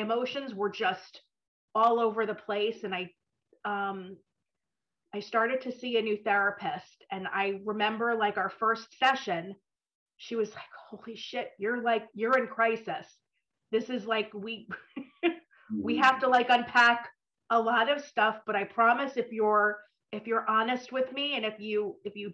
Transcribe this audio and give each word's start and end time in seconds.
emotions 0.00 0.54
were 0.54 0.70
just 0.70 1.20
all 1.74 2.00
over 2.00 2.26
the 2.26 2.34
place. 2.34 2.84
And 2.84 2.94
I 2.94 3.10
um 3.64 4.16
I 5.14 5.20
started 5.20 5.62
to 5.62 5.72
see 5.72 5.96
a 5.96 6.02
new 6.02 6.16
therapist. 6.16 7.04
And 7.10 7.26
I 7.26 7.60
remember 7.64 8.14
like 8.14 8.38
our 8.38 8.50
first 8.50 8.98
session 8.98 9.54
she 10.16 10.36
was 10.36 10.50
like 10.50 10.64
holy 10.90 11.16
shit 11.16 11.50
you're 11.58 11.82
like 11.82 12.06
you're 12.14 12.38
in 12.38 12.46
crisis. 12.46 13.06
This 13.72 13.90
is 13.90 14.06
like 14.06 14.32
we 14.34 14.68
we 15.82 15.96
have 15.98 16.20
to 16.20 16.28
like 16.28 16.48
unpack 16.50 17.08
a 17.50 17.60
lot 17.60 17.90
of 17.90 18.04
stuff 18.04 18.40
but 18.46 18.54
I 18.54 18.64
promise 18.64 19.16
if 19.16 19.32
you're 19.32 19.78
if 20.12 20.26
you're 20.26 20.48
honest 20.48 20.92
with 20.92 21.12
me 21.12 21.36
and 21.36 21.44
if 21.44 21.58
you 21.58 21.96
if 22.04 22.16
you 22.16 22.32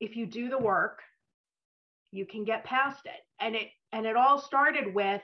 if 0.00 0.16
you 0.16 0.26
do 0.26 0.48
the 0.48 0.58
work 0.58 1.00
you 2.12 2.26
can 2.26 2.44
get 2.44 2.64
past 2.64 3.00
it. 3.06 3.20
And 3.40 3.56
it 3.56 3.68
and 3.90 4.06
it 4.06 4.16
all 4.16 4.38
started 4.38 4.94
with 4.94 5.22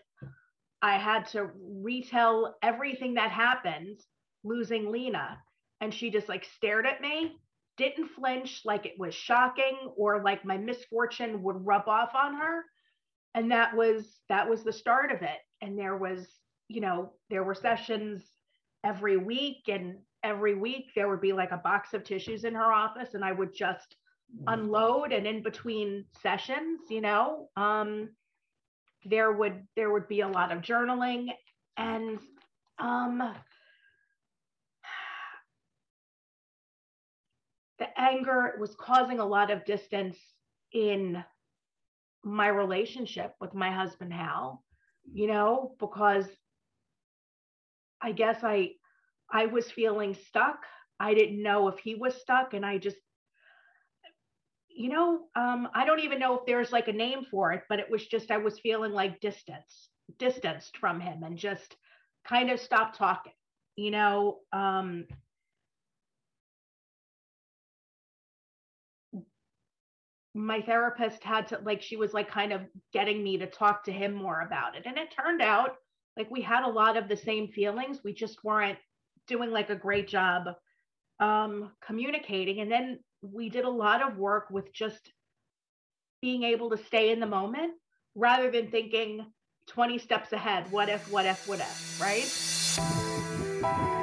i 0.83 0.97
had 0.99 1.27
to 1.27 1.51
retell 1.83 2.57
everything 2.63 3.15
that 3.15 3.31
happened 3.31 3.99
losing 4.45 4.91
lena. 4.91 5.39
And 5.81 5.95
she 5.95 6.11
just 6.11 6.29
like 6.29 6.45
stared 6.45 6.87
at 6.87 7.01
me 7.01 7.37
didn't 7.77 8.09
flinch 8.09 8.63
like 8.65 8.87
it 8.87 8.99
was 8.99 9.15
shocking 9.15 9.77
or 9.97 10.23
like 10.25 10.45
my 10.45 10.57
misfortune 10.57 11.43
would 11.45 11.65
rub 11.65 11.87
off 11.87 12.13
on 12.15 12.35
her. 12.35 12.65
And 13.35 13.53
that 13.53 13.77
was 13.77 14.05
that 14.29 14.49
was 14.49 14.65
the 14.65 14.73
start 14.73 15.13
of 15.13 15.23
it. 15.23 15.39
And 15.61 15.79
there 15.79 15.97
was 15.97 16.27
you 16.69 16.81
know 16.81 17.13
there 17.31 17.45
were 17.45 17.55
sessions 17.55 18.25
every 18.85 19.17
week 19.17 19.69
and 19.69 19.99
every 20.25 20.55
week 20.55 20.87
there 20.95 21.09
would 21.09 21.21
be 21.21 21.33
like 21.33 21.53
a 21.53 21.59
box 21.59 21.95
of 21.95 22.03
tissues 22.03 22.45
in 22.45 22.55
her 22.55 22.73
office 22.73 23.15
and 23.15 23.25
i 23.25 23.31
would 23.33 23.55
just 23.55 23.97
unload 24.49 25.13
and 25.13 25.27
in 25.27 25.43
between 25.43 26.05
sessions 26.23 26.81
you 26.91 27.01
know? 27.01 27.49
Um 27.57 28.11
there 29.05 29.33
would 29.33 29.67
there 29.77 29.91
would 29.93 30.09
be 30.09 30.21
a 30.21 30.29
lot 30.29 30.53
of 30.53 30.63
journaling 30.63 31.29
and 31.77 32.19
um 32.79 33.23
the 37.79 38.01
anger 38.01 38.57
was 38.61 38.75
causing 38.75 39.21
a 39.21 39.27
lot 39.27 39.51
of 39.51 39.65
distance 39.65 40.17
in 40.73 41.23
my 42.25 42.49
relationship 42.49 43.35
with 43.41 43.55
my 43.55 43.71
husband 43.71 44.13
Hal 44.13 44.65
you 45.13 45.27
know 45.27 45.75
because 45.79 46.27
I 48.01 48.13
guess 48.13 48.43
I 48.43 48.73
I 49.31 49.47
was 49.47 49.71
feeling 49.71 50.15
stuck. 50.15 50.59
I 51.01 51.15
didn't 51.15 51.43
know 51.43 51.69
if 51.69 51.79
he 51.79 51.95
was 51.95 52.15
stuck 52.21 52.55
and 52.55 52.65
I 52.65 52.79
just 52.79 52.97
you 54.79 54.91
know, 54.91 55.23
um, 55.35 55.69
I 55.75 55.85
don't 55.85 56.05
even 56.05 56.21
know 56.21 56.39
if 56.39 56.47
there's 56.47 56.71
like 56.71 56.87
a 56.87 56.93
name 56.93 57.27
for 57.29 57.51
it, 57.53 57.65
but 57.69 57.81
it 57.81 57.91
was 57.91 58.07
just 58.07 58.31
I 58.31 58.37
was 58.37 58.61
feeling 58.61 58.93
like 58.93 59.21
distance, 59.21 59.89
distanced 60.21 60.77
from 60.77 61.01
him, 61.01 61.25
and 61.25 61.37
just 61.37 61.75
kind 62.25 62.49
of 62.49 62.61
stopped 62.61 62.97
talking. 62.97 63.33
You 63.75 63.91
know, 63.91 64.39
um, 64.53 65.07
my 70.33 70.61
therapist 70.63 71.25
had 71.25 71.49
to 71.49 71.59
like 71.65 71.83
she 71.83 71.97
was 71.97 72.15
like 72.15 72.31
kind 72.31 72.53
of 72.53 72.61
getting 72.93 73.25
me 73.25 73.37
to 73.39 73.47
talk 73.49 73.83
to 73.85 73.93
him 73.93 74.15
more 74.15 74.43
about 74.43 74.77
it, 74.77 74.85
and 74.87 74.97
it 74.97 75.11
turned 75.11 75.43
out 75.43 75.75
like 76.17 76.31
we 76.31 76.41
had 76.41 76.63
a 76.65 76.71
lot 76.71 76.97
of 76.97 77.09
the 77.09 77.17
same 77.17 77.49
feelings. 77.49 78.05
We 78.05 78.15
just 78.15 78.45
weren't 78.45 78.79
doing 79.27 79.51
like 79.51 79.71
a 79.71 79.75
great 79.75 80.07
job 80.07 80.45
um, 81.19 81.73
communicating, 81.85 82.61
and 82.61 82.71
then 82.71 83.01
we 83.23 83.49
did 83.49 83.65
a 83.65 83.71
lot 83.71 84.03
of 84.03 84.17
work 84.17 84.49
with 84.51 84.73
just 84.73 85.13
being 86.21 86.43
able 86.43 86.71
to 86.71 86.77
stay 86.77 87.11
in 87.11 87.21
the 87.21 87.27
moment 87.27 87.73
rather 88.15 88.51
than 88.51 88.71
thinking 88.71 89.27
20 89.69 89.99
steps 89.99 90.33
ahead. 90.33 90.71
What 90.71 90.89
if, 90.89 91.11
what 91.11 91.27
if, 91.27 91.47
what 91.47 91.61
if, 91.61 92.01
right? 92.01 93.98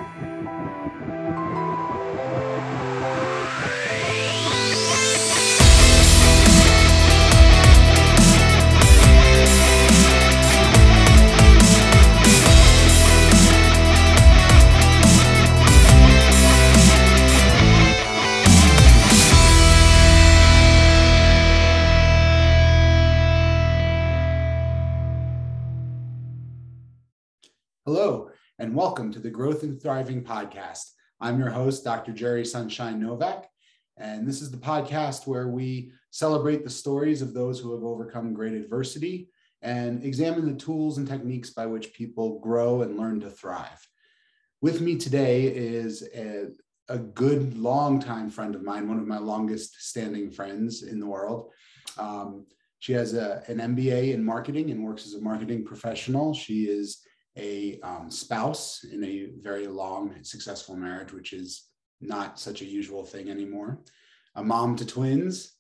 Welcome 28.76 29.10
to 29.10 29.20
the 29.20 29.30
Growth 29.30 29.64
and 29.64 29.82
Thriving 29.82 30.22
Podcast. 30.22 30.90
I'm 31.22 31.40
your 31.40 31.50
host, 31.50 31.86
Dr. 31.86 32.12
Jerry 32.12 32.44
Sunshine 32.44 33.00
Novak, 33.00 33.48
and 33.96 34.28
this 34.28 34.42
is 34.42 34.52
the 34.52 34.58
podcast 34.58 35.26
where 35.26 35.48
we 35.48 35.94
celebrate 36.12 36.66
the 36.66 36.70
stories 36.70 37.22
of 37.22 37.34
those 37.34 37.58
who 37.58 37.74
have 37.74 37.86
overcome 37.86 38.34
great 38.34 38.52
adversity 38.54 39.30
and 39.62 40.04
examine 40.04 40.46
the 40.46 40.60
tools 40.60 40.98
and 40.98 41.08
techniques 41.08 41.52
by 41.52 41.66
which 41.66 41.94
people 41.94 42.38
grow 42.40 42.82
and 42.82 42.98
learn 42.98 43.22
to 43.22 43.30
thrive. 43.30 43.88
With 44.60 44.82
me 44.82 44.98
today 44.98 45.44
is 45.44 46.06
a, 46.14 46.48
a 46.90 46.98
good 46.98 47.58
longtime 47.58 48.30
friend 48.30 48.56
of 48.56 48.62
mine, 48.62 48.90
one 48.90 49.00
of 49.00 49.08
my 49.08 49.20
longest 49.20 49.84
standing 49.88 50.30
friends 50.30 50.84
in 50.84 51.00
the 51.00 51.08
world. 51.08 51.50
Um, 51.98 52.46
she 52.80 52.92
has 52.92 53.14
a, 53.14 53.42
an 53.48 53.60
MBA 53.60 54.14
in 54.14 54.22
marketing 54.22 54.70
and 54.70 54.84
works 54.84 55.06
as 55.06 55.14
a 55.14 55.22
marketing 55.22 55.64
professional. 55.64 56.34
She 56.34 56.66
is 56.66 57.05
a 57.38 57.80
um, 57.82 58.10
spouse 58.10 58.84
in 58.84 59.04
a 59.04 59.30
very 59.42 59.68
long, 59.68 60.16
successful 60.24 60.76
marriage, 60.76 61.12
which 61.12 61.34
is 61.34 61.68
not 62.02 62.40
such 62.40 62.62
a 62.62 62.66
usual 62.66 63.04
thing 63.04 63.30
anymore, 63.30 63.82
a 64.36 64.44
mom 64.44 64.76
to 64.78 64.86
twins, 64.86 65.54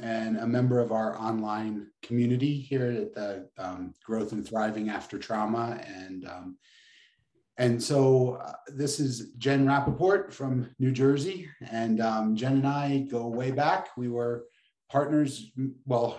and 0.00 0.36
a 0.36 0.46
member 0.46 0.78
of 0.78 0.92
our 0.92 1.18
online 1.18 1.86
community 2.02 2.60
here 2.60 2.90
at 2.90 3.14
the 3.14 3.48
um, 3.58 3.94
Growth 4.04 4.32
and 4.32 4.46
Thriving 4.46 4.90
After 4.90 5.18
Trauma. 5.18 5.80
And 5.86 6.26
um, 6.26 6.58
and 7.58 7.82
so 7.82 8.34
uh, 8.34 8.52
this 8.66 9.00
is 9.00 9.30
Jen 9.38 9.66
Rappaport 9.66 10.32
from 10.32 10.68
New 10.78 10.92
Jersey. 10.92 11.48
And 11.70 12.00
um, 12.00 12.36
Jen 12.36 12.58
and 12.58 12.66
I 12.66 13.06
go 13.10 13.26
way 13.28 13.50
back. 13.50 13.88
We 13.96 14.08
were 14.08 14.44
partners. 14.90 15.50
Well, 15.86 16.18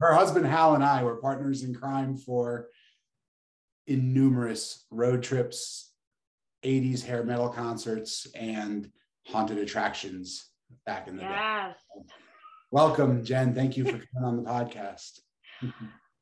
her 0.00 0.14
husband 0.14 0.46
Hal 0.46 0.74
and 0.74 0.84
I 0.84 1.02
were 1.02 1.16
partners 1.16 1.64
in 1.64 1.74
crime 1.74 2.16
for 2.16 2.68
in 3.86 4.12
numerous 4.12 4.84
road 4.90 5.22
trips, 5.22 5.92
80s 6.64 7.04
hair 7.04 7.24
metal 7.24 7.48
concerts, 7.48 8.26
and 8.34 8.90
haunted 9.26 9.58
attractions 9.58 10.50
back 10.86 11.08
in 11.08 11.16
the 11.16 11.22
yes. 11.22 11.76
day. 11.94 12.14
Welcome, 12.70 13.24
Jen. 13.24 13.54
Thank 13.54 13.76
you 13.76 13.84
for 13.84 13.92
coming 14.14 14.24
on 14.24 14.36
the 14.36 14.48
podcast. 14.48 15.20
oh, 15.62 15.72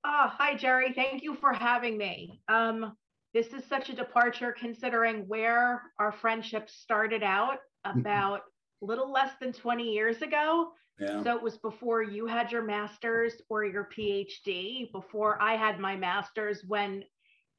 hi, 0.05 0.57
Jerry. 0.57 0.93
Thank 0.93 1.23
you 1.23 1.35
for 1.35 1.53
having 1.53 1.97
me. 1.97 2.43
Um, 2.49 2.97
this 3.33 3.49
is 3.49 3.65
such 3.65 3.91
a 3.91 3.95
departure 3.95 4.55
considering 4.59 5.25
where 5.29 5.83
our 5.99 6.11
friendship 6.11 6.69
started 6.69 7.23
out 7.23 7.59
about 7.85 8.41
a 8.83 8.87
little 8.87 9.13
less 9.13 9.33
than 9.41 9.53
20 9.53 9.85
years 9.85 10.23
ago. 10.23 10.73
Yeah. 10.99 11.23
So 11.23 11.37
it 11.37 11.43
was 11.43 11.57
before 11.59 12.03
you 12.03 12.27
had 12.27 12.51
your 12.51 12.63
master's 12.63 13.35
or 13.49 13.65
your 13.65 13.89
PhD, 13.97 14.91
before 14.93 15.41
I 15.41 15.57
had 15.57 15.79
my 15.79 15.97
master's, 15.97 16.63
when 16.67 17.05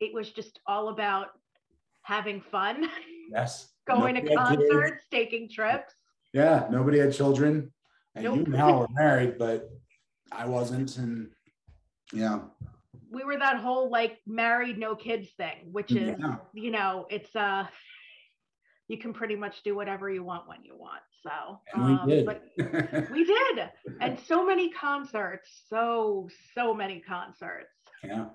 it 0.02 0.14
was 0.14 0.32
just 0.32 0.60
all 0.68 0.90
about 0.90 1.28
having 2.04 2.42
fun. 2.42 2.90
Yes. 3.34 3.70
going 3.88 4.16
Nobody 4.16 4.28
to 4.28 4.36
concerts, 4.36 5.06
taking 5.10 5.48
trips. 5.50 5.94
Yeah. 6.34 6.68
Nobody 6.70 7.00
had 7.00 7.14
children. 7.14 7.72
And 8.14 8.26
Nope. 8.26 8.36
you 8.40 8.44
and 8.44 8.56
Hal 8.58 8.80
were 8.80 8.88
married, 8.94 9.38
but 9.38 9.70
I 10.34 10.46
wasn't. 10.48 10.98
And 10.98 11.30
yeah. 12.12 12.40
We 13.10 13.24
were 13.24 13.38
that 13.40 13.62
whole 13.62 13.90
like 13.90 14.18
married 14.28 14.78
no 14.78 14.96
kids 14.98 15.30
thing, 15.38 15.60
which 15.72 15.94
is, 15.94 16.14
Yeah. 16.20 16.36
you 16.54 16.72
know, 16.72 17.06
it's 17.10 17.34
uh 17.38 17.68
you 18.90 18.98
can 18.98 19.14
pretty 19.14 19.38
much 19.38 19.64
do 19.64 19.76
whatever 19.78 20.10
you 20.10 20.26
want 20.26 20.46
when 20.50 20.66
you 20.66 20.76
want. 20.78 21.04
So 21.24 21.62
And 21.74 21.86
we 21.86 21.94
um, 21.94 22.10
did. 22.10 22.26
but 22.26 22.44
we 23.12 23.24
did. 23.24 23.70
And 24.02 24.20
so 24.28 24.46
many 24.46 24.72
concerts, 24.72 25.64
so 25.70 26.28
so 26.54 26.74
many 26.74 27.00
concerts. 27.00 27.72
yeah. 28.04 28.26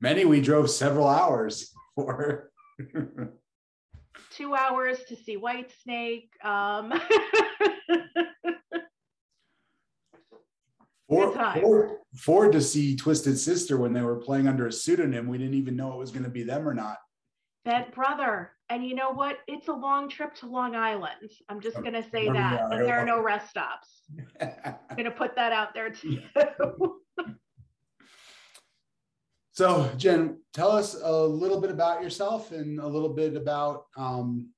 Many 0.00 0.24
we 0.24 0.40
drove 0.40 0.70
several 0.70 1.06
hours 1.08 1.72
for. 1.94 2.50
Two 4.30 4.54
hours 4.54 4.98
to 5.08 5.16
see 5.16 5.36
White 5.36 5.72
Snake. 5.82 6.30
Um 6.44 6.92
Or, 11.10 11.28
Good 11.28 11.34
time. 11.36 11.64
or, 11.64 12.00
for 12.16 12.50
to 12.50 12.60
see 12.60 12.94
Twisted 12.94 13.38
Sister 13.38 13.78
when 13.78 13.94
they 13.94 14.02
were 14.02 14.16
playing 14.16 14.46
under 14.46 14.66
a 14.66 14.72
pseudonym. 14.72 15.26
We 15.26 15.38
didn't 15.38 15.54
even 15.54 15.74
know 15.74 15.90
it 15.92 15.98
was 15.98 16.10
going 16.10 16.24
to 16.24 16.28
be 16.30 16.42
them 16.42 16.68
or 16.68 16.74
not. 16.74 16.98
That 17.64 17.94
brother. 17.94 18.52
And 18.68 18.84
you 18.86 18.94
know 18.94 19.10
what? 19.12 19.38
It's 19.46 19.68
a 19.68 19.72
long 19.72 20.10
trip 20.10 20.34
to 20.36 20.46
Long 20.46 20.76
Island. 20.76 21.30
I'm 21.48 21.60
just 21.62 21.78
Oh, 21.78 21.80
going 21.80 21.94
to 21.94 22.02
say 22.10 22.24
there 22.26 22.34
that. 22.34 22.60
And 22.70 22.84
there 22.86 22.98
are 22.98 23.06
no 23.06 23.22
rest 23.22 23.48
stops. 23.48 24.02
I'm 24.38 24.74
going 24.96 25.04
to 25.06 25.10
put 25.10 25.34
that 25.36 25.52
out 25.52 25.72
there 25.72 25.88
too. 25.88 26.20
So, 29.58 29.90
Jen, 29.96 30.38
tell 30.54 30.70
us 30.70 30.94
a 31.02 31.12
little 31.12 31.60
bit 31.60 31.72
about 31.72 32.00
yourself 32.00 32.52
and 32.52 32.78
a 32.78 32.86
little 32.86 33.08
bit 33.08 33.34
about, 33.34 33.86
um, 33.96 34.50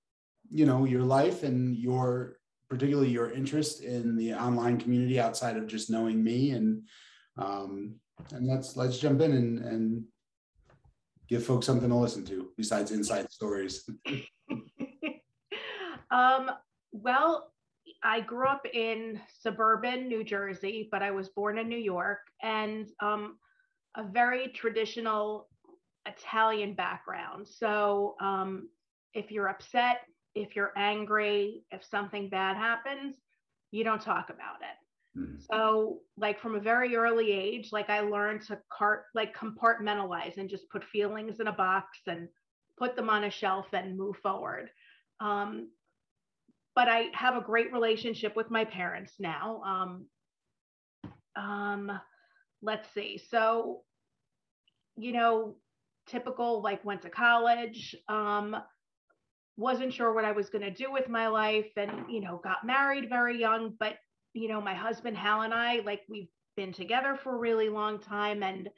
you 0.51 0.67
know, 0.67 0.85
your 0.85 1.01
life 1.01 1.43
and 1.43 1.75
your, 1.75 2.37
particularly 2.69 3.09
your 3.09 3.31
interest 3.31 3.83
in 3.83 4.15
the 4.15 4.35
online 4.35 4.79
community 4.79 5.19
outside 5.19 5.57
of 5.57 5.67
just 5.67 5.89
knowing 5.89 6.23
me. 6.23 6.51
And 6.51 6.83
um, 7.39 7.95
and 8.35 8.47
let's 8.47 8.77
let's 8.77 8.99
jump 8.99 9.23
in 9.23 9.33
and 9.33 9.59
and 9.61 10.05
give 11.31 11.47
folks 11.47 11.65
something 11.65 11.89
to 11.89 11.97
listen 11.97 12.27
to 12.27 12.51
besides 12.59 12.91
inside 12.91 13.33
stories. 13.33 13.89
um, 16.11 16.51
well, 16.93 17.55
I 18.03 18.21
grew 18.21 18.47
up 18.47 18.67
in 18.71 19.19
suburban 19.41 20.09
New 20.09 20.25
Jersey, 20.25 20.91
but 20.93 21.03
I 21.03 21.11
was 21.11 21.31
born 21.31 21.57
in 21.57 21.71
New 21.71 21.79
York 21.79 22.19
and 22.43 22.87
um, 23.01 23.39
a 23.97 24.05
very 24.05 24.49
traditional 24.49 25.49
Italian 26.07 26.75
background. 26.75 27.47
So 27.49 28.17
um, 28.21 28.69
if 29.15 29.31
you're 29.31 29.49
upset, 29.49 30.03
if 30.35 30.55
you're 30.55 30.73
angry, 30.77 31.63
if 31.71 31.85
something 31.85 32.29
bad 32.29 32.57
happens, 32.57 33.17
you 33.71 33.85
don't 33.85 34.01
talk 34.01 34.31
about 34.31 34.61
it. 34.61 35.19
Mm-hmm. 35.19 35.41
So, 35.51 35.99
like 36.17 36.41
from 36.41 36.55
a 36.55 36.61
very 36.61 36.95
early 36.95 37.33
age, 37.33 37.71
like 37.73 37.91
I 37.91 38.01
learned 38.01 38.43
to 38.43 38.59
cart 38.73 39.05
like 39.15 39.37
compartmentalize 39.37 40.37
and 40.37 40.49
just 40.49 40.71
put 40.71 40.85
feelings 40.85 41.41
in 41.41 41.49
a 41.49 41.53
box 41.53 41.99
and 42.07 42.29
put 42.79 42.95
them 42.95 43.11
on 43.11 43.25
a 43.25 43.31
shelf 43.31 43.67
and 43.73 43.99
move 43.99 44.17
forward. 44.23 44.71
Um, 45.19 45.71
but 46.77 46.89
I 46.89 47.09
have 47.13 47.37
a 47.37 47.41
great 47.41 47.73
relationship 47.73 48.37
with 48.37 48.51
my 48.51 48.65
parents 48.65 49.15
now. 49.19 49.63
Um, 49.67 50.07
um, 51.37 52.01
let's 52.63 52.89
see. 52.93 53.19
So, 53.31 53.83
you 54.97 55.13
know, 55.13 55.57
typical 56.07 56.63
like 56.63 56.85
went 56.85 57.03
to 57.03 57.11
college, 57.11 57.95
um, 58.09 58.57
wasn't 59.57 59.93
sure 59.93 60.13
what 60.15 60.25
I 60.25 60.33
was 60.33 60.49
going 60.51 60.65
to 60.65 60.71
do 60.71 60.91
with 60.91 61.09
my 61.09 61.29
life, 61.29 61.71
and 61.77 61.91
you 62.09 62.21
know, 62.21 62.41
got 62.43 62.65
married 62.65 63.09
very 63.09 63.39
young. 63.39 63.75
But 63.79 63.97
you 64.33 64.49
know, 64.49 64.61
my 64.61 64.75
husband 64.75 65.17
Hal 65.17 65.43
and 65.43 65.53
I, 65.53 65.81
like, 65.81 66.03
we've 66.09 66.29
been 66.57 66.73
together 66.73 67.19
for 67.23 67.35
a 67.35 67.39
really 67.39 67.69
long 67.69 67.99
time, 67.99 68.43
and 68.43 68.69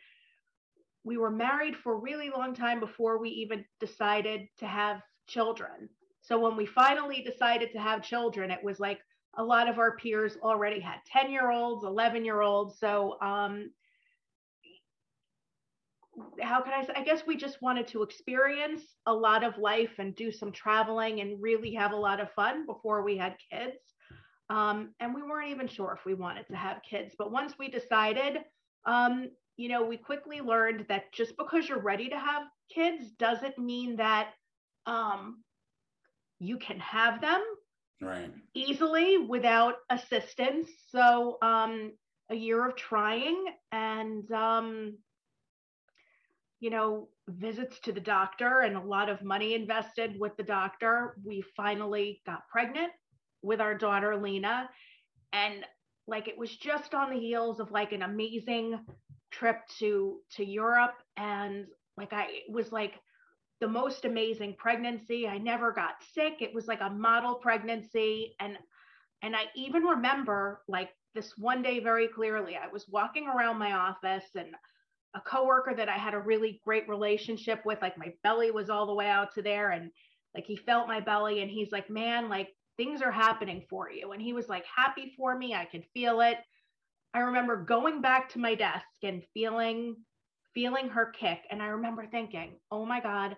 we 1.04 1.16
were 1.16 1.30
married 1.30 1.76
for 1.76 1.94
a 1.94 2.00
really 2.00 2.30
long 2.30 2.54
time 2.54 2.80
before 2.80 3.18
we 3.18 3.28
even 3.30 3.64
decided 3.80 4.48
to 4.58 4.66
have 4.66 5.02
children. 5.26 5.88
So 6.20 6.38
when 6.38 6.56
we 6.56 6.66
finally 6.66 7.22
decided 7.22 7.72
to 7.72 7.80
have 7.80 8.02
children, 8.02 8.50
it 8.50 8.62
was 8.62 8.78
like 8.78 9.00
a 9.36 9.42
lot 9.44 9.68
of 9.68 9.78
our 9.78 9.96
peers 9.96 10.36
already 10.42 10.80
had 10.80 10.98
10 11.06 11.30
year 11.30 11.50
olds, 11.50 11.84
11 11.84 12.24
year 12.24 12.40
olds. 12.40 12.78
So, 12.78 13.16
um, 13.20 13.70
how 16.42 16.60
can 16.60 16.74
I 16.74 16.84
say? 16.84 16.92
I 16.94 17.02
guess 17.02 17.22
we 17.26 17.36
just 17.36 17.62
wanted 17.62 17.88
to 17.88 18.02
experience 18.02 18.82
a 19.06 19.14
lot 19.14 19.42
of 19.44 19.56
life 19.56 19.92
and 19.98 20.14
do 20.14 20.30
some 20.30 20.52
traveling 20.52 21.20
and 21.20 21.40
really 21.40 21.72
have 21.74 21.92
a 21.92 21.96
lot 21.96 22.20
of 22.20 22.30
fun 22.32 22.66
before 22.66 23.02
we 23.02 23.16
had 23.16 23.36
kids. 23.50 23.78
Um, 24.50 24.90
and 25.00 25.14
we 25.14 25.22
weren't 25.22 25.50
even 25.50 25.68
sure 25.68 25.96
if 25.98 26.04
we 26.04 26.12
wanted 26.12 26.46
to 26.48 26.56
have 26.56 26.82
kids. 26.88 27.14
But 27.16 27.32
once 27.32 27.54
we 27.58 27.68
decided, 27.68 28.38
um, 28.84 29.30
you 29.56 29.68
know, 29.68 29.84
we 29.84 29.96
quickly 29.96 30.42
learned 30.42 30.84
that 30.88 31.12
just 31.12 31.36
because 31.38 31.68
you're 31.68 31.80
ready 31.80 32.10
to 32.10 32.18
have 32.18 32.42
kids 32.74 33.10
doesn't 33.12 33.58
mean 33.58 33.96
that 33.96 34.32
um, 34.84 35.42
you 36.38 36.58
can 36.58 36.78
have 36.80 37.22
them 37.22 37.42
right. 38.02 38.30
easily 38.54 39.18
without 39.18 39.76
assistance. 39.90 40.68
So 40.90 41.38
um 41.42 41.92
a 42.30 42.34
year 42.34 42.66
of 42.68 42.76
trying 42.76 43.44
and 43.72 44.30
um 44.32 44.96
you 46.60 46.70
know 46.70 47.08
visits 47.28 47.78
to 47.80 47.92
the 47.92 48.00
doctor 48.00 48.60
and 48.60 48.76
a 48.76 48.80
lot 48.80 49.08
of 49.08 49.22
money 49.22 49.54
invested 49.54 50.18
with 50.18 50.36
the 50.36 50.42
doctor. 50.42 51.16
We 51.24 51.44
finally 51.56 52.20
got 52.26 52.48
pregnant 52.50 52.92
with 53.42 53.60
our 53.60 53.76
daughter 53.76 54.16
lena. 54.16 54.68
And 55.32 55.64
like 56.06 56.28
it 56.28 56.38
was 56.38 56.56
just 56.56 56.94
on 56.94 57.10
the 57.10 57.18
heels 57.18 57.60
of 57.60 57.70
like 57.70 57.92
an 57.92 58.02
amazing 58.02 58.80
trip 59.30 59.60
to 59.78 60.18
to 60.36 60.44
europe. 60.44 60.94
And 61.16 61.66
like 61.96 62.12
i 62.12 62.26
was 62.48 62.72
like 62.72 62.94
the 63.62 63.68
most 63.68 64.04
amazing 64.04 64.56
pregnancy. 64.58 65.28
I 65.28 65.38
never 65.38 65.70
got 65.70 66.02
sick. 66.12 66.38
It 66.40 66.52
was 66.52 66.66
like 66.66 66.80
a 66.80 66.90
model 66.90 67.36
pregnancy 67.36 68.34
and 68.40 68.58
and 69.22 69.36
I 69.36 69.44
even 69.54 69.84
remember 69.84 70.62
like 70.66 70.90
this 71.14 71.38
one 71.38 71.62
day 71.62 71.78
very 71.78 72.08
clearly. 72.08 72.56
I 72.56 72.66
was 72.66 72.88
walking 72.88 73.28
around 73.28 73.58
my 73.60 73.70
office 73.70 74.24
and 74.34 74.48
a 75.14 75.20
coworker 75.20 75.74
that 75.76 75.88
I 75.88 75.96
had 75.96 76.12
a 76.12 76.18
really 76.18 76.60
great 76.64 76.88
relationship 76.88 77.64
with 77.64 77.80
like 77.80 77.96
my 77.96 78.12
belly 78.24 78.50
was 78.50 78.68
all 78.68 78.84
the 78.84 78.94
way 78.94 79.06
out 79.06 79.32
to 79.34 79.42
there 79.42 79.70
and 79.70 79.92
like 80.34 80.44
he 80.44 80.56
felt 80.56 80.88
my 80.88 80.98
belly 80.98 81.40
and 81.40 81.48
he's 81.48 81.70
like, 81.70 81.88
"Man, 81.88 82.28
like 82.28 82.48
things 82.76 83.00
are 83.00 83.12
happening 83.12 83.64
for 83.70 83.92
you." 83.92 84.10
And 84.10 84.20
he 84.20 84.32
was 84.32 84.48
like 84.48 84.64
happy 84.64 85.14
for 85.16 85.38
me. 85.38 85.54
I 85.54 85.66
could 85.66 85.84
feel 85.94 86.20
it. 86.20 86.38
I 87.14 87.20
remember 87.20 87.62
going 87.62 88.00
back 88.00 88.28
to 88.30 88.40
my 88.40 88.56
desk 88.56 89.04
and 89.04 89.22
feeling 89.32 89.94
feeling 90.52 90.88
her 90.88 91.06
kick 91.06 91.38
and 91.48 91.62
I 91.62 91.66
remember 91.66 92.08
thinking, 92.08 92.58
"Oh 92.72 92.84
my 92.84 92.98
god, 92.98 93.36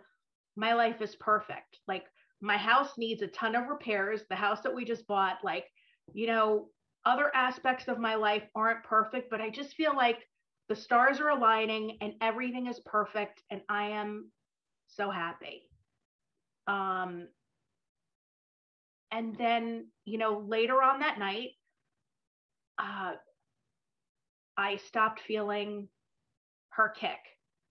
my 0.56 0.74
life 0.74 1.00
is 1.00 1.16
perfect. 1.16 1.78
Like 1.88 2.04
my 2.40 2.56
house 2.56 2.96
needs 2.98 3.22
a 3.22 3.28
ton 3.28 3.56
of 3.56 3.68
repairs. 3.68 4.22
The 4.28 4.36
house 4.36 4.60
that 4.62 4.74
we 4.74 4.84
just 4.84 5.06
bought, 5.06 5.38
like, 5.42 5.66
you 6.12 6.26
know, 6.26 6.68
other 7.04 7.34
aspects 7.34 7.88
of 7.88 7.98
my 7.98 8.14
life 8.14 8.44
aren't 8.54 8.84
perfect, 8.84 9.30
but 9.30 9.40
I 9.40 9.50
just 9.50 9.74
feel 9.74 9.94
like 9.94 10.18
the 10.68 10.76
stars 10.76 11.20
are 11.20 11.28
aligning 11.28 11.98
and 12.00 12.14
everything 12.20 12.66
is 12.66 12.80
perfect 12.80 13.42
and 13.50 13.60
I 13.68 13.90
am 13.90 14.30
so 14.86 15.10
happy. 15.10 15.68
Um 16.66 17.28
and 19.10 19.36
then, 19.36 19.88
you 20.04 20.18
know, 20.18 20.44
later 20.46 20.82
on 20.82 21.00
that 21.00 21.18
night, 21.18 21.50
uh 22.78 23.14
I 24.56 24.76
stopped 24.76 25.20
feeling 25.20 25.88
her 26.70 26.88
kick 26.88 27.18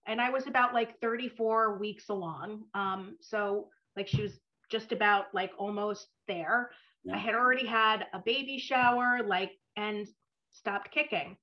and 0.06 0.20
I 0.20 0.30
was 0.30 0.46
about 0.46 0.74
like 0.74 1.00
34 1.00 1.78
weeks 1.78 2.08
along. 2.08 2.64
Um, 2.74 3.16
so 3.20 3.68
like 3.96 4.08
she 4.08 4.22
was 4.22 4.38
just 4.70 4.92
about 4.92 5.26
like 5.34 5.52
almost 5.58 6.08
there. 6.28 6.70
Yeah. 7.04 7.14
I 7.14 7.18
had 7.18 7.34
already 7.34 7.66
had 7.66 8.06
a 8.12 8.18
baby 8.18 8.58
shower, 8.58 9.20
like, 9.26 9.52
and 9.76 10.06
stopped 10.50 10.90
kicking. 10.90 11.36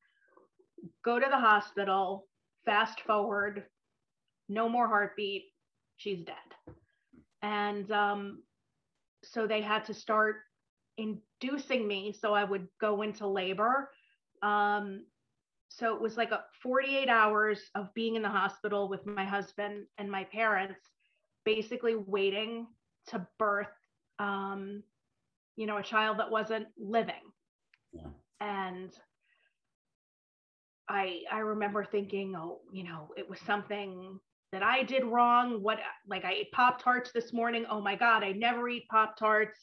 Go 1.06 1.20
to 1.20 1.28
the 1.30 1.38
hospital, 1.38 2.28
fast 2.66 3.02
forward, 3.02 3.66
no 4.50 4.68
more 4.68 4.88
heartbeat, 4.88 5.46
she's 5.98 6.24
dead. 6.24 6.76
And 7.42 7.92
um, 7.92 8.44
so 9.24 9.48
they 9.48 9.62
had 9.62 9.86
to 9.86 9.94
start 9.94 10.38
inducing 10.98 11.88
me 11.88 12.14
so 12.20 12.34
I 12.34 12.44
would 12.44 12.68
go 12.80 13.02
into 13.02 13.28
labor. 13.28 13.90
Um, 14.42 15.06
so 15.74 15.96
it 15.96 16.02
was 16.02 16.18
like 16.18 16.32
a 16.32 16.44
48 16.62 17.08
hours 17.08 17.62
of 17.76 17.94
being 17.94 18.16
in 18.16 18.22
the 18.22 18.30
hospital 18.30 18.90
with 18.90 19.06
my 19.06 19.24
husband 19.24 19.86
and 19.98 20.12
my 20.12 20.26
parents 20.26 20.82
basically 21.46 21.96
waiting 21.96 22.68
to 23.08 23.26
birth 23.40 23.68
um, 24.20 24.84
you 25.56 25.66
know 25.66 25.78
a 25.78 25.84
child 25.84 26.20
that 26.20 26.30
wasn't 26.30 26.68
living. 26.78 27.24
Yeah. 27.94 28.08
and 28.40 28.92
i 30.88 31.20
i 31.30 31.40
remember 31.40 31.84
thinking 31.84 32.34
oh 32.38 32.60
you 32.72 32.86
know 32.86 33.10
it 33.18 33.30
was 33.30 33.38
something 33.42 34.18
that 34.54 34.64
i 34.64 34.84
did 34.84 35.04
wrong. 35.06 35.62
What 35.62 35.80
like 36.08 36.26
i 36.26 36.34
ate 36.34 36.52
pop 36.52 36.82
tarts 36.82 37.12
this 37.14 37.34
morning. 37.34 37.66
Oh 37.70 37.82
my 37.82 37.96
god 37.96 38.24
i 38.24 38.32
never 38.32 38.68
eat 38.70 38.88
pop 38.90 39.18
tarts. 39.18 39.60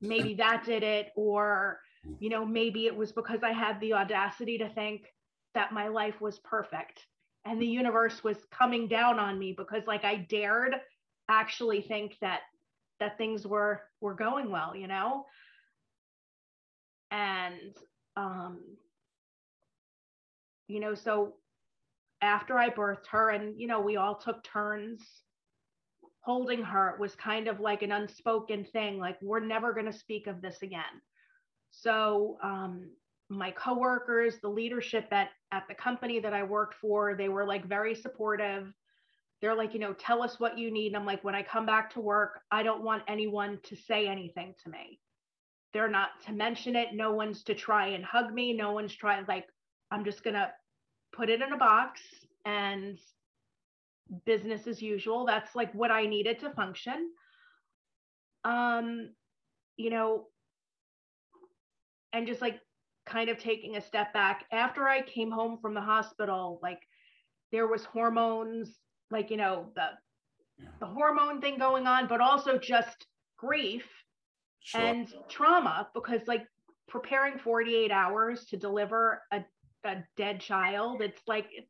Maybe 0.00 0.34
that 0.34 0.64
did 0.64 0.82
it. 0.82 1.08
Or 1.16 1.80
you 2.18 2.28
know 2.28 2.44
maybe 2.44 2.86
it 2.86 2.94
was 2.94 3.12
because 3.12 3.42
i 3.42 3.52
had 3.52 3.80
the 3.80 3.94
audacity 3.94 4.58
to 4.58 4.68
think 4.74 5.06
that 5.54 5.72
my 5.72 5.88
life 5.88 6.20
was 6.20 6.38
perfect 6.40 7.06
and 7.44 7.60
the 7.60 7.66
universe 7.66 8.24
was 8.24 8.36
coming 8.50 8.88
down 8.88 9.18
on 9.18 9.38
me 9.38 9.54
because 9.56 9.82
like 9.86 10.04
I 10.04 10.16
dared 10.16 10.74
actually 11.28 11.82
think 11.82 12.16
that 12.20 12.40
that 13.00 13.18
things 13.18 13.46
were 13.46 13.82
were 14.00 14.14
going 14.14 14.50
well, 14.50 14.74
you 14.74 14.86
know? 14.86 15.24
And 17.10 17.76
um 18.16 18.60
you 20.66 20.80
know, 20.80 20.94
so 20.94 21.34
after 22.22 22.58
I 22.58 22.70
birthed 22.70 23.06
her 23.10 23.30
and 23.30 23.60
you 23.60 23.66
know, 23.66 23.80
we 23.80 23.96
all 23.96 24.16
took 24.16 24.42
turns 24.44 25.02
holding 26.20 26.62
her, 26.62 26.88
it 26.90 27.00
was 27.00 27.14
kind 27.14 27.48
of 27.48 27.60
like 27.60 27.82
an 27.82 27.92
unspoken 27.92 28.64
thing 28.64 28.98
like 28.98 29.18
we're 29.20 29.40
never 29.44 29.74
going 29.74 29.84
to 29.86 29.92
speak 29.92 30.26
of 30.26 30.40
this 30.40 30.62
again. 30.62 31.02
So 31.70 32.38
um 32.42 32.90
my 33.28 33.50
coworkers, 33.52 34.38
the 34.40 34.48
leadership 34.48 35.08
at 35.10 35.30
at 35.52 35.66
the 35.68 35.74
company 35.74 36.20
that 36.20 36.34
I 36.34 36.42
worked 36.42 36.74
for, 36.74 37.14
they 37.14 37.28
were 37.28 37.46
like 37.46 37.66
very 37.66 37.94
supportive. 37.94 38.72
They're 39.40 39.54
like, 39.54 39.74
you 39.74 39.80
know, 39.80 39.92
tell 39.92 40.22
us 40.22 40.40
what 40.40 40.58
you 40.58 40.70
need. 40.70 40.88
And 40.88 40.96
I'm 40.96 41.06
like, 41.06 41.22
when 41.22 41.34
I 41.34 41.42
come 41.42 41.66
back 41.66 41.92
to 41.94 42.00
work, 42.00 42.40
I 42.50 42.62
don't 42.62 42.82
want 42.82 43.02
anyone 43.08 43.58
to 43.64 43.76
say 43.76 44.06
anything 44.06 44.54
to 44.64 44.70
me. 44.70 45.00
They're 45.72 45.90
not 45.90 46.10
to 46.26 46.32
mention 46.32 46.76
it. 46.76 46.88
No 46.94 47.12
one's 47.12 47.42
to 47.44 47.54
try 47.54 47.88
and 47.88 48.04
hug 48.04 48.32
me. 48.32 48.52
No 48.52 48.72
one's 48.72 48.94
trying 48.94 49.24
like 49.26 49.46
I'm 49.90 50.04
just 50.04 50.22
gonna 50.24 50.52
put 51.12 51.30
it 51.30 51.42
in 51.42 51.52
a 51.52 51.58
box 51.58 52.00
and 52.44 52.98
business 54.26 54.66
as 54.66 54.82
usual. 54.82 55.24
That's 55.26 55.54
like 55.54 55.72
what 55.74 55.90
I 55.90 56.06
needed 56.06 56.38
to 56.40 56.50
function. 56.50 57.10
Um, 58.44 59.10
you 59.76 59.90
know, 59.90 60.26
and 62.12 62.26
just 62.26 62.40
like 62.40 62.60
kind 63.06 63.28
of 63.28 63.38
taking 63.38 63.76
a 63.76 63.80
step 63.80 64.12
back 64.12 64.44
after 64.50 64.88
I 64.88 65.02
came 65.02 65.30
home 65.30 65.58
from 65.60 65.74
the 65.74 65.80
hospital, 65.80 66.58
like 66.62 66.80
there 67.52 67.66
was 67.66 67.84
hormones, 67.84 68.78
like 69.10 69.30
you 69.30 69.36
know, 69.36 69.70
the 69.74 69.90
yeah. 70.58 70.68
the 70.80 70.86
hormone 70.86 71.40
thing 71.40 71.58
going 71.58 71.86
on, 71.86 72.06
but 72.06 72.20
also 72.20 72.58
just 72.58 73.06
grief 73.36 73.86
sure. 74.60 74.80
and 74.80 75.12
trauma 75.28 75.88
because 75.94 76.20
like 76.26 76.46
preparing 76.88 77.38
48 77.38 77.90
hours 77.90 78.44
to 78.46 78.56
deliver 78.56 79.22
a, 79.32 79.44
a 79.84 80.04
dead 80.16 80.40
child, 80.40 81.02
it's 81.02 81.22
like 81.26 81.46
it, 81.52 81.66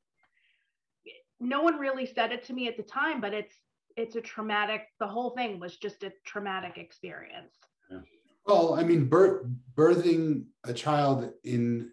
no 1.41 1.63
one 1.63 1.79
really 1.79 2.07
said 2.07 2.33
it 2.33 2.45
to 2.47 2.53
me 2.53 2.69
at 2.69 2.77
the 2.77 2.83
time, 2.83 3.21
but 3.21 3.35
it's 3.35 3.55
it's 3.97 4.17
a 4.17 4.21
traumatic 4.21 4.83
the 4.99 5.07
whole 5.07 5.31
thing 5.31 5.61
was 5.61 5.77
just 5.77 6.03
a 6.03 6.13
traumatic 6.25 6.79
experience. 6.79 7.55
Yeah. 7.91 7.99
Well, 8.47 8.75
I 8.75 8.85
mean, 8.85 9.07
birth, 9.07 9.47
birthing 9.75 10.45
a 10.65 10.73
child 10.73 11.31
in 11.45 11.91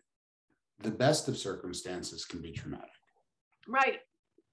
the 0.80 0.92
best 0.92 1.28
of 1.28 1.38
circumstances 1.38 2.26
can 2.26 2.42
be 2.42 2.52
traumatic. 2.52 2.90
Right, 3.68 4.00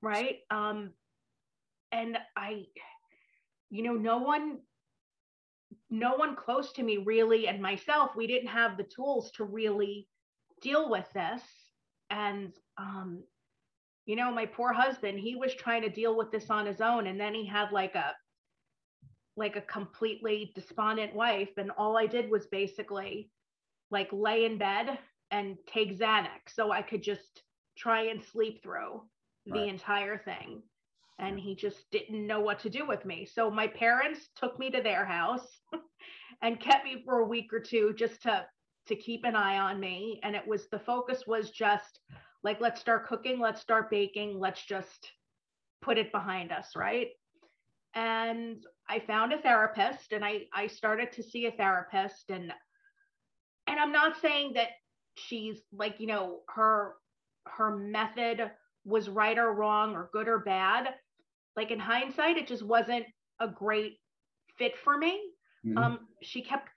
right. 0.00 0.36
Um, 0.50 0.90
and 1.90 2.18
I, 2.36 2.66
you 3.70 3.82
know, 3.82 3.94
no 3.94 4.18
one, 4.18 4.58
no 5.90 6.14
one 6.14 6.36
close 6.36 6.72
to 6.74 6.82
me 6.82 6.98
really, 6.98 7.48
and 7.48 7.60
myself, 7.60 8.10
we 8.14 8.26
didn't 8.26 8.48
have 8.48 8.76
the 8.76 8.84
tools 8.84 9.30
to 9.32 9.44
really 9.44 10.06
deal 10.62 10.90
with 10.90 11.06
this. 11.14 11.42
And, 12.10 12.52
um, 12.76 13.24
you 14.06 14.16
know, 14.16 14.32
my 14.32 14.46
poor 14.46 14.72
husband, 14.72 15.18
he 15.18 15.34
was 15.34 15.54
trying 15.54 15.82
to 15.82 15.90
deal 15.90 16.16
with 16.16 16.30
this 16.30 16.48
on 16.48 16.66
his 16.66 16.80
own. 16.80 17.06
And 17.06 17.18
then 17.20 17.34
he 17.34 17.46
had 17.46 17.72
like 17.72 17.94
a, 17.94 18.14
like 19.38 19.56
a 19.56 19.62
completely 19.62 20.52
despondent 20.54 21.14
wife. 21.14 21.50
And 21.56 21.70
all 21.78 21.96
I 21.96 22.06
did 22.06 22.30
was 22.30 22.46
basically 22.46 23.30
like 23.90 24.08
lay 24.12 24.44
in 24.44 24.58
bed 24.58 24.98
and 25.30 25.56
take 25.66 25.98
Xanax 25.98 26.54
so 26.54 26.72
I 26.72 26.82
could 26.82 27.02
just 27.02 27.42
try 27.76 28.02
and 28.08 28.22
sleep 28.22 28.62
through 28.62 29.02
the 29.46 29.60
right. 29.60 29.68
entire 29.68 30.18
thing 30.18 30.62
and 31.18 31.38
he 31.38 31.54
just 31.54 31.90
didn't 31.90 32.26
know 32.26 32.40
what 32.40 32.60
to 32.60 32.70
do 32.70 32.86
with 32.86 33.04
me. 33.04 33.26
So 33.26 33.50
my 33.50 33.66
parents 33.66 34.28
took 34.36 34.58
me 34.58 34.70
to 34.70 34.82
their 34.82 35.04
house 35.04 35.46
and 36.42 36.60
kept 36.60 36.84
me 36.84 37.02
for 37.04 37.20
a 37.20 37.26
week 37.26 37.52
or 37.52 37.60
two 37.60 37.94
just 37.96 38.22
to 38.22 38.46
to 38.86 38.96
keep 38.96 39.24
an 39.24 39.36
eye 39.36 39.58
on 39.58 39.78
me 39.78 40.18
and 40.22 40.34
it 40.34 40.46
was 40.46 40.66
the 40.68 40.78
focus 40.78 41.24
was 41.26 41.50
just 41.50 42.00
like 42.42 42.60
let's 42.60 42.80
start 42.80 43.06
cooking, 43.06 43.38
let's 43.38 43.60
start 43.60 43.90
baking, 43.90 44.38
let's 44.38 44.64
just 44.64 45.10
put 45.82 45.98
it 45.98 46.10
behind 46.12 46.52
us, 46.52 46.70
right? 46.76 47.08
And 47.98 48.64
I 48.88 49.00
found 49.00 49.32
a 49.32 49.38
therapist 49.38 50.12
and 50.12 50.24
I 50.24 50.42
I 50.54 50.68
started 50.68 51.12
to 51.12 51.22
see 51.22 51.46
a 51.46 51.52
therapist 51.52 52.30
and 52.30 52.52
and 53.66 53.80
I'm 53.80 53.92
not 53.92 54.20
saying 54.20 54.52
that 54.54 54.68
she's 55.16 55.58
like, 55.72 55.96
you 55.98 56.06
know, 56.06 56.40
her 56.48 56.94
her 57.46 57.76
method 57.76 58.50
was 58.84 59.08
right 59.08 59.38
or 59.38 59.52
wrong 59.52 59.94
or 59.94 60.10
good 60.12 60.28
or 60.28 60.38
bad 60.38 60.94
like 61.58 61.72
in 61.72 61.80
hindsight, 61.80 62.36
it 62.36 62.46
just 62.46 62.62
wasn't 62.62 63.04
a 63.40 63.48
great 63.48 63.98
fit 64.58 64.78
for 64.78 64.96
me. 64.96 65.20
Mm-hmm. 65.66 65.76
Um, 65.76 65.98
she 66.22 66.40
kept 66.40 66.68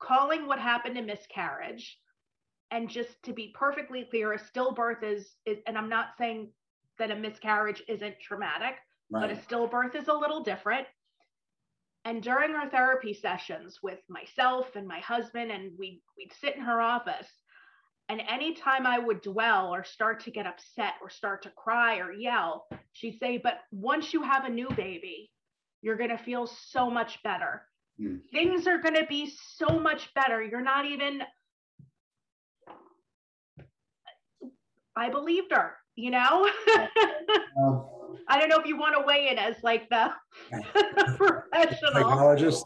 calling 0.00 0.46
what 0.46 0.58
happened 0.58 0.98
a 0.98 1.02
miscarriage. 1.02 1.98
And 2.70 2.90
just 2.90 3.22
to 3.22 3.32
be 3.32 3.54
perfectly 3.58 4.06
clear, 4.10 4.34
a 4.34 4.38
stillbirth 4.38 5.02
is, 5.02 5.34
is 5.46 5.58
and 5.66 5.78
I'm 5.78 5.88
not 5.88 6.08
saying 6.18 6.50
that 6.98 7.10
a 7.10 7.16
miscarriage 7.16 7.82
isn't 7.88 8.20
traumatic, 8.20 8.74
right. 9.12 9.28
but 9.28 9.30
a 9.30 9.36
stillbirth 9.36 9.94
is 9.94 10.08
a 10.08 10.14
little 10.14 10.42
different. 10.42 10.86
And 12.04 12.22
during 12.22 12.54
our 12.54 12.68
therapy 12.68 13.14
sessions 13.14 13.78
with 13.82 14.00
myself 14.08 14.74
and 14.74 14.88
my 14.88 14.98
husband, 14.98 15.52
and 15.52 15.70
we, 15.78 16.02
we'd 16.16 16.32
sit 16.40 16.56
in 16.56 16.62
her 16.62 16.80
office, 16.80 17.28
and 18.08 18.20
anytime 18.28 18.86
I 18.86 18.98
would 18.98 19.22
dwell 19.22 19.72
or 19.72 19.84
start 19.84 20.24
to 20.24 20.32
get 20.32 20.46
upset 20.46 20.94
or 21.00 21.08
start 21.08 21.42
to 21.42 21.50
cry 21.50 21.98
or 21.98 22.12
yell, 22.12 22.66
she'd 22.92 23.18
say, 23.18 23.38
But 23.38 23.60
once 23.70 24.12
you 24.12 24.22
have 24.22 24.44
a 24.44 24.50
new 24.50 24.68
baby, 24.76 25.30
you're 25.80 25.96
going 25.96 26.10
to 26.10 26.18
feel 26.18 26.46
so 26.46 26.90
much 26.90 27.22
better. 27.22 27.62
Mm. 28.00 28.20
Things 28.32 28.66
are 28.66 28.78
going 28.78 28.96
to 28.96 29.06
be 29.06 29.32
so 29.56 29.78
much 29.78 30.12
better. 30.14 30.42
You're 30.42 30.60
not 30.60 30.86
even. 30.86 31.22
I 34.96 35.08
believed 35.08 35.52
her, 35.52 35.76
you 35.94 36.10
know? 36.10 36.50
I 38.28 38.38
don't 38.38 38.48
know 38.48 38.58
if 38.58 38.66
you 38.66 38.78
want 38.78 38.96
to 38.96 39.04
weigh 39.06 39.28
in 39.30 39.38
as 39.38 39.56
like 39.62 39.88
the 39.88 40.12
professional. 41.16 41.92
Psychologist. 41.92 42.64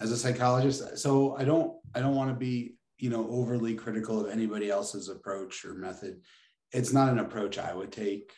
As 0.00 0.10
a 0.12 0.16
psychologist, 0.16 0.96
so 0.96 1.36
I 1.36 1.44
don't 1.44 1.76
I 1.94 2.00
don't 2.00 2.14
want 2.14 2.30
to 2.30 2.36
be 2.36 2.76
you 2.98 3.10
know 3.10 3.28
overly 3.28 3.74
critical 3.74 4.24
of 4.24 4.30
anybody 4.30 4.70
else's 4.70 5.08
approach 5.08 5.64
or 5.64 5.74
method. 5.74 6.20
It's 6.72 6.92
not 6.92 7.10
an 7.10 7.18
approach 7.18 7.58
i 7.58 7.74
would 7.74 7.90
take 7.90 8.32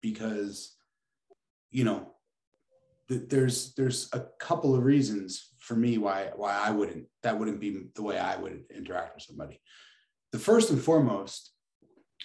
because 0.00 0.74
you 1.70 1.84
know 1.84 2.12
th- 3.08 3.28
there's 3.28 3.72
there's 3.74 4.08
a 4.12 4.26
couple 4.38 4.74
of 4.74 4.82
reasons 4.82 5.54
for 5.58 5.76
me 5.76 5.96
why 5.96 6.30
why 6.36 6.52
i 6.52 6.70
wouldn't 6.70 7.06
that 7.22 7.38
wouldn't 7.38 7.60
be 7.60 7.84
the 7.94 8.02
way 8.02 8.18
i 8.18 8.36
would 8.36 8.64
interact 8.74 9.14
with 9.14 9.24
somebody. 9.24 9.60
The 10.32 10.38
first 10.38 10.70
and 10.70 10.82
foremost 10.82 11.51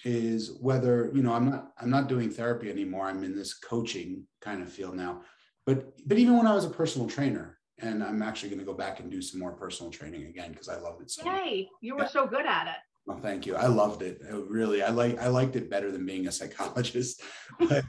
is 0.04 0.56
whether 0.60 1.10
you 1.14 1.22
know 1.22 1.32
i'm 1.32 1.50
not 1.50 1.72
i'm 1.80 1.90
not 1.90 2.08
doing 2.08 2.30
therapy 2.30 2.70
anymore 2.70 3.08
i'm 3.08 3.24
in 3.24 3.34
this 3.34 3.54
coaching 3.54 4.24
kind 4.40 4.62
of 4.62 4.70
field 4.70 4.94
now 4.94 5.20
but 5.66 5.92
but 6.06 6.18
even 6.18 6.36
when 6.36 6.46
i 6.46 6.54
was 6.54 6.64
a 6.64 6.70
personal 6.70 7.08
trainer 7.08 7.58
and 7.80 8.02
I'm 8.02 8.22
actually 8.22 8.48
going 8.48 8.60
to 8.60 8.64
go 8.64 8.74
back 8.74 9.00
and 9.00 9.10
do 9.10 9.22
some 9.22 9.40
more 9.40 9.52
personal 9.52 9.90
training 9.90 10.26
again 10.26 10.50
because 10.50 10.68
I 10.68 10.78
loved 10.78 11.02
it 11.02 11.10
so. 11.10 11.24
Yay! 11.24 11.62
Much. 11.62 11.66
You 11.80 11.94
were 11.94 12.02
yeah. 12.02 12.08
so 12.08 12.26
good 12.26 12.46
at 12.46 12.66
it. 12.66 12.76
Well, 13.06 13.18
thank 13.18 13.46
you. 13.46 13.56
I 13.56 13.66
loved 13.66 14.02
it. 14.02 14.20
it. 14.20 14.34
Really, 14.48 14.82
I 14.82 14.90
like 14.90 15.18
I 15.18 15.28
liked 15.28 15.56
it 15.56 15.70
better 15.70 15.90
than 15.90 16.04
being 16.04 16.26
a 16.26 16.32
psychologist. 16.32 17.22
But 17.58 17.84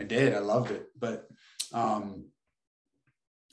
I 0.00 0.04
did. 0.04 0.34
I 0.34 0.40
loved 0.40 0.70
it. 0.70 0.86
But 0.98 1.28
um, 1.72 2.26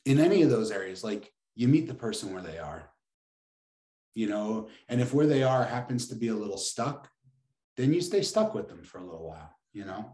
in 0.06 0.20
any 0.20 0.42
of 0.42 0.50
those 0.50 0.72
areas, 0.72 1.04
like 1.04 1.32
you 1.56 1.68
meet 1.68 1.88
the 1.88 1.94
person 1.94 2.34
where 2.34 2.42
they 2.42 2.58
are, 2.58 2.90
you 4.16 4.28
know, 4.28 4.70
and 4.88 5.02
if 5.02 5.14
where 5.14 5.28
they 5.28 5.44
are 5.44 5.64
happens 5.64 6.08
to 6.08 6.16
be 6.16 6.30
a 6.30 6.36
little 6.36 6.58
stuck, 6.58 7.10
then 7.78 7.94
you 7.94 8.02
stay 8.02 8.22
stuck 8.22 8.54
with 8.54 8.68
them 8.68 8.84
for 8.84 8.98
a 9.00 9.04
little 9.04 9.28
while, 9.28 9.56
you 9.74 9.86
know. 9.86 10.12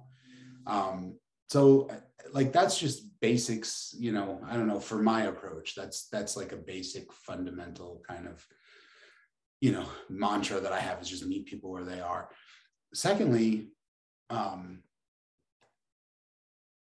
Um, 0.65 1.17
so 1.47 1.89
like 2.33 2.51
that's 2.51 2.77
just 2.77 3.19
basics 3.19 3.95
you 3.97 4.11
know 4.11 4.39
i 4.47 4.55
don't 4.55 4.67
know 4.67 4.79
for 4.79 4.97
my 4.97 5.23
approach 5.23 5.75
that's 5.75 6.07
that's 6.09 6.35
like 6.35 6.51
a 6.51 6.57
basic 6.57 7.11
fundamental 7.11 8.01
kind 8.07 8.27
of 8.27 8.45
you 9.61 9.71
know 9.71 9.85
mantra 10.09 10.59
that 10.59 10.73
i 10.73 10.79
have 10.79 11.01
is 11.01 11.09
just 11.09 11.25
meet 11.25 11.45
people 11.45 11.71
where 11.71 11.85
they 11.85 11.99
are 11.99 12.29
secondly 12.93 13.69
um 14.29 14.81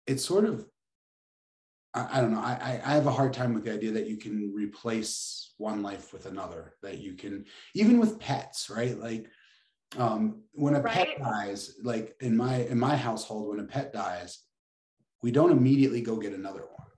it's 0.07 0.25
sort 0.25 0.45
of 0.45 0.67
I, 1.95 2.19
I 2.19 2.21
don't 2.21 2.33
know 2.33 2.41
I, 2.41 2.81
I 2.85 2.95
have 2.95 3.07
a 3.07 3.13
hard 3.13 3.33
time 3.33 3.55
with 3.55 3.65
the 3.65 3.75
idea 3.75 3.93
that 3.93 4.09
you 4.09 4.17
can 4.17 4.53
replace 4.55 5.55
one 5.59 5.83
life 5.83 6.13
with 6.13 6.27
another 6.27 6.75
that 6.83 6.99
you 6.99 7.15
can 7.15 7.45
even 7.75 7.99
with 7.99 8.19
pets 8.19 8.71
right 8.71 8.99
like 8.99 9.29
um, 9.97 10.43
when 10.53 10.75
a 10.75 10.81
right. 10.81 10.93
pet 10.93 11.09
dies 11.19 11.75
like 11.83 12.15
in 12.21 12.37
my 12.37 12.57
in 12.65 12.79
my 12.79 12.97
household 12.97 13.49
when 13.49 13.61
a 13.61 13.69
pet 13.69 13.93
dies 13.93 14.41
we 15.23 15.31
don't 15.31 15.53
immediately 15.53 16.01
go 16.01 16.17
get 16.17 16.33
another 16.33 16.61
one 16.61 16.89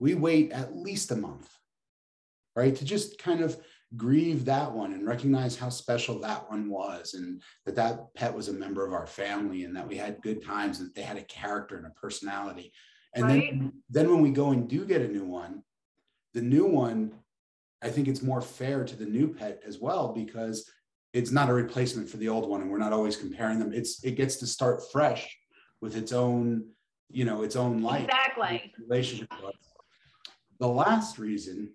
we 0.00 0.14
wait 0.14 0.50
at 0.50 0.76
least 0.76 1.12
a 1.12 1.16
month 1.16 1.48
right 2.56 2.74
to 2.74 2.84
just 2.84 3.18
kind 3.18 3.40
of 3.40 3.56
grieve 3.96 4.44
that 4.44 4.72
one 4.72 4.92
and 4.92 5.06
recognize 5.06 5.56
how 5.56 5.68
special 5.68 6.18
that 6.18 6.50
one 6.50 6.68
was 6.68 7.14
and 7.14 7.40
that 7.64 7.76
that 7.76 8.12
pet 8.14 8.34
was 8.34 8.48
a 8.48 8.52
member 8.52 8.84
of 8.84 8.92
our 8.92 9.06
family 9.06 9.64
and 9.64 9.76
that 9.76 9.86
we 9.86 9.96
had 9.96 10.22
good 10.22 10.44
times 10.44 10.80
and 10.80 10.88
that 10.88 10.94
they 10.96 11.02
had 11.02 11.16
a 11.16 11.22
character 11.22 11.76
and 11.76 11.86
a 11.86 11.90
personality 11.90 12.72
and 13.14 13.24
right. 13.24 13.50
then 13.50 13.72
then 13.88 14.10
when 14.10 14.20
we 14.20 14.30
go 14.30 14.50
and 14.50 14.68
do 14.68 14.84
get 14.84 15.02
a 15.02 15.08
new 15.08 15.24
one 15.24 15.62
the 16.32 16.42
new 16.42 16.66
one 16.66 17.12
i 17.82 17.88
think 17.88 18.08
it's 18.08 18.22
more 18.22 18.40
fair 18.40 18.84
to 18.84 18.96
the 18.96 19.06
new 19.06 19.32
pet 19.32 19.62
as 19.64 19.78
well 19.78 20.12
because 20.12 20.68
it's 21.14 21.30
not 21.30 21.48
a 21.48 21.54
replacement 21.54 22.10
for 22.10 22.16
the 22.16 22.28
old 22.28 22.50
one 22.50 22.60
and 22.60 22.70
we're 22.70 22.76
not 22.76 22.92
always 22.92 23.16
comparing 23.16 23.60
them. 23.60 23.72
It's 23.72 24.02
it 24.04 24.16
gets 24.16 24.36
to 24.38 24.46
start 24.46 24.82
fresh 24.92 25.38
with 25.80 25.96
its 25.96 26.12
own 26.12 26.66
you 27.08 27.24
know 27.24 27.42
its 27.42 27.56
own 27.56 27.80
life. 27.80 28.04
Exactly. 28.04 28.72
Relationship 28.88 29.28
the 30.60 30.68
last 30.68 31.18
reason 31.18 31.72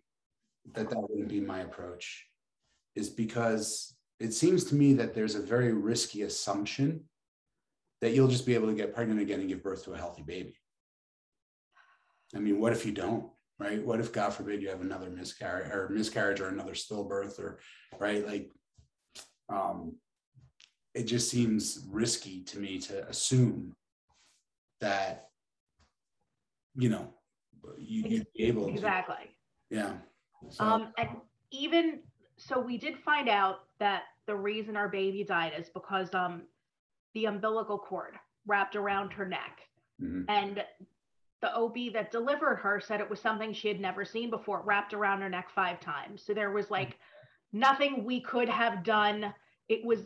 that 0.74 0.90
that 0.90 1.10
wouldn't 1.10 1.30
be 1.30 1.40
my 1.40 1.60
approach 1.62 2.28
is 2.96 3.10
because 3.10 3.96
it 4.20 4.34
seems 4.34 4.66
to 4.66 4.76
me 4.76 4.94
that 4.94 5.14
there's 5.14 5.36
a 5.36 5.42
very 5.42 5.74
risky 5.74 6.24
assumption 6.24 7.06
that 8.02 8.12
you'll 8.12 8.28
just 8.28 8.46
be 8.46 8.56
able 8.56 8.68
to 8.68 8.74
get 8.74 8.94
pregnant 8.94 9.20
again 9.20 9.40
and 9.40 9.50
give 9.50 9.64
birth 9.64 9.84
to 9.86 9.94
a 9.94 9.98
healthy 9.98 10.22
baby. 10.22 10.56
I 12.36 12.40
mean 12.40 12.60
what 12.60 12.74
if 12.74 12.86
you 12.86 12.92
don't 12.92 13.26
right? 13.58 13.82
What 13.86 14.02
if 14.02 14.12
god 14.12 14.34
forbid 14.34 14.62
you 14.62 14.70
have 14.70 14.82
another 14.82 15.10
miscarriage 15.10 15.72
or 15.72 15.90
miscarriage 15.90 16.42
or 16.42 16.50
another 16.50 16.74
stillbirth 16.74 17.40
or 17.40 17.60
right? 18.00 18.26
Like 18.28 18.52
um, 19.50 19.94
it 20.94 21.04
just 21.04 21.30
seems 21.30 21.86
risky 21.90 22.42
to 22.42 22.60
me 22.60 22.80
to 22.80 23.08
assume 23.08 23.76
that 24.82 25.30
you 26.76 26.90
know 26.90 27.14
you, 27.78 28.04
would 28.04 28.28
be 28.36 28.44
able 28.46 28.66
to. 28.68 28.72
exactly 28.72 29.36
yeah 29.70 29.94
so. 30.50 30.64
um 30.64 30.94
and 30.98 31.10
even 31.52 32.00
so 32.38 32.60
we 32.60 32.78
did 32.78 32.98
find 32.98 33.28
out 33.28 33.62
that 33.80 34.04
the 34.28 34.36
reason 34.36 34.78
our 34.78 34.88
baby 34.88 35.24
died 35.24 35.52
is 35.58 35.70
because 35.70 36.14
um 36.14 36.44
the 37.14 37.26
umbilical 37.26 37.78
cord 37.78 38.16
wrapped 38.48 38.76
around 38.76 39.12
her 39.12 39.28
neck 39.28 39.60
mm-hmm. 40.02 40.24
and 40.30 40.64
the 41.42 41.56
OB 41.56 41.94
that 41.94 42.12
delivered 42.12 42.58
her 42.58 42.82
said 42.82 43.00
it 43.00 43.10
was 43.10 43.22
something 43.22 43.54
she 43.54 43.70
had 43.70 43.80
never 43.80 44.04
seen 44.04 44.30
before, 44.30 44.62
wrapped 44.66 44.94
around 44.94 45.22
her 45.22 45.30
neck 45.30 45.50
five 45.50 45.80
times. 45.80 46.22
So 46.22 46.34
there 46.34 46.52
was 46.52 46.70
like 46.70 46.98
nothing 47.52 48.04
we 48.04 48.22
could 48.22 48.50
have 48.50 48.84
done. 48.84 49.34
It 49.68 49.86
was 49.86 50.00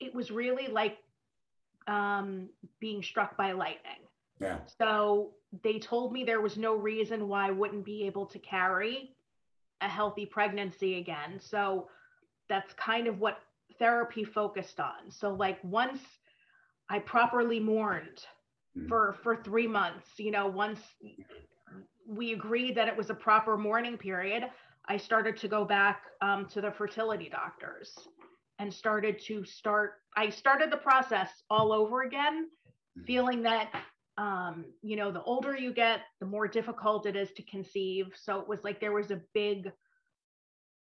it 0.00 0.14
was 0.14 0.30
really 0.30 0.68
like 0.68 0.98
um, 1.86 2.48
being 2.80 3.02
struck 3.02 3.36
by 3.36 3.52
lightning. 3.52 4.06
Yeah. 4.40 4.58
So 4.78 5.32
they 5.62 5.78
told 5.78 6.12
me 6.12 6.24
there 6.24 6.40
was 6.40 6.56
no 6.56 6.74
reason 6.76 7.28
why 7.28 7.48
I 7.48 7.50
wouldn't 7.50 7.84
be 7.84 8.04
able 8.04 8.26
to 8.26 8.38
carry 8.38 9.16
a 9.80 9.88
healthy 9.88 10.26
pregnancy 10.26 10.98
again. 10.98 11.40
So 11.40 11.88
that's 12.48 12.72
kind 12.74 13.06
of 13.06 13.18
what 13.20 13.40
therapy 13.78 14.24
focused 14.24 14.80
on. 14.80 15.10
So 15.10 15.32
like 15.34 15.58
once 15.62 16.00
I 16.88 17.00
properly 17.00 17.60
mourned 17.60 18.24
mm-hmm. 18.76 18.88
for 18.88 19.16
for 19.22 19.36
3 19.36 19.66
months, 19.66 20.06
you 20.18 20.30
know, 20.30 20.46
once 20.46 20.80
we 22.06 22.32
agreed 22.32 22.76
that 22.76 22.88
it 22.88 22.96
was 22.96 23.10
a 23.10 23.14
proper 23.14 23.56
mourning 23.56 23.98
period, 23.98 24.44
I 24.88 24.96
started 24.96 25.36
to 25.38 25.48
go 25.48 25.64
back 25.64 26.02
um, 26.22 26.46
to 26.46 26.60
the 26.60 26.70
fertility 26.70 27.28
doctors 27.28 27.92
and 28.58 28.72
started 28.72 29.20
to 29.26 29.44
start 29.44 29.94
I 30.16 30.30
started 30.30 30.72
the 30.72 30.78
process 30.78 31.30
all 31.50 31.72
over 31.72 32.02
again, 32.02 32.46
mm-hmm. 32.46 33.04
feeling 33.04 33.42
that 33.42 33.70
um, 34.18 34.64
you 34.82 34.96
know, 34.96 35.12
the 35.12 35.22
older 35.22 35.56
you 35.56 35.72
get, 35.72 36.00
the 36.18 36.26
more 36.26 36.48
difficult 36.48 37.06
it 37.06 37.14
is 37.14 37.30
to 37.36 37.42
conceive. 37.44 38.06
So 38.16 38.40
it 38.40 38.48
was 38.48 38.64
like 38.64 38.80
there 38.80 38.92
was 38.92 39.12
a 39.12 39.20
big 39.32 39.70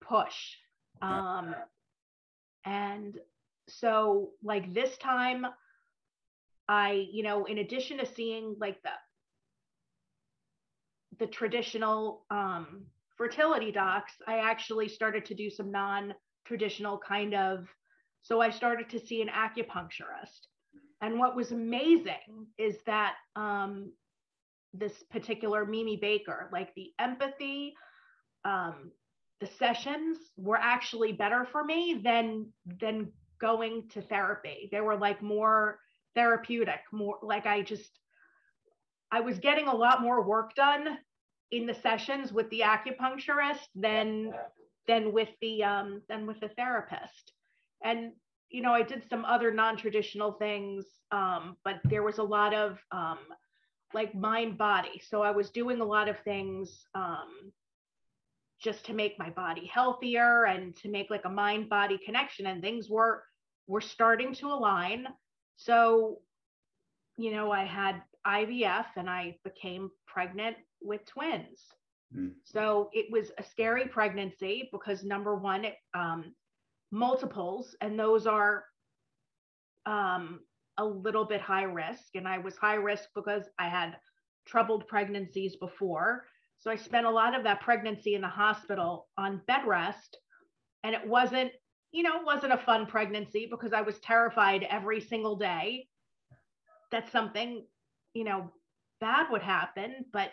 push. 0.00 0.56
Um, 1.00 1.54
and 2.64 3.16
so, 3.68 4.30
like 4.42 4.74
this 4.74 4.98
time, 4.98 5.46
I, 6.68 7.06
you 7.12 7.22
know, 7.22 7.44
in 7.44 7.58
addition 7.58 7.98
to 7.98 8.06
seeing 8.06 8.56
like 8.58 8.82
the 8.82 8.90
the 11.20 11.26
traditional 11.26 12.24
um, 12.30 12.86
fertility 13.20 13.70
docs, 13.70 14.14
I 14.26 14.38
actually 14.38 14.88
started 14.88 15.26
to 15.26 15.34
do 15.34 15.50
some 15.50 15.70
non-traditional 15.70 16.98
kind 16.98 17.34
of. 17.34 17.66
So 18.22 18.40
I 18.40 18.50
started 18.50 18.88
to 18.90 19.00
see 19.00 19.20
an 19.22 19.28
acupuncturist 19.28 20.46
and 21.00 21.18
what 21.18 21.36
was 21.36 21.52
amazing 21.52 22.46
is 22.58 22.76
that 22.86 23.14
um, 23.34 23.92
this 24.74 25.02
particular 25.10 25.64
Mimi 25.64 25.96
Baker, 25.96 26.48
like 26.52 26.74
the 26.74 26.92
empathy, 26.98 27.74
um, 28.44 28.90
the 29.40 29.48
sessions 29.58 30.18
were 30.36 30.58
actually 30.58 31.12
better 31.12 31.46
for 31.50 31.64
me 31.64 32.00
than 32.04 32.46
than 32.80 33.10
going 33.40 33.88
to 33.94 34.02
therapy. 34.02 34.68
They 34.70 34.82
were 34.82 34.96
like 34.96 35.22
more 35.22 35.78
therapeutic, 36.14 36.80
more 36.92 37.18
like 37.22 37.46
I 37.46 37.62
just 37.62 37.90
I 39.10 39.20
was 39.20 39.38
getting 39.38 39.68
a 39.68 39.74
lot 39.74 40.02
more 40.02 40.22
work 40.22 40.54
done 40.54 40.98
in 41.50 41.66
the 41.66 41.74
sessions 41.74 42.32
with 42.32 42.48
the 42.50 42.60
acupuncturist 42.60 43.66
than 43.74 44.32
than 44.86 45.12
with 45.12 45.28
the 45.40 45.62
um 45.62 46.02
than 46.08 46.26
with 46.26 46.40
the 46.40 46.48
therapist. 46.50 47.32
And 47.84 48.12
you 48.50 48.62
know, 48.62 48.72
I 48.72 48.82
did 48.82 49.04
some 49.08 49.24
other 49.24 49.52
non-traditional 49.52 50.32
things, 50.32 50.84
um, 51.12 51.56
but 51.64 51.80
there 51.84 52.02
was 52.02 52.18
a 52.18 52.22
lot 52.22 52.52
of 52.52 52.78
um, 52.90 53.18
like 53.94 54.14
mind 54.14 54.58
body. 54.58 55.00
So 55.08 55.22
I 55.22 55.30
was 55.30 55.50
doing 55.50 55.80
a 55.80 55.84
lot 55.84 56.08
of 56.08 56.18
things 56.20 56.84
um, 56.94 57.52
just 58.60 58.84
to 58.86 58.92
make 58.92 59.18
my 59.18 59.30
body 59.30 59.70
healthier 59.72 60.46
and 60.46 60.76
to 60.78 60.90
make 60.90 61.10
like 61.10 61.24
a 61.24 61.30
mind 61.30 61.68
body 61.68 61.98
connection, 62.04 62.46
and 62.46 62.60
things 62.60 62.88
were 62.90 63.22
were 63.68 63.80
starting 63.80 64.34
to 64.34 64.48
align. 64.48 65.06
So, 65.56 66.18
you 67.16 67.30
know, 67.30 67.52
I 67.52 67.64
had 67.64 68.02
IVF 68.26 68.86
and 68.96 69.08
I 69.08 69.36
became 69.44 69.90
pregnant 70.06 70.56
with 70.82 71.04
twins. 71.06 71.60
Mm. 72.16 72.32
So 72.44 72.90
it 72.92 73.06
was 73.10 73.30
a 73.38 73.42
scary 73.42 73.86
pregnancy 73.86 74.68
because 74.72 75.04
number 75.04 75.36
one, 75.36 75.64
it, 75.64 75.76
um, 75.94 76.34
multiples, 76.90 77.76
and 77.80 77.98
those 77.98 78.26
are 78.26 78.64
um, 79.86 80.40
a 80.78 80.84
little 80.84 81.24
bit 81.24 81.40
high 81.40 81.62
risk. 81.62 82.14
And 82.14 82.26
I 82.26 82.38
was 82.38 82.56
high 82.56 82.74
risk 82.74 83.04
because 83.14 83.44
I 83.58 83.68
had 83.68 83.96
troubled 84.46 84.88
pregnancies 84.88 85.56
before. 85.56 86.24
So 86.58 86.70
I 86.70 86.76
spent 86.76 87.06
a 87.06 87.10
lot 87.10 87.34
of 87.34 87.44
that 87.44 87.60
pregnancy 87.60 88.14
in 88.14 88.20
the 88.20 88.28
hospital 88.28 89.08
on 89.16 89.40
bed 89.46 89.66
rest. 89.66 90.18
And 90.82 90.94
it 90.94 91.06
wasn't, 91.06 91.52
you 91.92 92.02
know, 92.02 92.16
it 92.16 92.24
wasn't 92.24 92.52
a 92.52 92.58
fun 92.58 92.86
pregnancy 92.86 93.46
because 93.50 93.72
I 93.72 93.82
was 93.82 93.98
terrified 94.00 94.66
every 94.68 95.00
single 95.00 95.36
day 95.36 95.88
that 96.90 97.10
something, 97.12 97.64
you 98.14 98.24
know, 98.24 98.50
bad 99.00 99.30
would 99.30 99.42
happen. 99.42 100.04
But, 100.12 100.30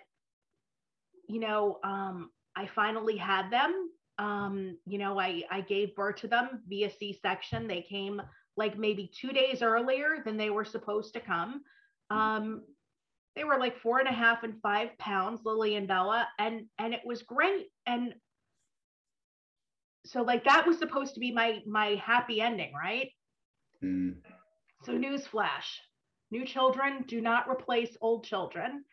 you 1.27 1.39
know, 1.39 1.79
um, 1.83 2.31
I 2.55 2.67
finally 2.67 3.17
had 3.17 3.51
them 3.51 3.89
um, 4.19 4.77
you 4.85 4.97
know, 4.97 5.19
I, 5.19 5.43
I 5.51 5.61
gave 5.61 5.95
birth 5.95 6.17
to 6.17 6.27
them 6.27 6.61
via 6.67 6.89
C 6.89 7.17
section. 7.21 7.67
They 7.67 7.81
came 7.81 8.21
like 8.55 8.77
maybe 8.77 9.11
two 9.13 9.31
days 9.31 9.61
earlier 9.61 10.17
than 10.25 10.37
they 10.37 10.49
were 10.49 10.65
supposed 10.65 11.13
to 11.13 11.19
come. 11.19 11.61
Um, 12.09 12.63
they 13.35 13.43
were 13.43 13.59
like 13.59 13.77
four 13.77 13.99
and 13.99 14.07
a 14.07 14.13
half 14.13 14.43
and 14.43 14.59
five 14.61 14.97
pounds, 14.97 15.41
Lily 15.45 15.75
and 15.75 15.87
Bella, 15.87 16.27
and 16.39 16.65
and 16.79 16.93
it 16.93 17.01
was 17.05 17.21
great. 17.21 17.67
And 17.85 18.15
so 20.05 20.23
like 20.23 20.45
that 20.45 20.65
was 20.65 20.79
supposed 20.79 21.13
to 21.13 21.19
be 21.19 21.31
my 21.31 21.59
my 21.67 22.01
happy 22.03 22.41
ending, 22.41 22.73
right? 22.73 23.09
Mm. 23.83 24.15
So 24.85 24.93
newsflash: 24.93 25.77
new 26.31 26.45
children 26.45 27.05
do 27.07 27.21
not 27.21 27.47
replace 27.47 27.95
old 28.01 28.23
children, 28.25 28.83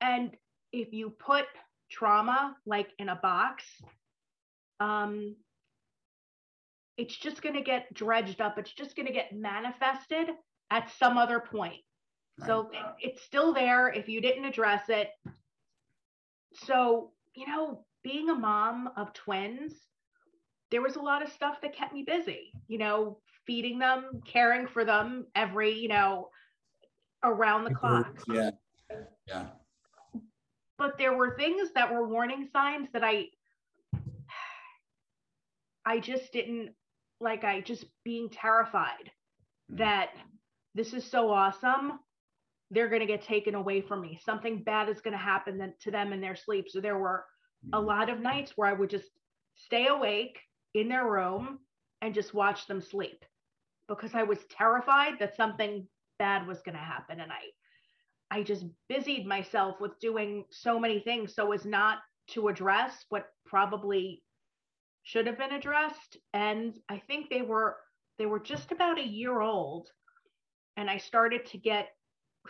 and 0.00 0.32
if 0.72 0.92
you 0.92 1.10
put 1.10 1.44
trauma 1.90 2.56
like 2.66 2.88
in 2.98 3.08
a 3.08 3.16
box 3.16 3.64
um, 4.80 5.34
it's 6.98 7.16
just 7.16 7.42
going 7.42 7.54
to 7.54 7.62
get 7.62 7.92
dredged 7.94 8.40
up. 8.40 8.58
It's 8.58 8.72
just 8.72 8.96
going 8.96 9.06
to 9.06 9.12
get 9.12 9.32
manifested 9.32 10.30
at 10.70 10.90
some 10.98 11.16
other 11.16 11.40
point. 11.40 11.80
Right. 12.40 12.46
So 12.46 12.70
it's 13.00 13.22
still 13.22 13.54
there 13.54 13.88
if 13.88 14.08
you 14.08 14.20
didn't 14.20 14.44
address 14.44 14.82
it. 14.88 15.08
So, 16.66 17.12
you 17.34 17.46
know, 17.46 17.84
being 18.02 18.28
a 18.28 18.34
mom 18.34 18.90
of 18.96 19.12
twins, 19.12 19.74
there 20.70 20.82
was 20.82 20.96
a 20.96 21.00
lot 21.00 21.22
of 21.22 21.32
stuff 21.32 21.60
that 21.62 21.74
kept 21.74 21.94
me 21.94 22.02
busy, 22.02 22.52
you 22.66 22.78
know, 22.78 23.18
feeding 23.46 23.78
them, 23.78 24.20
caring 24.26 24.66
for 24.66 24.84
them 24.84 25.26
every, 25.34 25.72
you 25.72 25.88
know, 25.88 26.28
around 27.24 27.64
the 27.64 27.74
clock. 27.74 28.12
Yeah. 28.28 28.50
Yeah. 29.26 29.46
But 30.78 30.96
there 30.96 31.16
were 31.16 31.36
things 31.36 31.70
that 31.74 31.92
were 31.92 32.06
warning 32.06 32.48
signs 32.52 32.88
that 32.92 33.04
I 33.04 33.26
I 35.84 36.00
just 36.00 36.32
didn't 36.32 36.74
like 37.20 37.44
I 37.44 37.60
just 37.60 37.84
being 38.04 38.28
terrified 38.28 39.10
mm. 39.72 39.78
that 39.78 40.10
this 40.74 40.92
is 40.92 41.04
so 41.04 41.30
awesome. 41.30 41.98
They're 42.70 42.88
going 42.88 43.00
to 43.00 43.06
get 43.06 43.22
taken 43.22 43.54
away 43.54 43.80
from 43.80 44.02
me. 44.02 44.20
Something 44.22 44.62
bad 44.62 44.88
is 44.90 45.00
going 45.00 45.12
to 45.12 45.18
happen 45.18 45.72
to 45.80 45.90
them 45.90 46.12
in 46.12 46.20
their 46.20 46.36
sleep. 46.36 46.66
So 46.68 46.80
there 46.80 46.98
were 46.98 47.24
a 47.72 47.78
mm. 47.78 47.86
lot 47.86 48.10
of 48.10 48.20
nights 48.20 48.52
where 48.56 48.68
I 48.68 48.74
would 48.74 48.90
just 48.90 49.08
stay 49.56 49.86
awake 49.88 50.38
in 50.74 50.88
their 50.88 51.10
room 51.10 51.58
and 52.02 52.14
just 52.14 52.34
watch 52.34 52.66
them 52.66 52.80
sleep 52.80 53.24
because 53.88 54.14
I 54.14 54.22
was 54.22 54.38
terrified 54.50 55.18
that 55.18 55.36
something 55.36 55.88
bad 56.18 56.46
was 56.46 56.60
going 56.60 56.76
to 56.76 56.80
happen 56.80 57.20
and 57.20 57.32
I 57.32 57.40
I 58.30 58.42
just 58.42 58.64
busied 58.88 59.26
myself 59.26 59.80
with 59.80 59.98
doing 60.00 60.44
so 60.50 60.78
many 60.78 61.00
things 61.00 61.34
so 61.34 61.52
as 61.52 61.64
not 61.64 61.98
to 62.28 62.48
address 62.48 63.04
what 63.08 63.26
probably 63.46 64.22
should 65.02 65.26
have 65.26 65.38
been 65.38 65.52
addressed. 65.52 66.16
And 66.34 66.78
i 66.88 66.98
think 67.06 67.30
they 67.30 67.42
were 67.42 67.76
they 68.18 68.26
were 68.26 68.40
just 68.40 68.72
about 68.72 68.98
a 68.98 69.06
year 69.06 69.40
old 69.40 69.88
and 70.76 70.90
i 70.90 70.98
started 70.98 71.46
to 71.46 71.58
get 71.58 71.88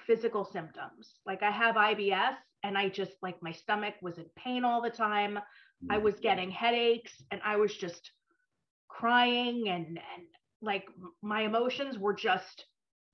physical 0.06 0.44
symptoms. 0.44 1.14
Like 1.26 1.42
i 1.42 1.50
have 1.50 1.76
ibs 1.76 2.36
and 2.64 2.76
i 2.76 2.88
just 2.88 3.12
like 3.22 3.42
my 3.42 3.52
stomach 3.52 3.94
was 4.02 4.18
in 4.18 4.26
pain 4.36 4.64
all 4.64 4.82
the 4.82 4.90
time. 4.90 5.38
I 5.90 5.98
mm. 5.98 6.02
was 6.02 6.18
getting 6.20 6.50
headaches 6.50 7.22
and 7.30 7.40
i 7.44 7.56
was 7.56 7.76
just 7.76 8.10
crying 8.88 9.68
and 9.68 9.86
and 9.86 10.26
like 10.60 10.86
my 11.22 11.42
emotions 11.42 11.98
were 11.98 12.14
just 12.14 12.64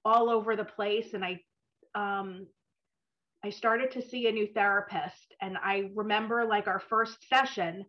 all 0.04 0.30
over 0.30 0.56
the 0.56 0.64
place 0.64 1.12
and 1.12 1.24
i 1.24 1.38
um 1.94 2.46
i 3.44 3.50
started 3.50 3.90
to 3.90 4.02
see 4.02 4.26
a 4.26 4.32
new 4.32 4.46
therapist 4.46 5.34
and 5.40 5.56
i 5.58 5.90
remember 5.94 6.44
like 6.44 6.66
our 6.66 6.80
first 6.80 7.28
session 7.28 7.84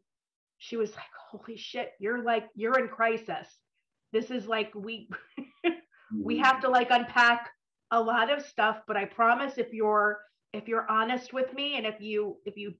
she 0.58 0.78
was 0.78 0.91
like, 0.96 1.06
holy 1.30 1.58
shit, 1.58 1.91
you're 2.00 2.24
like, 2.24 2.48
you're 2.56 2.80
in 2.80 2.88
crisis. 2.88 3.48
This 4.12 4.32
is 4.32 4.48
like, 4.48 4.74
we, 4.74 5.10
we 6.13 6.36
mm-hmm. 6.36 6.44
have 6.44 6.62
to 6.62 6.70
like 6.70 6.89
unpack 6.91 7.50
a 7.91 8.02
lot 8.02 8.32
of 8.32 8.46
stuff, 8.46 8.78
but 8.88 8.98
I 8.98 9.06
promise 9.06 9.58
if 9.58 9.74
you're 9.74 10.20
if 10.54 10.70
you're 10.70 10.89
honest 10.89 11.34
with 11.34 11.54
me 11.54 11.76
and 11.76 11.86
if 11.86 12.00
you 12.00 12.38
if 12.46 12.56
you 12.56 12.74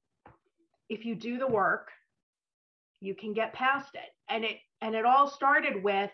if 0.90 1.06
you 1.06 1.14
do 1.14 1.38
the 1.38 1.48
work, 1.48 1.90
you 3.02 3.14
can 3.14 3.34
get 3.34 3.54
past 3.54 3.94
it. 3.94 4.10
And 4.30 4.46
it 4.46 4.58
and 4.82 4.96
it 4.96 5.06
all 5.06 5.28
started 5.28 5.84
with 5.84 6.12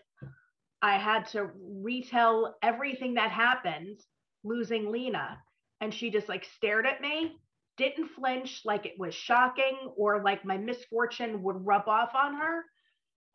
I 0.82 0.98
had 0.98 1.28
to 1.28 1.50
retell 1.56 2.56
everything 2.62 3.14
that 3.14 3.30
happened 3.30 4.00
losing 4.44 4.90
Lena 4.90 5.38
and 5.80 5.92
she 5.92 6.10
just 6.10 6.28
like 6.28 6.44
stared 6.44 6.86
at 6.86 7.00
me, 7.00 7.36
didn't 7.76 8.08
flinch 8.08 8.62
like 8.64 8.86
it 8.86 8.98
was 8.98 9.14
shocking 9.14 9.76
or 9.96 10.22
like 10.22 10.44
my 10.44 10.56
misfortune 10.56 11.42
would 11.42 11.66
rub 11.66 11.88
off 11.88 12.14
on 12.14 12.34
her. 12.34 12.64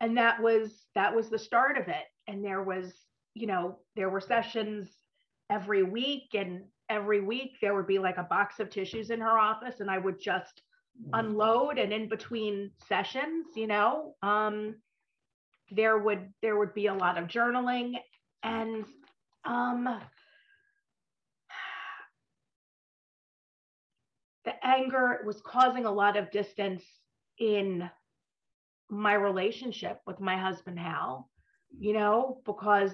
And 0.00 0.16
that 0.16 0.40
was 0.40 0.86
that 0.94 1.14
was 1.14 1.28
the 1.28 1.38
start 1.38 1.76
of 1.76 1.88
it. 1.88 2.04
And 2.26 2.44
there 2.44 2.62
was, 2.62 2.94
you 3.34 3.46
know, 3.46 3.78
there 3.96 4.10
were 4.10 4.20
sessions 4.20 4.90
every 5.50 5.82
week 5.82 6.34
and 6.34 6.64
every 6.88 7.20
week 7.20 7.58
there 7.60 7.74
would 7.74 7.86
be 7.86 7.98
like 7.98 8.18
a 8.18 8.22
box 8.22 8.60
of 8.60 8.70
tissues 8.70 9.10
in 9.10 9.20
her 9.20 9.38
office 9.38 9.80
and 9.80 9.90
I 9.90 9.98
would 9.98 10.20
just 10.20 10.62
unload 11.12 11.78
and 11.78 11.92
in 11.92 12.08
between 12.08 12.70
sessions, 12.88 13.46
you 13.56 13.66
know, 13.66 14.14
um 14.22 14.76
there 15.70 15.98
would 15.98 16.32
there 16.42 16.58
would 16.58 16.74
be 16.74 16.86
a 16.86 16.94
lot 16.94 17.18
of 17.18 17.28
journaling 17.28 17.94
and 18.42 18.84
um 19.44 20.00
the 24.48 24.66
anger 24.66 25.20
was 25.26 25.42
causing 25.42 25.84
a 25.84 25.92
lot 25.92 26.16
of 26.16 26.30
distance 26.30 26.82
in 27.38 27.90
my 28.88 29.12
relationship 29.12 30.00
with 30.06 30.20
my 30.20 30.38
husband 30.38 30.78
Hal, 30.78 31.28
you 31.78 31.92
know, 31.92 32.40
because 32.46 32.92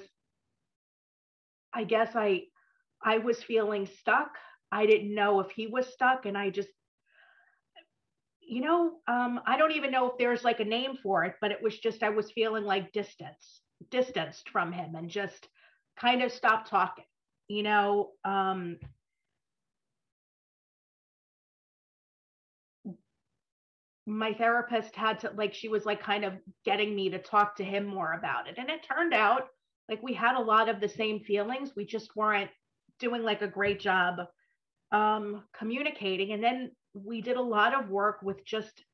I 1.72 1.84
guess 1.84 2.16
I 2.16 2.46
I 3.00 3.18
was 3.18 3.40
feeling 3.40 3.86
stuck. 3.86 4.32
I 4.72 4.86
didn't 4.86 5.14
know 5.14 5.38
if 5.38 5.52
he 5.52 5.68
was 5.68 5.86
stuck 5.86 6.26
and 6.26 6.36
I 6.36 6.50
just 6.50 6.70
you 8.40 8.60
know, 8.60 8.96
um, 9.06 9.40
I 9.46 9.56
don't 9.56 9.72
even 9.72 9.92
know 9.92 10.10
if 10.10 10.18
there's 10.18 10.42
like 10.42 10.58
a 10.58 10.64
name 10.64 10.98
for 11.02 11.22
it, 11.24 11.36
but 11.40 11.52
it 11.52 11.62
was 11.62 11.78
just 11.78 12.02
I 12.02 12.10
was 12.10 12.32
feeling 12.32 12.64
like 12.64 12.92
distance, 12.92 13.60
distanced 13.92 14.48
from 14.50 14.72
him 14.72 14.96
and 14.96 15.08
just 15.08 15.48
kind 15.96 16.20
of 16.20 16.32
stopped 16.32 16.68
talking, 16.68 17.04
you 17.46 17.62
know. 17.62 18.10
Um, 18.24 18.76
my 24.06 24.34
therapist 24.34 24.94
had 24.94 25.18
to 25.20 25.30
like 25.36 25.54
she 25.54 25.68
was 25.68 25.86
like 25.86 26.02
kind 26.02 26.24
of 26.24 26.34
getting 26.64 26.94
me 26.94 27.08
to 27.10 27.18
talk 27.18 27.56
to 27.56 27.64
him 27.64 27.86
more 27.86 28.12
about 28.12 28.48
it. 28.48 28.56
And 28.58 28.68
it 28.68 28.86
turned 28.86 29.14
out 29.14 29.48
like 29.88 30.02
we 30.02 30.12
had 30.12 30.36
a 30.36 30.42
lot 30.42 30.68
of 30.68 30.80
the 30.80 30.88
same 30.88 31.20
feelings. 31.20 31.72
We 31.74 31.86
just 31.86 32.14
weren't 32.14 32.50
doing 32.98 33.22
like 33.22 33.42
a 33.42 33.48
great 33.48 33.80
job 33.80 34.16
um 34.92 35.42
communicating. 35.56 36.32
And 36.32 36.44
then 36.44 36.70
we 36.92 37.22
did 37.22 37.36
a 37.36 37.42
lot 37.42 37.74
of 37.74 37.88
work 37.88 38.20
with 38.22 38.44
just 38.44 38.84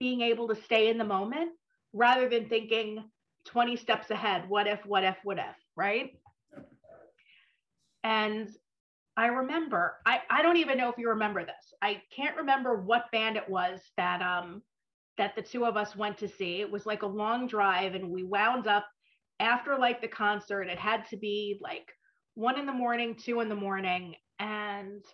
being 0.00 0.22
able 0.22 0.48
to 0.48 0.56
stay 0.56 0.88
in 0.88 0.98
the 0.98 1.04
moment 1.04 1.50
rather 1.92 2.28
than 2.28 2.48
thinking 2.48 3.04
20 3.46 3.76
steps 3.76 4.10
ahead 4.10 4.48
what 4.48 4.66
if 4.66 4.84
what 4.86 5.04
if 5.04 5.16
what 5.24 5.38
if 5.38 5.56
right? 5.76 6.12
And 8.02 8.48
I 9.16 9.26
remember, 9.26 9.96
I, 10.06 10.20
I 10.30 10.42
don't 10.42 10.56
even 10.56 10.78
know 10.78 10.88
if 10.88 10.98
you 10.98 11.08
remember 11.08 11.44
this. 11.44 11.74
I 11.82 12.02
can't 12.14 12.36
remember 12.36 12.80
what 12.80 13.10
band 13.12 13.36
it 13.36 13.48
was 13.48 13.80
that 13.96 14.22
um 14.22 14.62
that 15.18 15.36
the 15.36 15.42
two 15.42 15.66
of 15.66 15.76
us 15.76 15.94
went 15.94 16.16
to 16.18 16.28
see. 16.28 16.60
It 16.60 16.70
was 16.70 16.86
like 16.86 17.02
a 17.02 17.06
long 17.06 17.46
drive 17.46 17.94
and 17.94 18.10
we 18.10 18.24
wound 18.24 18.66
up 18.66 18.86
after 19.38 19.76
like 19.76 20.00
the 20.00 20.08
concert. 20.08 20.62
It 20.62 20.78
had 20.78 21.06
to 21.10 21.16
be 21.16 21.58
like 21.60 21.92
one 22.34 22.58
in 22.58 22.64
the 22.64 22.72
morning, 22.72 23.16
two 23.16 23.40
in 23.40 23.48
the 23.48 23.54
morning. 23.54 24.14
And 24.38 25.04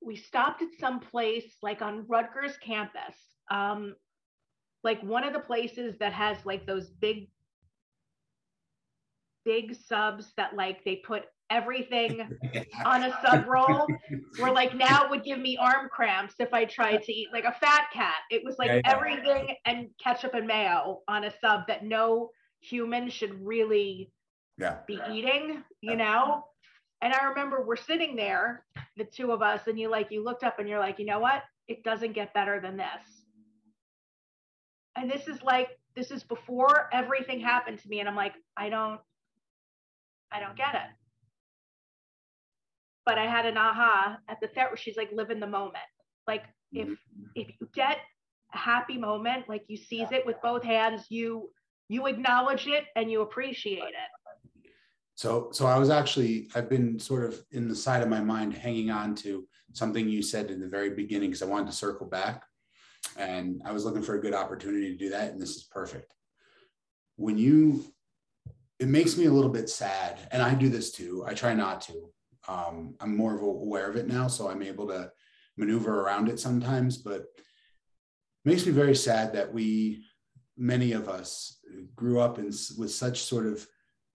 we 0.00 0.16
stopped 0.16 0.62
at 0.62 0.68
some 0.78 1.00
place 1.00 1.56
like 1.62 1.82
on 1.82 2.06
Rutgers 2.08 2.56
campus. 2.64 3.16
Um, 3.50 3.96
like 4.82 5.02
one 5.02 5.24
of 5.24 5.34
the 5.34 5.40
places 5.40 5.96
that 5.98 6.14
has 6.14 6.38
like 6.46 6.66
those 6.66 6.88
big 6.88 7.28
big 9.44 9.74
subs 9.74 10.32
that 10.36 10.54
like 10.54 10.84
they 10.84 10.96
put 10.96 11.24
everything 11.50 12.28
on 12.84 13.02
a 13.04 13.18
sub 13.24 13.46
roll 13.46 13.86
where 14.38 14.52
like 14.52 14.74
now 14.74 15.04
it 15.04 15.10
would 15.10 15.24
give 15.24 15.38
me 15.38 15.56
arm 15.60 15.88
cramps 15.90 16.34
if 16.38 16.54
I 16.54 16.64
tried 16.64 17.02
to 17.02 17.12
eat 17.12 17.28
like 17.32 17.44
a 17.44 17.52
fat 17.52 17.86
cat. 17.92 18.16
It 18.30 18.42
was 18.44 18.56
like 18.58 18.68
yeah, 18.68 18.80
yeah. 18.84 18.94
everything 18.94 19.56
and 19.66 19.88
ketchup 20.02 20.34
and 20.34 20.46
mayo 20.46 21.00
on 21.08 21.24
a 21.24 21.32
sub 21.40 21.66
that 21.66 21.84
no 21.84 22.30
human 22.60 23.10
should 23.10 23.44
really 23.44 24.10
yeah. 24.58 24.78
be 24.86 25.00
eating, 25.10 25.62
you 25.80 25.96
know? 25.96 26.44
And 27.02 27.12
I 27.12 27.24
remember 27.26 27.64
we're 27.66 27.76
sitting 27.76 28.14
there, 28.14 28.64
the 28.96 29.04
two 29.04 29.32
of 29.32 29.42
us, 29.42 29.62
and 29.66 29.78
you 29.78 29.90
like 29.90 30.08
you 30.10 30.22
looked 30.22 30.44
up 30.44 30.58
and 30.58 30.68
you're 30.68 30.78
like, 30.78 30.98
you 30.98 31.06
know 31.06 31.18
what? 31.18 31.42
It 31.66 31.82
doesn't 31.82 32.12
get 32.12 32.34
better 32.34 32.60
than 32.60 32.76
this. 32.76 32.86
And 34.96 35.10
this 35.10 35.26
is 35.26 35.42
like 35.42 35.68
this 35.96 36.10
is 36.10 36.22
before 36.22 36.88
everything 36.92 37.40
happened 37.40 37.78
to 37.80 37.88
me. 37.88 38.00
And 38.00 38.08
I'm 38.08 38.16
like, 38.16 38.34
I 38.56 38.68
don't 38.68 39.00
I 40.30 40.40
don't 40.40 40.56
get 40.56 40.74
it 40.74 40.99
but 43.06 43.18
I 43.18 43.26
had 43.26 43.46
an 43.46 43.56
aha 43.56 44.18
at 44.28 44.40
the 44.40 44.48
set 44.54 44.68
where 44.68 44.76
she's 44.76 44.96
like, 44.96 45.10
live 45.12 45.30
in 45.30 45.40
the 45.40 45.46
moment. 45.46 45.78
Like 46.26 46.44
if 46.72 46.88
mm-hmm. 46.88 47.24
if 47.34 47.48
you 47.60 47.68
get 47.74 47.98
a 48.54 48.58
happy 48.58 48.98
moment, 48.98 49.48
like 49.48 49.64
you 49.68 49.76
seize 49.76 50.12
it 50.12 50.26
with 50.26 50.36
both 50.42 50.62
hands, 50.62 51.06
you 51.08 51.50
you 51.88 52.06
acknowledge 52.06 52.66
it 52.66 52.84
and 52.96 53.10
you 53.10 53.22
appreciate 53.22 53.78
it. 53.78 54.70
So 55.14 55.48
so 55.52 55.66
I 55.66 55.78
was 55.78 55.90
actually 55.90 56.48
I've 56.54 56.68
been 56.68 56.98
sort 56.98 57.24
of 57.24 57.42
in 57.50 57.68
the 57.68 57.74
side 57.74 58.02
of 58.02 58.08
my 58.08 58.20
mind 58.20 58.54
hanging 58.54 58.90
on 58.90 59.14
to 59.16 59.46
something 59.72 60.08
you 60.08 60.22
said 60.22 60.50
in 60.50 60.60
the 60.60 60.68
very 60.68 60.90
beginning 60.90 61.30
because 61.30 61.42
I 61.42 61.46
wanted 61.46 61.66
to 61.66 61.72
circle 61.76 62.06
back. 62.06 62.44
And 63.16 63.62
I 63.64 63.72
was 63.72 63.84
looking 63.84 64.02
for 64.02 64.14
a 64.14 64.20
good 64.20 64.34
opportunity 64.34 64.90
to 64.90 64.96
do 64.96 65.10
that. 65.10 65.32
And 65.32 65.40
this 65.40 65.56
is 65.56 65.64
perfect. 65.64 66.14
When 67.16 67.38
you 67.38 67.84
it 68.78 68.88
makes 68.88 69.16
me 69.16 69.26
a 69.26 69.32
little 69.32 69.50
bit 69.50 69.68
sad, 69.68 70.18
and 70.30 70.42
I 70.42 70.54
do 70.54 70.70
this 70.70 70.90
too. 70.90 71.22
I 71.26 71.34
try 71.34 71.52
not 71.52 71.82
to, 71.82 72.10
um, 72.48 72.94
I'm 73.00 73.16
more 73.16 73.34
of 73.34 73.42
aware 73.42 73.88
of 73.88 73.96
it 73.96 74.08
now, 74.08 74.28
so 74.28 74.48
I'm 74.48 74.62
able 74.62 74.88
to 74.88 75.10
maneuver 75.56 76.00
around 76.00 76.28
it 76.28 76.40
sometimes. 76.40 76.98
But 76.98 77.22
it 77.22 77.44
makes 78.44 78.66
me 78.66 78.72
very 78.72 78.96
sad 78.96 79.32
that 79.34 79.52
we, 79.52 80.04
many 80.56 80.92
of 80.92 81.08
us, 81.08 81.58
grew 81.94 82.20
up 82.20 82.38
in 82.38 82.46
with 82.46 82.90
such 82.90 83.22
sort 83.22 83.46
of 83.46 83.66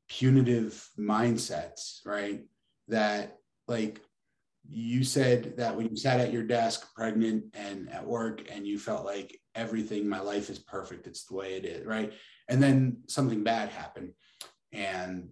punitive 0.09 0.87
mindsets, 0.99 1.99
right? 2.05 2.41
That 2.87 3.37
like 3.67 4.01
you 4.69 5.03
said 5.03 5.57
that 5.57 5.75
when 5.75 5.87
you 5.87 5.95
sat 5.95 6.19
at 6.19 6.33
your 6.33 6.43
desk 6.43 6.93
pregnant 6.95 7.45
and 7.53 7.89
at 7.91 8.05
work 8.05 8.43
and 8.51 8.65
you 8.65 8.79
felt 8.79 9.05
like 9.05 9.39
everything 9.53 10.07
my 10.07 10.19
life 10.19 10.49
is 10.49 10.59
perfect 10.59 11.07
it's 11.07 11.25
the 11.25 11.35
way 11.35 11.55
it 11.55 11.65
is 11.65 11.85
right 11.85 12.13
and 12.49 12.61
then 12.61 12.97
something 13.07 13.43
bad 13.43 13.69
happened 13.69 14.11
and 14.71 15.29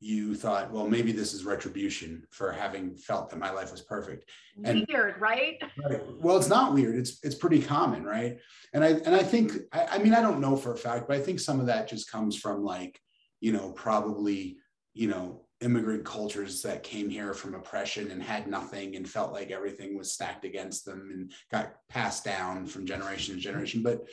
you 0.00 0.34
thought, 0.34 0.70
well, 0.70 0.86
maybe 0.86 1.10
this 1.10 1.32
is 1.32 1.44
retribution 1.44 2.26
for 2.30 2.52
having 2.52 2.94
felt 2.96 3.30
that 3.30 3.38
my 3.38 3.50
life 3.50 3.72
was 3.72 3.80
perfect. 3.80 4.28
And, 4.62 4.86
weird, 4.88 5.20
right? 5.20 5.62
right? 5.82 6.02
Well, 6.20 6.36
it's 6.36 6.48
not 6.48 6.74
weird. 6.74 6.96
It's 6.96 7.18
it's 7.22 7.34
pretty 7.34 7.62
common, 7.62 8.04
right? 8.04 8.38
And 8.74 8.84
I 8.84 8.88
and 8.88 9.14
I 9.14 9.22
think 9.22 9.52
I, 9.72 9.86
I 9.92 9.98
mean 9.98 10.12
I 10.12 10.20
don't 10.20 10.40
know 10.40 10.56
for 10.56 10.74
a 10.74 10.76
fact, 10.76 11.08
but 11.08 11.16
I 11.16 11.20
think 11.20 11.40
some 11.40 11.60
of 11.60 11.66
that 11.66 11.88
just 11.88 12.10
comes 12.10 12.36
from 12.36 12.62
like 12.62 13.00
you 13.40 13.52
know 13.52 13.72
probably 13.72 14.58
you 14.92 15.08
know 15.08 15.46
immigrant 15.62 16.04
cultures 16.04 16.60
that 16.62 16.82
came 16.82 17.08
here 17.08 17.32
from 17.32 17.54
oppression 17.54 18.10
and 18.10 18.22
had 18.22 18.46
nothing 18.46 18.96
and 18.96 19.08
felt 19.08 19.32
like 19.32 19.50
everything 19.50 19.96
was 19.96 20.12
stacked 20.12 20.44
against 20.44 20.84
them 20.84 21.08
and 21.10 21.32
got 21.50 21.74
passed 21.88 22.24
down 22.24 22.66
from 22.66 22.84
generation 22.84 23.34
to 23.34 23.40
generation. 23.40 23.82
But 23.82 24.06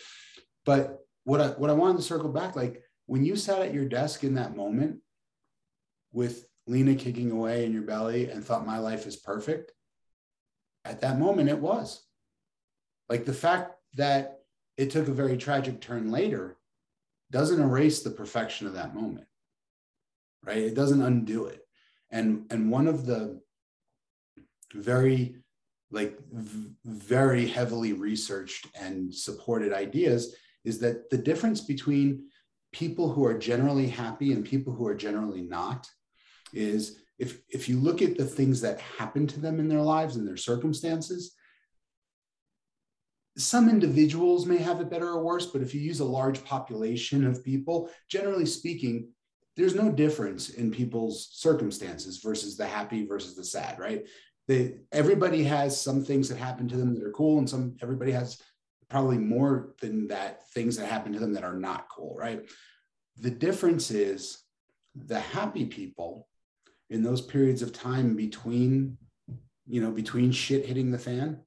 but 0.66 1.00
what 1.26 1.42
I 1.42 1.48
what 1.50 1.70
I 1.70 1.74
wanted 1.74 1.98
to 1.98 2.04
circle 2.04 2.30
back 2.30 2.56
like 2.56 2.82
when 3.06 3.26
you 3.26 3.36
sat 3.36 3.62
at 3.62 3.74
your 3.74 3.86
desk 3.86 4.24
in 4.24 4.36
that 4.36 4.56
moment 4.56 5.00
with 6.14 6.46
Lena 6.68 6.96
kicking 6.96 7.32
away 7.32 7.66
in 7.66 7.74
your 7.74 7.82
belly 7.82 8.30
and 8.30 8.44
thought 8.44 8.66
my 8.66 8.78
life 8.78 9.06
is 9.06 9.18
perfect, 9.18 9.74
at 10.86 11.02
that 11.02 11.20
moment 11.20 11.50
it 11.50 11.60
was. 11.60 12.02
Like 13.10 13.26
the 13.26 13.34
fact 13.34 13.74
that 13.96 14.40
it 14.78 14.92
took 14.92 15.08
a 15.08 15.14
very 15.14 15.38
tragic 15.38 15.82
turn 15.82 16.10
later 16.10 16.58
doesn't 17.32 17.62
erase 17.62 18.02
the 18.02 18.12
perfection 18.12 18.68
of 18.68 18.74
that 18.74 18.96
moment, 18.96 19.28
right? 20.46 20.58
It 20.58 20.76
doesn't 20.76 21.02
undo 21.02 21.48
it. 21.48 21.62
And, 22.12 22.46
and 22.50 22.72
one 22.72 22.88
of 22.88 23.06
the 23.06 23.42
very 24.74 25.36
like 25.92 26.18
v- 26.32 26.72
very 26.86 27.46
heavily 27.46 27.94
researched 27.94 28.68
and 28.74 29.14
supported 29.14 29.72
ideas 29.72 30.36
is 30.66 30.80
that 30.80 31.10
the 31.10 31.18
difference 31.18 31.62
between 31.62 32.24
people 32.72 33.12
who 33.12 33.24
are 33.26 33.38
generally 33.38 33.88
happy 33.88 34.34
and 34.34 34.44
people 34.44 34.74
who 34.74 34.88
are 34.88 34.96
generally 34.96 35.42
not 35.42 35.88
is 36.54 37.00
if 37.20 37.42
if 37.50 37.68
you 37.68 37.80
look 37.80 38.02
at 38.02 38.18
the 38.18 38.26
things 38.26 38.62
that 38.62 38.80
happen 38.80 39.28
to 39.28 39.40
them 39.40 39.60
in 39.60 39.68
their 39.68 39.82
lives 39.82 40.16
and 40.16 40.28
their 40.28 40.38
circumstances 40.38 41.36
some 43.36 43.68
individuals 43.68 44.46
may 44.46 44.58
have 44.58 44.80
it 44.80 44.90
better 44.90 45.10
or 45.10 45.24
worse 45.24 45.48
but 45.48 45.62
if 45.62 45.74
you 45.74 45.82
use 45.82 46.00
a 46.00 46.06
large 46.06 46.44
population 46.46 47.26
of 47.26 47.44
people 47.44 47.90
generally 48.10 48.46
speaking 48.46 49.08
there's 49.56 49.76
no 49.76 49.92
difference 49.92 50.50
in 50.50 50.72
people's 50.72 51.30
circumstances 51.32 52.18
versus 52.18 52.58
the 52.58 52.66
happy 52.66 53.06
versus 53.06 53.36
the 53.36 53.44
sad, 53.44 53.78
right? 53.78 54.08
They, 54.48 54.80
everybody 54.92 55.44
has 55.44 55.80
some 55.80 56.04
things 56.04 56.28
that 56.30 56.38
happen 56.38 56.68
to 56.70 56.78
them 56.78 56.96
that 56.96 57.04
are 57.04 57.12
cool, 57.12 57.38
and 57.38 57.50
some 57.50 57.76
everybody 57.82 58.12
has 58.12 58.42
probably 58.90 59.18
more 59.18 59.74
than 59.80 60.08
that 60.08 60.50
things 60.50 60.76
that 60.78 60.88
happen 60.88 61.14
to 61.14 61.20
them 61.20 61.34
that 61.34 61.44
are 61.44 61.58
not 61.58 61.88
cool, 61.90 62.16
right? 62.18 62.44
The 63.18 63.32
difference 63.32 63.92
is 63.92 64.40
the 64.96 65.20
happy 65.20 65.66
people 65.66 66.28
in 66.94 67.02
those 67.02 67.22
periods 67.22 67.64
of 67.64 67.74
time 67.74 68.16
between, 68.16 68.96
you 69.66 69.82
know, 69.82 69.90
between 69.90 70.32
shit 70.32 70.64
hitting 70.64 70.92
the 70.92 71.00
fan, 71.00 71.40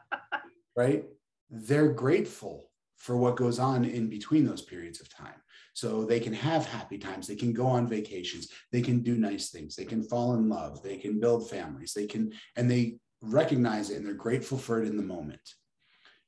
right? 0.76 1.04
They're 1.50 1.92
grateful 1.92 2.70
for 2.96 3.16
what 3.16 3.34
goes 3.34 3.58
on 3.58 3.84
in 3.84 4.08
between 4.08 4.46
those 4.46 4.62
periods 4.62 5.00
of 5.00 5.08
time. 5.08 5.34
So 5.72 6.04
they 6.04 6.20
can 6.20 6.32
have 6.32 6.66
happy 6.66 6.98
times, 6.98 7.26
they 7.26 7.34
can 7.34 7.52
go 7.52 7.66
on 7.66 7.88
vacations, 7.88 8.48
they 8.70 8.80
can 8.80 9.00
do 9.00 9.16
nice 9.16 9.50
things, 9.50 9.74
they 9.74 9.84
can 9.84 10.04
fall 10.04 10.34
in 10.34 10.48
love, 10.48 10.84
they 10.84 10.96
can 10.98 11.18
build 11.18 11.50
families, 11.50 11.92
they 11.92 12.06
can, 12.06 12.32
and 12.54 12.70
they 12.70 12.98
recognize 13.22 13.90
it 13.90 13.96
and 13.96 14.06
they're 14.06 14.14
grateful 14.14 14.56
for 14.56 14.80
it 14.80 14.86
in 14.86 14.96
the 14.96 15.02
moment. 15.02 15.40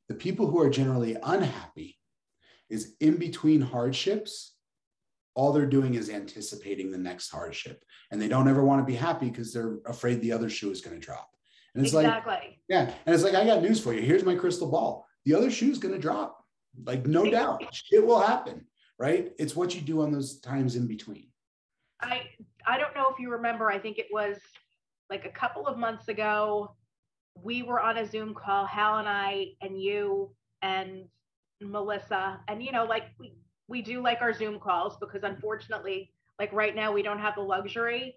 The 0.08 0.14
people 0.14 0.48
who 0.50 0.60
are 0.60 0.70
generally 0.70 1.16
unhappy 1.22 1.96
is 2.68 2.94
in 2.98 3.18
between 3.18 3.60
hardships. 3.60 4.51
All 5.34 5.52
they're 5.52 5.66
doing 5.66 5.94
is 5.94 6.10
anticipating 6.10 6.90
the 6.90 6.98
next 6.98 7.30
hardship, 7.30 7.84
and 8.10 8.20
they 8.20 8.28
don't 8.28 8.48
ever 8.48 8.62
want 8.62 8.80
to 8.80 8.90
be 8.90 8.96
happy 8.96 9.30
because 9.30 9.52
they're 9.52 9.78
afraid 9.86 10.20
the 10.20 10.32
other 10.32 10.50
shoe 10.50 10.70
is 10.70 10.80
going 10.80 10.98
to 10.98 11.04
drop. 11.04 11.30
And 11.74 11.84
it's 11.84 11.94
exactly. 11.94 12.32
like, 12.32 12.58
yeah, 12.68 12.92
and 13.06 13.14
it's 13.14 13.24
like 13.24 13.34
I 13.34 13.46
got 13.46 13.62
news 13.62 13.80
for 13.80 13.94
you. 13.94 14.02
Here's 14.02 14.24
my 14.24 14.34
crystal 14.34 14.70
ball. 14.70 15.06
The 15.24 15.34
other 15.34 15.50
shoe 15.50 15.70
is 15.70 15.78
going 15.78 15.94
to 15.94 16.00
drop, 16.00 16.44
like 16.84 17.06
no 17.06 17.30
doubt. 17.30 17.64
It 17.90 18.06
will 18.06 18.20
happen 18.20 18.66
right? 19.02 19.32
It's 19.36 19.56
what 19.56 19.74
you 19.74 19.80
do 19.80 20.02
on 20.02 20.12
those 20.12 20.38
times 20.38 20.76
in 20.76 20.86
between. 20.86 21.26
I 22.00 22.22
I 22.64 22.78
don't 22.78 22.94
know 22.94 23.08
if 23.12 23.18
you 23.18 23.32
remember, 23.32 23.68
I 23.68 23.78
think 23.80 23.98
it 23.98 24.06
was 24.12 24.38
like 25.10 25.24
a 25.24 25.30
couple 25.30 25.66
of 25.66 25.76
months 25.76 26.06
ago, 26.06 26.76
we 27.34 27.64
were 27.64 27.80
on 27.80 27.98
a 27.98 28.06
Zoom 28.06 28.32
call, 28.32 28.64
Hal 28.64 28.98
and 28.98 29.08
I 29.08 29.48
and 29.60 29.80
you 29.80 30.30
and 30.62 31.06
Melissa, 31.60 32.40
and 32.46 32.62
you 32.62 32.70
know, 32.70 32.84
like 32.84 33.06
we 33.18 33.34
we 33.72 33.80
do 33.80 34.02
like 34.02 34.20
our 34.20 34.34
Zoom 34.34 34.60
calls 34.60 34.98
because 34.98 35.24
unfortunately, 35.24 36.12
like 36.38 36.52
right 36.52 36.76
now 36.76 36.92
we 36.92 37.02
don't 37.02 37.18
have 37.18 37.34
the 37.34 37.40
luxury 37.40 38.14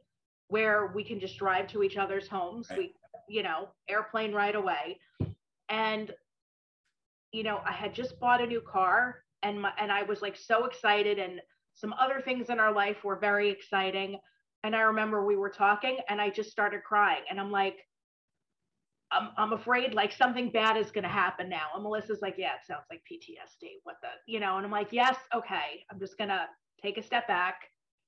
where 0.49 0.91
we 0.93 1.03
can 1.03 1.17
just 1.17 1.37
drive 1.37 1.65
to 1.67 1.81
each 1.81 1.95
other's 1.95 2.27
homes. 2.27 2.67
Right. 2.69 2.77
We, 2.77 2.93
you 3.27 3.41
know, 3.41 3.69
airplane 3.89 4.33
right 4.33 4.53
away. 4.53 4.99
And 5.69 6.13
you 7.31 7.43
know, 7.43 7.61
I 7.65 7.71
had 7.71 7.93
just 7.93 8.19
bought 8.19 8.41
a 8.41 8.45
new 8.45 8.61
car 8.61 9.23
and 9.43 9.61
my, 9.61 9.71
and 9.79 9.91
I 9.91 10.03
was 10.03 10.21
like 10.21 10.35
so 10.35 10.65
excited 10.65 11.19
and 11.19 11.41
some 11.73 11.93
other 11.93 12.21
things 12.21 12.49
in 12.49 12.59
our 12.59 12.73
life 12.73 13.03
were 13.03 13.15
very 13.15 13.49
exciting 13.49 14.19
and 14.63 14.75
I 14.75 14.81
remember 14.81 15.25
we 15.25 15.35
were 15.35 15.49
talking 15.49 15.97
and 16.09 16.21
I 16.21 16.29
just 16.29 16.51
started 16.51 16.83
crying 16.83 17.23
and 17.29 17.39
I'm 17.39 17.51
like 17.51 17.77
I'm, 19.11 19.29
I'm 19.37 19.53
afraid 19.53 19.93
like 19.93 20.11
something 20.11 20.49
bad 20.49 20.77
is 20.77 20.91
going 20.91 21.03
to 21.03 21.09
happen 21.09 21.49
now. 21.49 21.67
And 21.73 21.83
Melissa's 21.83 22.21
like, 22.21 22.35
yeah, 22.37 22.53
it 22.55 22.65
sounds 22.67 22.85
like 22.89 23.01
PTSD. 23.09 23.67
What 23.83 23.95
the, 24.01 24.09
you 24.25 24.39
know, 24.39 24.57
and 24.57 24.65
I'm 24.65 24.71
like, 24.71 24.89
yes, 24.91 25.15
okay. 25.33 25.83
I'm 25.91 25.99
just 25.99 26.17
going 26.17 26.29
to 26.29 26.47
take 26.81 26.97
a 26.97 27.03
step 27.03 27.27
back. 27.27 27.55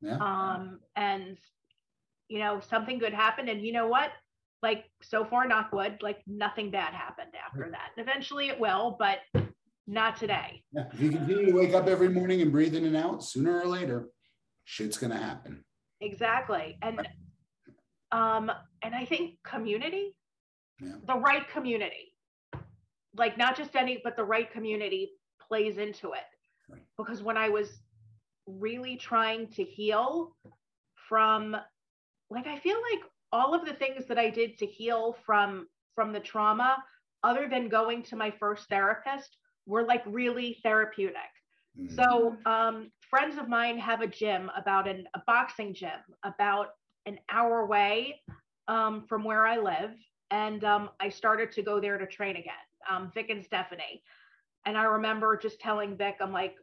Yeah. 0.01 0.17
Um, 0.17 0.79
and, 0.95 1.38
you 2.27 2.39
know, 2.39 2.60
something 2.60 2.99
good 2.99 3.13
happened. 3.13 3.49
And 3.49 3.62
you 3.62 3.73
know 3.73 3.88
what? 3.88 4.12
Like, 4.63 4.86
so 5.01 5.23
far, 5.23 5.47
not 5.47 5.71
wood, 5.71 5.99
like 6.01 6.21
nothing 6.25 6.71
bad 6.71 6.93
happened 6.93 7.31
after 7.45 7.69
that. 7.71 7.91
And 7.95 8.07
eventually 8.07 8.49
it 8.49 8.60
will, 8.60 8.97
but 8.99 9.19
not 9.88 10.17
today. 10.17 10.63
Yeah. 10.73 10.86
If 10.93 10.99
you 10.99 11.12
continue 11.12 11.45
to 11.47 11.53
wake 11.53 11.73
up 11.73 11.88
every 11.88 12.10
morning 12.10 12.41
and 12.41 12.51
breathe 12.51 12.75
in 12.75 12.86
and 12.86 12.95
out, 12.95 13.23
sooner 13.23 13.62
or 13.62 13.65
later, 13.65 14.10
shit's 14.65 14.97
gonna 14.97 15.17
happen. 15.17 15.63
Exactly. 16.01 16.77
And 16.81 17.07
um, 18.12 18.51
and 18.81 18.93
I 18.93 19.05
think 19.05 19.36
community, 19.43 20.13
yeah. 20.79 20.93
the 21.07 21.15
right 21.15 21.47
community, 21.49 22.13
like 23.15 23.37
not 23.37 23.57
just 23.57 23.75
any, 23.75 23.99
but 24.03 24.15
the 24.15 24.23
right 24.23 24.51
community 24.51 25.11
plays 25.47 25.77
into 25.77 26.11
it. 26.13 26.23
Right. 26.69 26.83
Because 26.97 27.21
when 27.21 27.37
I 27.37 27.49
was 27.49 27.81
really 28.45 28.95
trying 28.95 29.47
to 29.47 29.63
heal 29.63 30.35
from 31.09 31.55
like 32.29 32.47
I 32.47 32.57
feel 32.59 32.77
like 32.91 33.03
all 33.31 33.53
of 33.53 33.65
the 33.65 33.73
things 33.73 34.05
that 34.07 34.17
I 34.17 34.29
did 34.29 34.57
to 34.59 34.65
heal 34.65 35.15
from 35.25 35.67
from 35.95 36.13
the 36.13 36.19
trauma, 36.19 36.83
other 37.23 37.47
than 37.49 37.69
going 37.69 38.03
to 38.03 38.15
my 38.15 38.31
first 38.39 38.69
therapist, 38.69 39.37
were 39.65 39.83
like 39.83 40.03
really 40.05 40.59
therapeutic. 40.63 41.15
Mm-hmm. 41.79 41.95
So 41.95 42.37
um, 42.45 42.91
friends 43.09 43.37
of 43.37 43.49
mine 43.49 43.77
have 43.79 44.01
a 44.01 44.07
gym 44.07 44.51
about 44.55 44.87
an, 44.87 45.05
a 45.15 45.21
boxing 45.25 45.73
gym 45.73 45.99
about 46.23 46.69
an 47.05 47.17
hour 47.29 47.61
away 47.61 48.21
um, 48.67 49.05
from 49.07 49.23
where 49.23 49.45
I 49.45 49.57
live. 49.57 49.91
And 50.31 50.63
um, 50.63 50.89
I 50.99 51.09
started 51.09 51.51
to 51.53 51.61
go 51.61 51.79
there 51.79 51.97
to 51.97 52.05
train 52.05 52.35
again, 52.35 52.53
um, 52.89 53.11
Vic 53.13 53.29
and 53.29 53.43
Stephanie. 53.43 54.03
And 54.65 54.77
I 54.77 54.83
remember 54.83 55.37
just 55.37 55.59
telling 55.59 55.95
Vic, 55.95 56.17
I'm 56.19 56.33
like, 56.33 56.55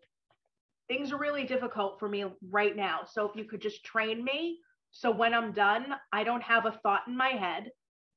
things 0.89 1.13
are 1.13 1.19
really 1.19 1.45
difficult 1.45 1.99
for 1.99 2.09
me 2.09 2.25
right 2.51 2.77
now. 2.77 3.01
So 3.11 3.29
if 3.29 3.37
you 3.37 3.45
could 3.45 3.63
just 3.63 3.85
train 3.85 4.23
me. 4.23 4.59
So 4.91 5.11
when 5.11 5.35
I'm 5.35 5.53
done, 5.53 5.95
I 6.13 6.25
don't 6.25 6.43
have 6.43 6.67
a 6.67 6.79
thought 6.83 7.03
in 7.09 7.17
my 7.17 7.31
head. 7.31 7.71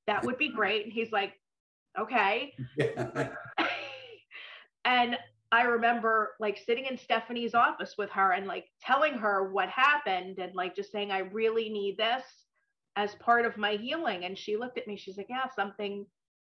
That 0.05 0.25
would 0.25 0.37
be 0.37 0.49
great. 0.55 0.83
And 0.83 0.93
he's 0.93 1.11
like, 1.11 1.33
okay. 1.97 2.53
And 4.87 5.17
I 5.51 5.63
remember 5.63 6.35
like 6.39 6.57
sitting 6.57 6.85
in 6.85 6.97
Stephanie's 6.97 7.53
office 7.53 7.95
with 7.97 8.09
her 8.11 8.31
and 8.31 8.47
like 8.47 8.67
telling 8.81 9.13
her 9.15 9.51
what 9.51 9.67
happened 9.67 10.39
and 10.39 10.55
like 10.55 10.75
just 10.75 10.93
saying, 10.93 11.11
I 11.11 11.19
really 11.19 11.69
need 11.69 11.97
this 11.97 12.23
as 12.97 13.15
part 13.15 13.45
of 13.45 13.55
my 13.55 13.75
healing. 13.75 14.25
And 14.25 14.37
she 14.37 14.57
looked 14.57 14.77
at 14.77 14.87
me, 14.87 14.97
she's 14.97 15.17
like, 15.17 15.29
Yeah, 15.29 15.45
something 15.55 16.05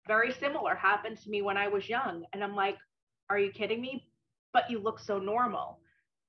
very 0.06 0.32
similar 0.32 0.76
happened 0.76 1.18
to 1.22 1.30
me 1.30 1.42
when 1.42 1.56
I 1.56 1.66
was 1.66 1.88
young. 1.88 2.24
And 2.32 2.44
I'm 2.44 2.54
like, 2.54 2.76
Are 3.30 3.38
you 3.38 3.50
kidding 3.50 3.80
me? 3.80 4.06
But 4.52 4.70
you 4.70 4.78
look 4.78 5.00
so 5.00 5.18
normal. 5.18 5.80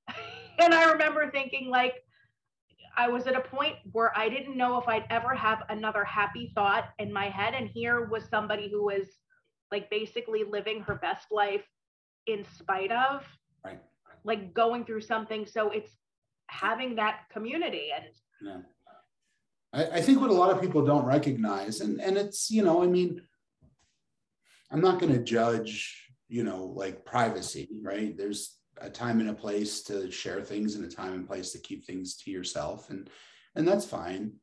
and 0.59 0.73
I 0.73 0.91
remember 0.91 1.29
thinking, 1.29 1.69
like, 1.69 1.95
I 2.97 3.09
was 3.09 3.27
at 3.27 3.35
a 3.35 3.41
point 3.41 3.75
where 3.91 4.17
I 4.17 4.29
didn't 4.29 4.57
know 4.57 4.79
if 4.79 4.87
I'd 4.87 5.05
ever 5.09 5.35
have 5.35 5.63
another 5.69 6.05
happy 6.05 6.51
thought 6.55 6.85
in 6.97 7.11
my 7.11 7.25
head. 7.29 7.53
And 7.53 7.67
here 7.67 8.05
was 8.05 8.23
somebody 8.29 8.69
who 8.71 8.85
was 8.85 9.05
like 9.71 9.89
basically 9.89 10.43
living 10.43 10.81
her 10.81 10.95
best 10.95 11.27
life 11.31 11.65
in 12.27 12.45
spite 12.57 12.91
of 12.91 13.23
right 13.63 13.79
like 14.23 14.53
going 14.53 14.85
through 14.85 15.01
something 15.01 15.45
so 15.45 15.69
it's 15.69 15.91
having 16.47 16.95
that 16.95 17.21
community 17.31 17.89
and 17.95 18.05
yeah 18.41 18.57
I, 19.75 19.83
I 19.97 20.01
think 20.01 20.21
what 20.21 20.29
a 20.29 20.33
lot 20.33 20.51
of 20.51 20.61
people 20.61 20.85
don't 20.85 21.05
recognize 21.05 21.81
and 21.81 21.99
and 22.01 22.17
it's 22.17 22.49
you 22.49 22.63
know 22.63 22.81
i 22.81 22.87
mean 22.87 23.21
i'm 24.71 24.81
not 24.81 24.99
going 24.99 25.13
to 25.13 25.23
judge 25.23 26.09
you 26.27 26.43
know 26.43 26.65
like 26.65 27.05
privacy 27.05 27.69
right? 27.81 28.17
There's 28.17 28.57
a 28.81 28.89
time 28.89 29.19
and 29.19 29.29
a 29.29 29.33
place 29.33 29.83
to 29.83 30.11
share 30.11 30.41
things 30.41 30.75
and 30.75 30.83
a 30.83 30.89
time 30.89 31.13
and 31.13 31.27
place 31.27 31.51
to 31.51 31.59
keep 31.59 31.85
things 31.85 32.17
to 32.17 32.31
yourself 32.31 32.89
and 32.89 33.09
and 33.55 33.67
that's 33.67 33.85
fine. 33.85 34.33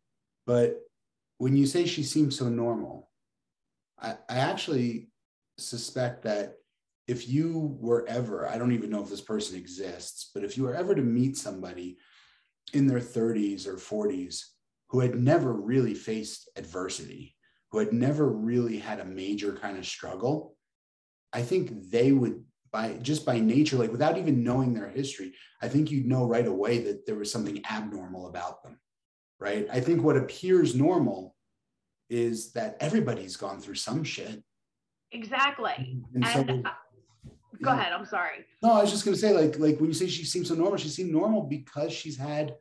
But 0.46 0.80
when 1.38 1.56
you 1.56 1.66
say 1.66 1.84
she 1.86 2.02
seems 2.02 2.38
so 2.38 2.48
normal 2.48 3.10
i, 4.00 4.16
I 4.28 4.38
actually 4.38 5.08
suspect 5.58 6.22
that 6.22 6.54
if 7.08 7.28
you 7.28 7.76
were 7.80 8.06
ever, 8.08 8.48
I 8.48 8.58
don't 8.58 8.72
even 8.72 8.90
know 8.90 9.02
if 9.02 9.10
this 9.10 9.20
person 9.20 9.56
exists, 9.56 10.30
but 10.32 10.44
if 10.44 10.56
you 10.56 10.62
were 10.62 10.74
ever 10.74 10.94
to 10.94 11.02
meet 11.02 11.36
somebody 11.36 11.98
in 12.72 12.86
their 12.86 13.00
30s 13.00 13.66
or 13.66 13.74
40s 13.74 14.44
who 14.92 15.00
had 15.00 15.14
never 15.14 15.54
really 15.54 15.94
faced 15.94 16.50
adversity, 16.54 17.34
who 17.70 17.78
had 17.78 17.94
never 17.94 18.28
really 18.28 18.78
had 18.78 19.00
a 19.00 19.04
major 19.04 19.54
kind 19.54 19.78
of 19.78 19.86
struggle, 19.86 20.54
I 21.32 21.40
think 21.42 21.90
they 21.90 22.12
would 22.12 22.44
by 22.70 22.94
just 23.02 23.26
by 23.26 23.38
nature, 23.38 23.76
like 23.76 23.90
without 23.90 24.18
even 24.18 24.44
knowing 24.44 24.72
their 24.72 24.88
history, 24.88 25.32
I 25.60 25.68
think 25.68 25.90
you'd 25.90 26.06
know 26.06 26.26
right 26.26 26.46
away 26.46 26.78
that 26.84 27.06
there 27.06 27.16
was 27.16 27.32
something 27.32 27.62
abnormal 27.70 28.28
about 28.28 28.62
them. 28.62 28.78
Right. 29.40 29.66
I 29.72 29.80
think 29.80 30.02
what 30.02 30.16
appears 30.16 30.74
normal 30.74 31.34
is 32.08 32.52
that 32.52 32.76
everybody's 32.80 33.36
gone 33.36 33.60
through 33.60 33.74
some 33.74 34.04
shit. 34.04 34.42
Exactly. 35.10 35.72
And, 36.14 36.24
and 36.24 36.26
so, 36.26 36.40
uh, 36.40 36.70
Go 37.62 37.70
yeah. 37.70 37.80
ahead. 37.80 37.92
I'm 37.92 38.06
sorry. 38.06 38.46
No, 38.62 38.72
I 38.72 38.82
was 38.82 38.90
just 38.90 39.04
gonna 39.04 39.16
say, 39.16 39.32
like, 39.32 39.58
like 39.58 39.78
when 39.78 39.88
you 39.88 39.94
say 39.94 40.06
she 40.08 40.24
seems 40.24 40.48
so 40.48 40.54
normal, 40.54 40.76
she 40.76 40.88
seemed 40.88 41.12
normal 41.12 41.42
because 41.42 41.92
she's 41.92 42.16
had 42.18 42.54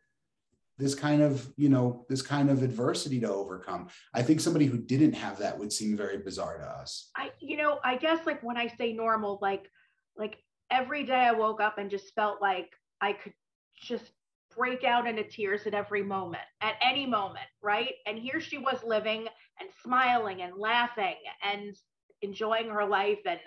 this 0.81 0.95
kind 0.95 1.21
of, 1.21 1.51
you 1.57 1.69
know, 1.69 2.05
this 2.09 2.21
kind 2.21 2.49
of 2.49 2.63
adversity 2.63 3.19
to 3.21 3.31
overcome. 3.31 3.87
I 4.13 4.21
think 4.21 4.39
somebody 4.39 4.65
who 4.65 4.77
didn't 4.77 5.13
have 5.13 5.37
that 5.39 5.57
would 5.57 5.71
seem 5.71 5.95
very 5.95 6.17
bizarre 6.17 6.57
to 6.57 6.65
us. 6.65 7.11
I, 7.15 7.31
you 7.39 7.57
know, 7.57 7.79
I 7.83 7.97
guess 7.97 8.25
like 8.25 8.41
when 8.41 8.57
I 8.57 8.67
say 8.67 8.93
normal, 8.93 9.39
like, 9.41 9.69
like 10.17 10.37
every 10.69 11.03
day 11.05 11.13
I 11.13 11.31
woke 11.31 11.61
up 11.61 11.77
and 11.77 11.89
just 11.89 12.13
felt 12.15 12.41
like 12.41 12.71
I 12.99 13.13
could 13.13 13.33
just 13.81 14.11
break 14.55 14.83
out 14.83 15.07
into 15.07 15.23
tears 15.23 15.65
at 15.67 15.73
every 15.73 16.03
moment, 16.03 16.43
at 16.61 16.75
any 16.83 17.05
moment, 17.05 17.45
right? 17.61 17.93
And 18.05 18.17
here 18.17 18.41
she 18.41 18.57
was 18.57 18.83
living 18.83 19.27
and 19.59 19.69
smiling 19.83 20.41
and 20.41 20.57
laughing 20.57 21.15
and 21.43 21.75
enjoying 22.21 22.69
her 22.69 22.85
life 22.85 23.19
and 23.25 23.39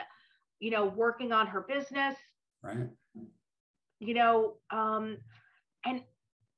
you 0.65 0.71
know, 0.71 0.87
working 0.87 1.31
on 1.31 1.47
her 1.47 1.61
business. 1.61 2.17
Right. 2.63 2.89
You 4.01 4.15
know, 4.15 4.55
um, 4.71 5.19
and 5.85 6.03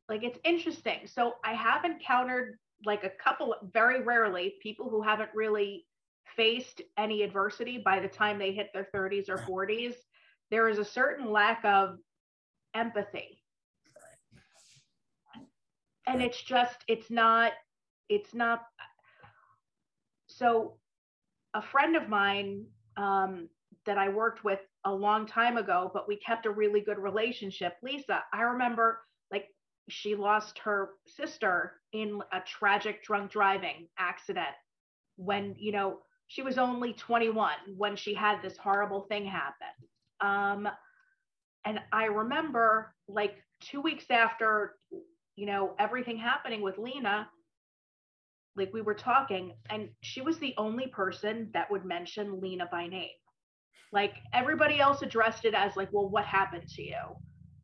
like 0.08 0.22
it's 0.22 0.38
interesting. 0.44 1.00
So 1.06 1.34
I 1.44 1.54
have 1.54 1.84
encountered 1.84 2.58
like 2.84 3.04
a 3.04 3.10
couple 3.10 3.54
very 3.72 4.02
rarely 4.02 4.54
people 4.62 4.88
who 4.88 5.02
haven't 5.02 5.30
really 5.34 5.86
faced 6.36 6.82
any 6.96 7.22
adversity 7.22 7.78
by 7.78 8.00
the 8.00 8.08
time 8.08 8.38
they 8.38 8.52
hit 8.52 8.70
their 8.72 8.88
30s 8.94 9.28
or 9.28 9.38
40s. 9.38 9.94
There 10.50 10.68
is 10.68 10.78
a 10.78 10.84
certain 10.84 11.30
lack 11.30 11.64
of 11.64 11.96
empathy. 12.74 13.42
And 16.06 16.22
it's 16.22 16.40
just, 16.40 16.84
it's 16.86 17.10
not, 17.10 17.52
it's 18.08 18.32
not. 18.32 18.62
So 20.28 20.76
a 21.54 21.62
friend 21.62 21.96
of 21.96 22.08
mine 22.08 22.66
um, 22.96 23.48
that 23.86 23.98
I 23.98 24.08
worked 24.08 24.44
with 24.44 24.60
a 24.84 24.92
long 24.92 25.26
time 25.26 25.56
ago, 25.56 25.90
but 25.92 26.06
we 26.06 26.16
kept 26.16 26.46
a 26.46 26.50
really 26.50 26.80
good 26.80 26.98
relationship, 26.98 27.74
Lisa, 27.82 28.22
I 28.32 28.42
remember 28.42 29.00
she 29.88 30.14
lost 30.14 30.58
her 30.60 30.90
sister 31.06 31.80
in 31.92 32.20
a 32.32 32.40
tragic 32.40 33.04
drunk 33.04 33.30
driving 33.30 33.88
accident 33.98 34.54
when, 35.16 35.54
you 35.58 35.72
know, 35.72 35.98
she 36.28 36.42
was 36.42 36.58
only 36.58 36.92
21 36.92 37.52
when 37.76 37.96
she 37.96 38.14
had 38.14 38.42
this 38.42 38.56
horrible 38.56 39.02
thing 39.02 39.24
happen. 39.24 39.66
Um, 40.20 40.68
and 41.64 41.80
I 41.92 42.06
remember 42.06 42.94
like 43.08 43.36
two 43.60 43.80
weeks 43.80 44.06
after, 44.10 44.74
you 45.36 45.46
know, 45.46 45.74
everything 45.78 46.18
happening 46.18 46.62
with 46.62 46.78
Lena, 46.78 47.28
like 48.56 48.72
we 48.72 48.82
were 48.82 48.94
talking, 48.94 49.54
and 49.70 49.88
she 50.00 50.20
was 50.20 50.38
the 50.38 50.54
only 50.56 50.88
person 50.88 51.50
that 51.52 51.70
would 51.70 51.84
mention 51.84 52.40
Lena 52.40 52.68
by 52.70 52.86
name. 52.86 53.10
Like 53.92 54.14
everybody 54.32 54.80
else 54.80 55.02
addressed 55.02 55.44
it 55.44 55.54
as 55.54 55.76
like, 55.76 55.88
well, 55.92 56.08
what 56.08 56.24
happened 56.24 56.68
to 56.70 56.82
you? 56.82 57.16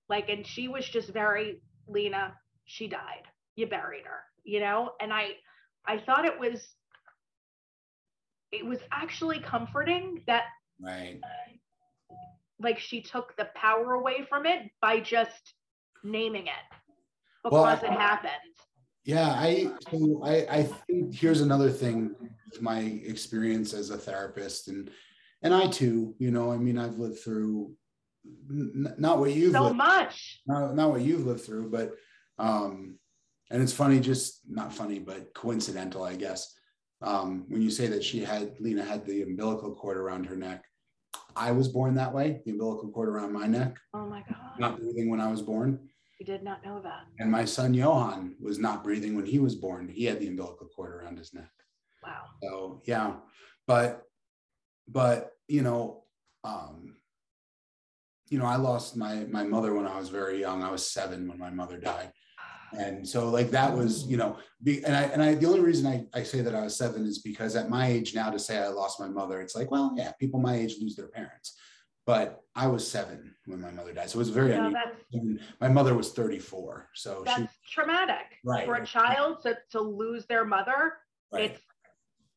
Like, 0.09 0.29
and 0.29 0.47
she 0.47 0.69
was 0.69 0.87
just 0.89 1.09
very, 1.09 1.61
Lena, 1.89 2.35
she 2.65 2.89
died. 2.89 3.25
You 3.57 3.67
buried 3.67 4.05
her, 4.05 4.21
you 4.45 4.61
know? 4.61 4.93
And 5.01 5.13
I 5.13 5.33
I 5.87 5.99
thought 5.99 6.25
it 6.25 6.39
was 6.39 6.63
it 8.53 8.65
was 8.65 8.79
actually 8.93 9.41
comforting 9.41 10.23
that 10.27 10.45
right 10.81 11.19
like 12.61 12.79
she 12.79 13.03
took 13.03 13.37
the 13.37 13.49
power 13.57 13.95
away 13.95 14.25
from 14.29 14.47
it 14.47 14.71
by 14.81 15.01
just 15.01 15.55
naming 16.05 16.47
it 16.47 16.77
because 17.43 17.83
well, 17.83 17.93
it 17.93 17.99
happened 17.99 18.33
yeah 19.05 19.31
i 19.31 19.71
so 19.91 20.23
i 20.25 20.47
i 20.51 20.63
think 20.63 21.15
here's 21.15 21.41
another 21.41 21.71
thing 21.71 22.15
with 22.51 22.63
my 22.63 22.81
experience 23.05 23.73
as 23.73 23.91
a 23.91 23.99
therapist 23.99 24.69
and 24.69 24.91
and 25.43 25.55
i 25.55 25.67
too 25.67 26.15
you 26.19 26.31
know 26.31 26.53
i 26.53 26.57
mean 26.57 26.79
i've 26.79 26.99
lived 26.99 27.19
through 27.19 27.75
n- 28.51 28.95
not 28.99 29.19
what 29.19 29.33
you've 29.33 29.53
so 29.53 29.65
lived, 29.65 29.77
much 29.77 30.41
not, 30.47 30.75
not 30.75 30.91
what 30.91 31.01
you've 31.01 31.27
lived 31.27 31.45
through 31.45 31.71
but 31.71 31.93
um 32.39 32.99
and 33.51 33.63
it's 33.63 33.73
funny 33.73 34.01
just 34.01 34.41
not 34.49 34.73
funny 34.73 34.99
but 34.99 35.35
coincidental 35.35 36.03
i 36.03 36.15
guess 36.15 36.55
um, 37.03 37.45
when 37.49 37.63
you 37.63 37.71
say 37.71 37.89
that 37.89 38.05
she 38.05 38.21
had 38.21 38.55
Lena 38.61 38.85
had 38.85 39.05
the 39.05 39.23
umbilical 39.23 39.75
cord 39.75 39.97
around 39.97 40.25
her 40.27 40.37
neck, 40.37 40.65
I 41.35 41.51
was 41.51 41.69
born 41.69 41.95
that 41.97 42.15
way, 42.15 42.41
the 42.45 42.53
umbilical 42.53 42.91
cord 42.91 43.09
around 43.09 43.33
my 43.33 43.47
neck. 43.47 43.77
Oh 43.93 44.07
my 44.07 44.23
God. 44.29 44.59
Not 44.59 44.79
breathing 44.79 45.11
when 45.11 45.21
I 45.21 45.31
was 45.31 45.43
born. 45.43 45.89
You 46.21 46.27
did 46.27 46.45
not 46.45 46.65
know 46.65 46.81
that. 46.83 47.03
And 47.19 47.31
my 47.31 47.45
son 47.45 47.75
Johan 47.75 48.37
was 48.41 48.59
not 48.59 48.85
breathing 48.85 49.17
when 49.17 49.27
he 49.27 49.41
was 49.41 49.57
born. 49.57 49.89
He 49.89 50.05
had 50.05 50.21
the 50.21 50.29
umbilical 50.29 50.69
cord 50.69 50.95
around 50.95 51.19
his 51.19 51.35
neck. 51.35 51.51
Wow. 52.05 52.23
So 52.43 52.83
yeah. 52.85 53.15
But 53.67 54.03
but 54.87 55.33
you 55.49 55.63
know, 55.63 56.05
um, 56.45 56.97
you 58.33 58.39
know, 58.39 58.47
I 58.47 58.57
lost 58.57 58.97
my 58.97 59.27
my 59.31 59.45
mother 59.45 59.75
when 59.75 59.87
I 59.87 59.99
was 59.99 60.09
very 60.09 60.41
young. 60.41 60.63
I 60.63 60.71
was 60.71 60.91
seven 60.91 61.29
when 61.29 61.39
my 61.39 61.51
mother 61.51 61.77
died. 61.77 62.11
And 62.73 63.07
so 63.07 63.29
like 63.29 63.51
that 63.51 63.77
was 63.77 64.07
you 64.07 64.17
know 64.17 64.39
be, 64.63 64.83
and 64.83 64.97
i 64.97 65.03
and 65.03 65.23
i 65.23 65.35
the 65.35 65.47
only 65.47 65.61
reason 65.61 65.87
I, 65.87 66.07
I 66.19 66.23
say 66.23 66.41
that 66.41 66.55
i 66.55 66.63
was 66.63 66.75
seven 66.75 67.05
is 67.05 67.19
because 67.19 67.55
at 67.55 67.69
my 67.69 67.87
age 67.87 68.15
now 68.15 68.31
to 68.31 68.39
say 68.39 68.57
i 68.57 68.69
lost 68.69 68.99
my 68.99 69.09
mother 69.09 69.43
it's 69.43 69.55
like 69.55 69.71
well 69.71 69.93
yeah 69.95 70.13
people 70.19 70.41
my 70.41 70.55
age 70.57 70.77
lose 70.81 70.97
their 70.97 71.09
parents. 71.09 71.59
But 72.07 72.41
i 72.57 72.67
was 72.67 72.91
seven 72.91 73.35
when 73.45 73.61
my 73.61 73.71
mother 73.71 73.93
died. 73.93 74.09
So 74.09 74.17
it 74.17 74.21
was 74.21 74.31
very 74.31 74.57
no, 74.57 74.73
my 75.61 75.69
mother 75.69 75.95
was 75.95 76.13
34 76.13 76.89
so 76.95 77.23
that's 77.27 77.43
she, 77.43 77.49
traumatic 77.75 78.29
right 78.43 78.65
for 78.65 78.77
a 78.77 78.87
child 78.87 79.43
to, 79.43 79.59
to 79.73 79.81
lose 79.81 80.25
their 80.25 80.47
mother. 80.47 80.95
Right. 81.31 81.51
it's 81.51 81.61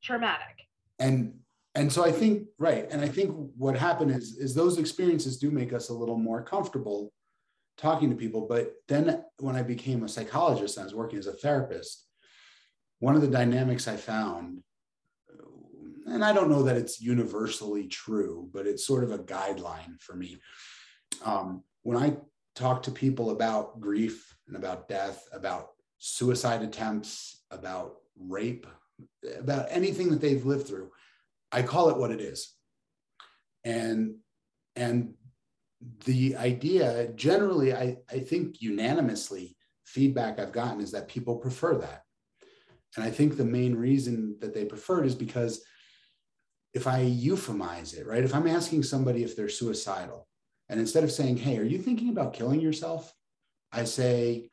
traumatic. 0.03 0.58
And 0.99 1.39
and 1.75 1.91
so 1.91 2.03
i 2.03 2.11
think 2.11 2.47
right 2.57 2.88
and 2.91 3.01
i 3.01 3.07
think 3.07 3.35
what 3.57 3.77
happened 3.77 4.11
is 4.11 4.38
is 4.38 4.55
those 4.55 4.77
experiences 4.77 5.38
do 5.38 5.51
make 5.51 5.73
us 5.73 5.89
a 5.89 5.93
little 5.93 6.17
more 6.17 6.43
comfortable 6.43 7.11
talking 7.77 8.09
to 8.09 8.15
people. 8.15 8.47
But 8.47 8.73
then 8.88 9.23
when 9.39 9.55
I 9.55 9.63
became 9.63 10.03
a 10.03 10.09
psychologist 10.09 10.77
and 10.77 10.83
I 10.83 10.85
was 10.85 10.95
working 10.95 11.19
as 11.19 11.27
a 11.27 11.33
therapist, 11.33 12.05
one 12.99 13.15
of 13.15 13.21
the 13.21 13.27
dynamics 13.27 13.88
I 13.88 13.97
found, 13.97 14.61
and 16.07 16.23
I 16.23 16.33
don't 16.33 16.49
know 16.49 16.63
that 16.63 16.77
it's 16.77 17.01
universally 17.01 17.88
true, 17.88 18.49
but 18.53 18.67
it's 18.67 18.85
sort 18.85 19.03
of 19.03 19.11
a 19.11 19.19
guideline 19.19 19.99
for 19.99 20.15
me. 20.15 20.38
Um, 21.23 21.63
when 21.81 21.97
I 21.97 22.17
talk 22.55 22.83
to 22.83 22.91
people 22.91 23.31
about 23.31 23.81
grief 23.81 24.35
and 24.47 24.55
about 24.55 24.88
death, 24.88 25.27
about 25.33 25.69
suicide 25.97 26.61
attempts, 26.61 27.43
about 27.51 27.95
rape, 28.17 28.67
about 29.38 29.65
anything 29.69 30.09
that 30.11 30.21
they've 30.21 30.45
lived 30.45 30.67
through, 30.67 30.91
I 31.51 31.62
call 31.62 31.89
it 31.89 31.97
what 31.97 32.12
it 32.12 32.21
is. 32.21 32.53
And 33.63 34.15
and 34.75 35.13
the 36.05 36.36
idea 36.36 37.10
generally 37.15 37.73
I, 37.73 37.97
I 38.10 38.19
think 38.19 38.62
unanimously 38.62 39.55
feedback 39.86 40.39
i've 40.39 40.51
gotten 40.51 40.81
is 40.81 40.91
that 40.91 41.08
people 41.08 41.36
prefer 41.38 41.75
that. 41.77 42.03
And 42.95 43.05
i 43.05 43.12
think 43.12 43.38
the 43.38 43.45
main 43.45 43.75
reason 43.75 44.38
that 44.41 44.53
they 44.53 44.65
prefer 44.65 45.03
it 45.03 45.08
is 45.08 45.15
because 45.15 45.63
if 46.73 46.88
i 46.88 47.03
euphemize 47.03 47.95
it 47.95 48.08
right 48.08 48.23
if 48.23 48.34
i'm 48.34 48.47
asking 48.47 48.84
somebody 48.84 49.23
if 49.23 49.36
they're 49.36 49.49
suicidal 49.49 50.27
and 50.69 50.79
instead 50.79 51.03
of 51.03 51.12
saying 51.12 51.38
hey 51.38 51.58
are 51.58 51.63
you 51.63 51.77
thinking 51.77 52.10
about 52.10 52.34
killing 52.34 52.62
yourself? 52.62 53.13
I 53.71 53.84
say 53.84 54.49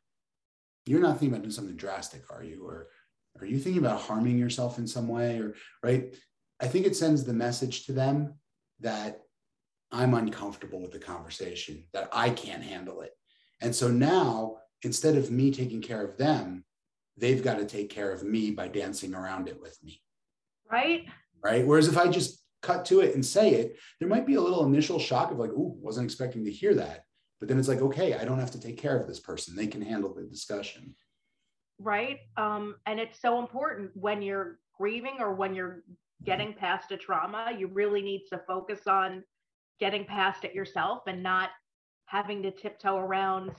you're 0.86 1.00
not 1.00 1.12
thinking 1.12 1.30
about 1.30 1.42
doing 1.42 1.52
something 1.52 1.76
drastic 1.76 2.30
are 2.30 2.42
you? 2.42 2.66
Or 2.66 2.88
are 3.40 3.46
you 3.46 3.58
thinking 3.58 3.82
about 3.82 4.00
harming 4.00 4.38
yourself 4.38 4.78
in 4.78 4.86
some 4.86 5.08
way? 5.08 5.38
Or 5.38 5.54
right 5.82 6.14
i 6.62 6.66
think 6.66 6.86
it 6.86 6.96
sends 6.96 7.24
the 7.24 7.32
message 7.32 7.84
to 7.86 7.92
them 7.92 8.34
that 8.80 9.22
I'm 9.92 10.14
uncomfortable 10.14 10.80
with 10.80 10.90
the 10.90 10.98
conversation, 10.98 11.84
that 11.92 12.08
I 12.12 12.30
can't 12.30 12.62
handle 12.62 13.02
it. 13.02 13.12
And 13.60 13.74
so 13.74 13.88
now, 13.88 14.56
instead 14.82 15.16
of 15.16 15.30
me 15.30 15.50
taking 15.50 15.82
care 15.82 16.02
of 16.02 16.16
them, 16.16 16.64
they've 17.18 17.42
got 17.42 17.58
to 17.58 17.66
take 17.66 17.90
care 17.90 18.10
of 18.10 18.24
me 18.24 18.50
by 18.50 18.68
dancing 18.68 19.14
around 19.14 19.48
it 19.48 19.60
with 19.60 19.78
me. 19.84 20.00
Right. 20.70 21.04
Right. 21.44 21.66
Whereas 21.66 21.88
if 21.88 21.98
I 21.98 22.08
just 22.08 22.42
cut 22.62 22.86
to 22.86 23.00
it 23.00 23.14
and 23.14 23.24
say 23.24 23.50
it, 23.50 23.76
there 24.00 24.08
might 24.08 24.26
be 24.26 24.36
a 24.36 24.40
little 24.40 24.64
initial 24.64 24.98
shock 24.98 25.30
of 25.30 25.38
like, 25.38 25.50
oh, 25.50 25.76
wasn't 25.78 26.06
expecting 26.06 26.44
to 26.46 26.50
hear 26.50 26.74
that. 26.74 27.04
But 27.38 27.48
then 27.48 27.58
it's 27.58 27.68
like, 27.68 27.82
okay, 27.82 28.14
I 28.14 28.24
don't 28.24 28.40
have 28.40 28.52
to 28.52 28.60
take 28.60 28.78
care 28.78 28.96
of 28.96 29.06
this 29.06 29.20
person. 29.20 29.54
They 29.54 29.66
can 29.66 29.82
handle 29.82 30.14
the 30.14 30.22
discussion. 30.22 30.94
Right. 31.78 32.20
Um, 32.36 32.76
and 32.86 32.98
it's 32.98 33.20
so 33.20 33.40
important 33.40 33.90
when 33.94 34.22
you're 34.22 34.58
grieving 34.78 35.16
or 35.18 35.34
when 35.34 35.54
you're 35.54 35.82
getting 36.24 36.52
past 36.52 36.92
a 36.92 36.96
trauma, 36.96 37.52
you 37.56 37.66
really 37.68 38.02
need 38.02 38.24
to 38.30 38.40
focus 38.46 38.86
on 38.86 39.24
getting 39.80 40.04
past 40.04 40.44
it 40.44 40.54
yourself 40.54 41.02
and 41.06 41.22
not 41.22 41.50
having 42.06 42.42
to 42.42 42.50
tiptoe 42.50 42.96
around 42.96 43.50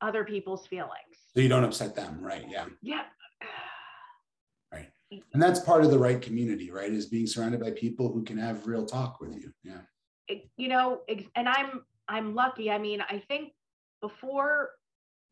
other 0.00 0.24
people's 0.24 0.66
feelings. 0.66 0.90
So 1.34 1.40
you 1.40 1.48
don't 1.48 1.64
upset 1.64 1.94
them, 1.94 2.18
right? 2.20 2.44
Yeah. 2.48 2.66
Yeah. 2.82 3.02
right. 4.72 4.90
And 5.32 5.42
that's 5.42 5.60
part 5.60 5.84
of 5.84 5.90
the 5.90 5.98
right 5.98 6.20
community, 6.20 6.70
right? 6.70 6.92
Is 6.92 7.06
being 7.06 7.26
surrounded 7.26 7.60
by 7.60 7.70
people 7.70 8.12
who 8.12 8.22
can 8.22 8.38
have 8.38 8.66
real 8.66 8.84
talk 8.84 9.20
with 9.20 9.36
you. 9.36 9.52
Yeah. 9.62 10.36
you 10.56 10.68
know, 10.68 11.02
and 11.36 11.48
I'm 11.48 11.82
I'm 12.08 12.34
lucky. 12.34 12.70
I 12.70 12.78
mean, 12.78 13.00
I 13.00 13.22
think 13.28 13.52
before 14.00 14.70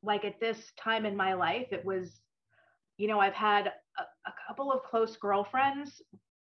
like 0.03 0.25
at 0.25 0.41
this 0.41 0.73
time 0.79 1.05
in 1.05 1.17
my 1.17 1.35
life, 1.35 1.69
it 1.73 1.85
was, 1.85 2.21
you 2.97 3.09
know, 3.09 3.21
I've 3.21 3.35
had 3.35 3.67
a, 3.99 4.03
a 4.27 4.33
couple 4.47 4.73
of 4.73 4.83
close 4.83 5.17
girlfriends, 5.17 6.01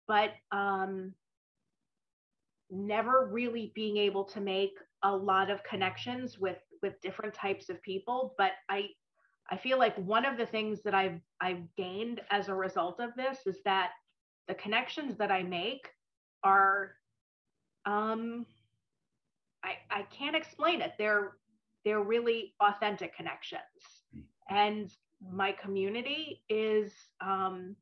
but 0.09 0.33
um 0.51 1.13
never 2.71 3.29
really 3.31 3.73
being 3.75 3.99
able 3.99 4.25
to 4.25 4.41
make 4.41 4.73
a 5.03 5.17
lot 5.17 5.51
of 5.51 5.63
connections 5.65 6.39
with 6.39 6.59
with 6.83 7.01
different 7.01 7.35
types 7.35 7.69
of 7.69 7.81
people 7.83 8.35
but 8.39 8.53
i 8.69 8.89
i 9.51 9.57
feel 9.57 9.79
like 9.79 9.97
one 9.97 10.25
of 10.25 10.37
the 10.39 10.47
things 10.47 10.83
that 10.83 10.95
i've 10.95 11.21
i've 11.41 11.63
gained 11.77 12.21
as 12.31 12.49
a 12.49 12.55
result 12.55 13.01
of 13.01 13.11
this 13.17 13.39
is 13.47 13.59
that 13.65 13.91
the 14.49 14.55
connections 14.55 15.17
that 15.17 15.31
i 15.31 15.43
make 15.43 15.89
are 16.45 16.95
um 17.87 18.47
i 19.65 19.73
i 19.91 20.03
can't 20.03 20.37
explain 20.37 20.81
it. 20.81 20.93
They're 20.99 21.33
they're 21.85 22.03
really 22.03 22.55
authentic 22.61 23.17
connections. 23.17 23.63
And 24.49 24.91
my 25.33 25.53
community 25.53 26.43
is 26.49 26.93
um 27.21 27.77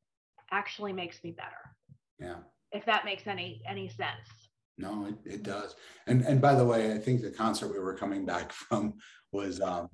actually 0.50 0.92
makes 0.92 1.22
me 1.22 1.30
better 1.32 1.76
yeah 2.20 2.36
if 2.72 2.84
that 2.84 3.04
makes 3.04 3.26
any 3.26 3.62
any 3.68 3.88
sense 3.88 4.50
no, 4.80 5.06
it, 5.06 5.14
it 5.30 5.42
does. 5.42 5.76
And 6.06 6.22
and 6.22 6.40
by 6.40 6.54
the 6.54 6.64
way, 6.64 6.92
I 6.92 6.98
think 6.98 7.20
the 7.20 7.30
concert 7.30 7.68
we 7.68 7.78
were 7.78 7.94
coming 7.94 8.24
back 8.24 8.52
from 8.68 8.94
was 9.30 9.60
um, 9.60 9.88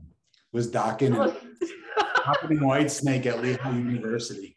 was 0.53 0.71
Dokken 0.71 1.21
and 1.21 1.37
happening 2.25 2.61
Whitesnake 2.61 3.27
at 3.27 3.43
Lehigh 3.43 3.77
University. 3.77 4.57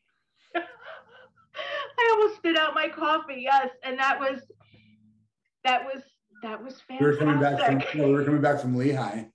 I 0.56 2.10
almost 2.12 2.38
spit 2.38 2.58
out 2.58 2.76
my 2.76 2.88
coffee. 2.88 3.42
Yes, 3.42 3.70
and 3.84 3.98
that 4.00 4.20
was 4.20 4.42
that 5.64 5.84
was 5.84 6.04
that 6.44 6.64
was 6.64 6.80
fantastic. 6.82 7.00
We 7.00 7.06
were 7.08 7.18
coming 7.18 7.40
back 7.42 7.90
from 7.90 8.02
we 8.02 8.12
were 8.14 8.24
coming 8.24 8.42
back 8.42 8.60
from 8.60 8.78
Lehigh, 8.78 9.26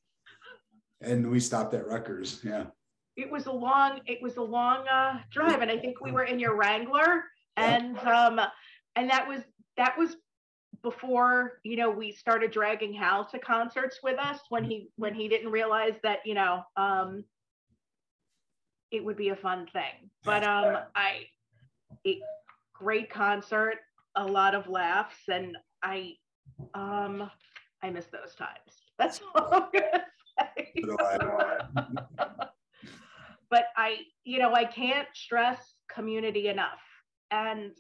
and 1.01 1.29
we 1.31 1.41
stopped 1.41 1.75
at 1.75 1.87
Rutgers. 1.87 2.41
Yeah. 2.45 2.67
It 3.17 3.31
was 3.31 3.47
a 3.47 3.53
long 3.53 4.01
it 4.07 4.21
was 4.23 4.37
a 4.39 4.43
long 4.43 4.89
uh, 4.89 5.19
drive, 5.31 5.61
and 5.61 5.71
I 5.71 5.79
think 5.79 6.01
we 6.01 6.11
were 6.11 6.25
in 6.25 6.41
your 6.41 6.57
Wrangler, 6.57 7.23
and 7.57 7.99
um, 7.99 8.41
and 8.97 9.11
that 9.11 9.27
was 9.27 9.41
that 9.77 9.97
was 9.99 10.17
before 10.83 11.61
you 11.63 11.77
know 11.77 11.91
we 11.91 12.13
started 12.13 12.51
dragging 12.51 12.93
Hal 12.93 13.25
to 13.27 13.39
concerts 13.39 14.01
with 14.03 14.19
us 14.19 14.41
when 14.49 14.65
he 14.65 14.89
when 14.97 15.15
he 15.15 15.29
didn't 15.29 15.51
realize 15.51 15.95
that 16.03 16.19
you 16.25 16.35
know 16.35 16.63
um, 16.77 17.25
it 18.91 19.05
would 19.05 19.17
be 19.17 19.31
a 19.31 19.37
fun 19.37 19.67
thing. 19.73 20.11
But 20.25 20.45
um, 20.45 20.79
I 20.95 21.27
it, 22.05 22.19
great 22.73 23.11
concert, 23.11 23.77
a 24.17 24.25
lot 24.25 24.55
of 24.55 24.69
laughs, 24.69 25.17
and 25.29 25.57
I 25.83 26.13
um, 26.75 27.31
I 27.83 27.91
miss 27.91 28.07
those 28.07 28.35
times. 28.35 28.59
That's 28.99 29.21
all 29.35 29.49
I'm 29.53 29.69
gonna 29.73 30.05
say. 30.39 30.73
but 33.51 33.65
I, 33.77 33.99
you 34.25 34.39
know, 34.39 34.55
I 34.55 34.65
can't 34.65 35.09
stress 35.15 35.59
community 35.89 36.49
enough, 36.49 36.81
and 37.35 37.73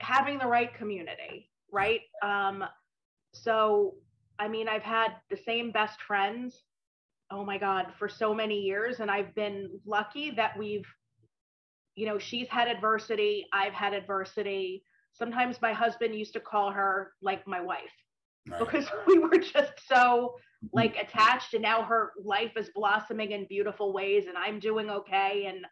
having 0.00 0.38
the 0.38 0.46
right 0.46 0.74
community, 0.74 1.50
right? 1.70 2.00
Um, 2.22 2.64
so, 3.32 3.94
I 4.38 4.48
mean, 4.48 4.68
I've 4.68 4.82
had 4.82 5.12
the 5.30 5.36
same 5.36 5.70
best 5.70 6.00
friends, 6.02 6.62
oh 7.30 7.44
my 7.44 7.58
God, 7.58 7.86
for 7.98 8.08
so 8.08 8.34
many 8.34 8.60
years. 8.60 9.00
And 9.00 9.10
I've 9.10 9.34
been 9.34 9.68
lucky 9.86 10.30
that 10.32 10.58
we've, 10.58 10.86
you 11.94 12.06
know, 12.06 12.18
she's 12.18 12.48
had 12.48 12.68
adversity, 12.68 13.46
I've 13.52 13.74
had 13.74 13.92
adversity. 13.92 14.84
Sometimes 15.12 15.60
my 15.60 15.72
husband 15.72 16.14
used 16.14 16.32
to 16.32 16.40
call 16.40 16.70
her 16.70 17.12
like 17.20 17.46
my 17.46 17.60
wife 17.60 17.96
right. 18.48 18.58
because 18.58 18.86
we 19.06 19.18
were 19.18 19.38
just 19.38 19.72
so 19.86 20.34
like 20.72 20.96
attached 20.96 21.54
and 21.54 21.62
now 21.62 21.82
her 21.82 22.12
life 22.24 22.52
is 22.56 22.70
blossoming 22.74 23.32
in 23.32 23.46
beautiful 23.46 23.92
ways 23.92 24.26
and 24.28 24.38
I'm 24.38 24.60
doing 24.60 24.90
okay 24.90 25.46
and 25.48 25.66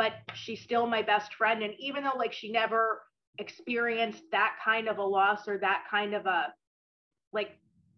but 0.00 0.14
she's 0.32 0.62
still 0.62 0.86
my 0.86 1.02
best 1.02 1.34
friend. 1.34 1.62
And 1.62 1.74
even 1.78 2.04
though 2.04 2.16
like 2.16 2.32
she 2.32 2.50
never 2.50 3.02
experienced 3.36 4.22
that 4.32 4.56
kind 4.64 4.88
of 4.88 4.96
a 4.96 5.02
loss 5.02 5.46
or 5.46 5.58
that 5.58 5.84
kind 5.90 6.14
of 6.14 6.24
a 6.24 6.54
like 7.34 7.50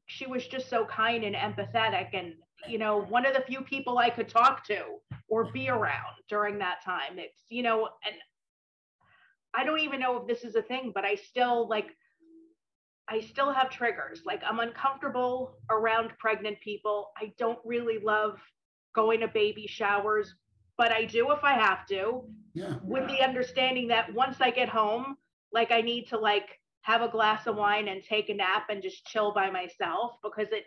she 0.07 0.27
was 0.27 0.45
just 0.49 0.69
so 0.69 0.85
kind 0.85 1.23
and 1.23 1.37
empathetic 1.37 2.09
and 2.13 2.35
you 2.67 2.77
know 2.77 3.03
one 3.03 3.25
of 3.25 3.35
the 3.35 3.41
few 3.43 3.61
people 3.61 3.99
i 3.99 4.11
could 4.11 4.29
talk 4.29 4.67
to 4.67 4.83
or 5.29 5.53
be 5.53 5.69
around 5.69 6.17
during 6.29 6.59
that 6.59 6.83
time. 6.85 7.19
It's 7.19 7.45
you 7.49 7.63
know 7.63 7.89
and 8.05 8.17
i 9.55 9.63
don't 9.63 9.79
even 9.79 10.01
know 10.01 10.17
if 10.17 10.27
this 10.27 10.43
is 10.43 10.57
a 10.57 10.63
thing 10.63 10.91
but 10.93 11.05
i 11.05 11.15
still 11.15 11.69
like 11.69 11.87
i 13.09 13.21
still 13.21 13.53
have 13.53 13.71
triggers. 13.71 14.23
Like 14.27 14.43
i'm 14.45 14.59
uncomfortable 14.59 15.55
around 15.71 16.11
pregnant 16.19 16.59
people. 16.63 17.13
I 17.17 17.33
don't 17.39 17.61
really 17.65 18.01
love 18.03 18.41
going 18.93 19.21
to 19.21 19.29
baby 19.29 19.69
showers 19.69 20.35
but 20.79 20.93
i 20.93 21.05
do 21.05 21.31
if 21.33 21.43
i 21.45 21.53
have 21.53 21.87
to 21.87 22.23
yeah. 22.55 22.75
with 22.83 23.07
the 23.09 23.23
understanding 23.23 23.89
that 23.89 24.13
once 24.15 24.37
i 24.41 24.51
get 24.51 24.69
home 24.69 25.17
like 25.53 25.71
I 25.71 25.81
need 25.81 26.09
to 26.09 26.19
like 26.19 26.59
have 26.83 27.03
a 27.03 27.09
glass 27.09 27.47
of 27.47 27.57
wine 27.57 27.89
and 27.89 28.03
take 28.03 28.29
a 28.29 28.35
nap 28.35 28.65
and 28.71 28.83
just 28.83 29.05
chill 29.07 29.33
by 29.33 29.51
myself 29.51 30.17
because 30.23 30.49
it 30.51 30.65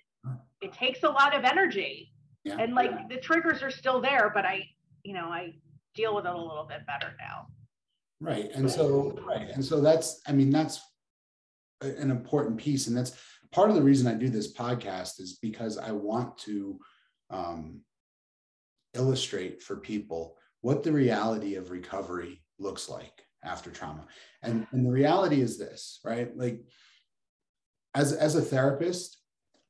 it 0.62 0.74
takes 0.74 1.04
a 1.04 1.10
lot 1.10 1.36
of 1.36 1.44
energy. 1.44 2.12
Yeah. 2.44 2.58
And 2.60 2.74
like 2.74 2.92
yeah. 2.92 3.06
the 3.10 3.18
triggers 3.18 3.62
are 3.62 3.72
still 3.72 4.02
there, 4.02 4.32
but 4.34 4.46
I, 4.46 4.68
you 5.04 5.14
know, 5.14 5.26
I 5.26 5.56
deal 5.96 6.16
with 6.16 6.26
it 6.26 6.34
a 6.34 6.38
little 6.38 6.66
bit 6.68 6.86
better 6.88 7.14
now. 7.20 7.48
Right. 8.20 8.50
And 8.54 8.70
so 8.70 9.18
right. 9.28 9.50
And 9.50 9.64
so 9.64 9.82
that's 9.82 10.22
I 10.28 10.32
mean 10.32 10.52
that's 10.52 10.82
an 11.82 12.10
important 12.10 12.58
piece 12.58 12.88
and 12.88 12.96
that's 12.96 13.18
part 13.52 13.70
of 13.70 13.76
the 13.76 13.82
reason 13.82 14.08
I 14.08 14.14
do 14.14 14.30
this 14.30 14.54
podcast 14.54 15.20
is 15.20 15.38
because 15.42 15.78
I 15.78 15.92
want 15.92 16.38
to 16.40 16.80
um, 17.30 17.82
illustrate 18.96 19.62
for 19.62 19.78
people 19.78 20.38
what 20.62 20.84
the 20.84 20.92
reality 20.92 21.56
of 21.56 21.72
recovery 21.72 22.42
looks 22.58 22.90
like 22.90 23.26
after 23.44 23.70
trauma. 23.70 24.06
And, 24.42 24.66
and 24.72 24.86
the 24.86 24.92
reality 24.92 25.42
is 25.42 25.58
this, 25.58 26.00
right? 26.04 26.36
Like 26.36 26.62
as, 27.94 28.14
as 28.14 28.36
a 28.36 28.42
therapist, 28.42 29.18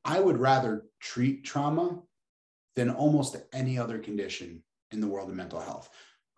I 0.05 0.19
would 0.19 0.37
rather 0.37 0.85
treat 1.01 1.43
trauma 1.43 1.99
than 2.75 2.89
almost 2.89 3.35
any 3.53 3.77
other 3.77 3.99
condition 3.99 4.63
in 4.91 5.01
the 5.01 5.07
world 5.07 5.29
of 5.29 5.35
mental 5.35 5.59
health. 5.59 5.89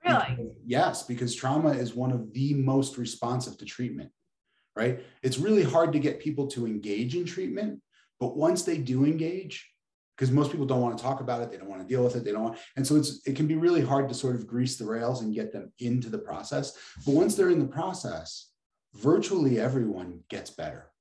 Really? 0.05 0.23
Because, 0.29 0.51
yes, 0.65 1.03
because 1.03 1.35
trauma 1.35 1.71
is 1.71 1.93
one 1.93 2.11
of 2.11 2.33
the 2.33 2.53
most 2.53 2.97
responsive 2.97 3.57
to 3.57 3.65
treatment, 3.65 4.11
right? 4.75 5.01
It's 5.21 5.37
really 5.37 5.63
hard 5.63 5.91
to 5.93 5.99
get 5.99 6.19
people 6.19 6.47
to 6.47 6.65
engage 6.65 7.15
in 7.15 7.25
treatment, 7.25 7.81
but 8.19 8.37
once 8.37 8.63
they 8.63 8.77
do 8.77 9.05
engage, 9.05 9.69
because 10.17 10.31
most 10.31 10.51
people 10.51 10.65
don't 10.65 10.81
want 10.81 10.97
to 10.97 11.03
talk 11.03 11.21
about 11.21 11.41
it 11.41 11.51
they 11.51 11.57
don't 11.57 11.69
want 11.69 11.81
to 11.81 11.87
deal 11.87 12.03
with 12.03 12.15
it 12.15 12.23
they 12.23 12.31
don't 12.31 12.43
want 12.43 12.57
and 12.75 12.85
so 12.85 12.95
it's 12.95 13.21
it 13.25 13.35
can 13.35 13.47
be 13.47 13.55
really 13.55 13.81
hard 13.81 14.09
to 14.09 14.15
sort 14.15 14.35
of 14.35 14.47
grease 14.47 14.77
the 14.77 14.85
rails 14.85 15.21
and 15.21 15.35
get 15.35 15.51
them 15.53 15.71
into 15.79 16.09
the 16.09 16.17
process. 16.17 16.77
But 17.05 17.15
once 17.15 17.35
they're 17.35 17.49
in 17.49 17.59
the 17.59 17.65
process 17.65 18.51
virtually 18.95 19.59
everyone 19.59 20.21
gets 20.29 20.49
better. 20.49 20.91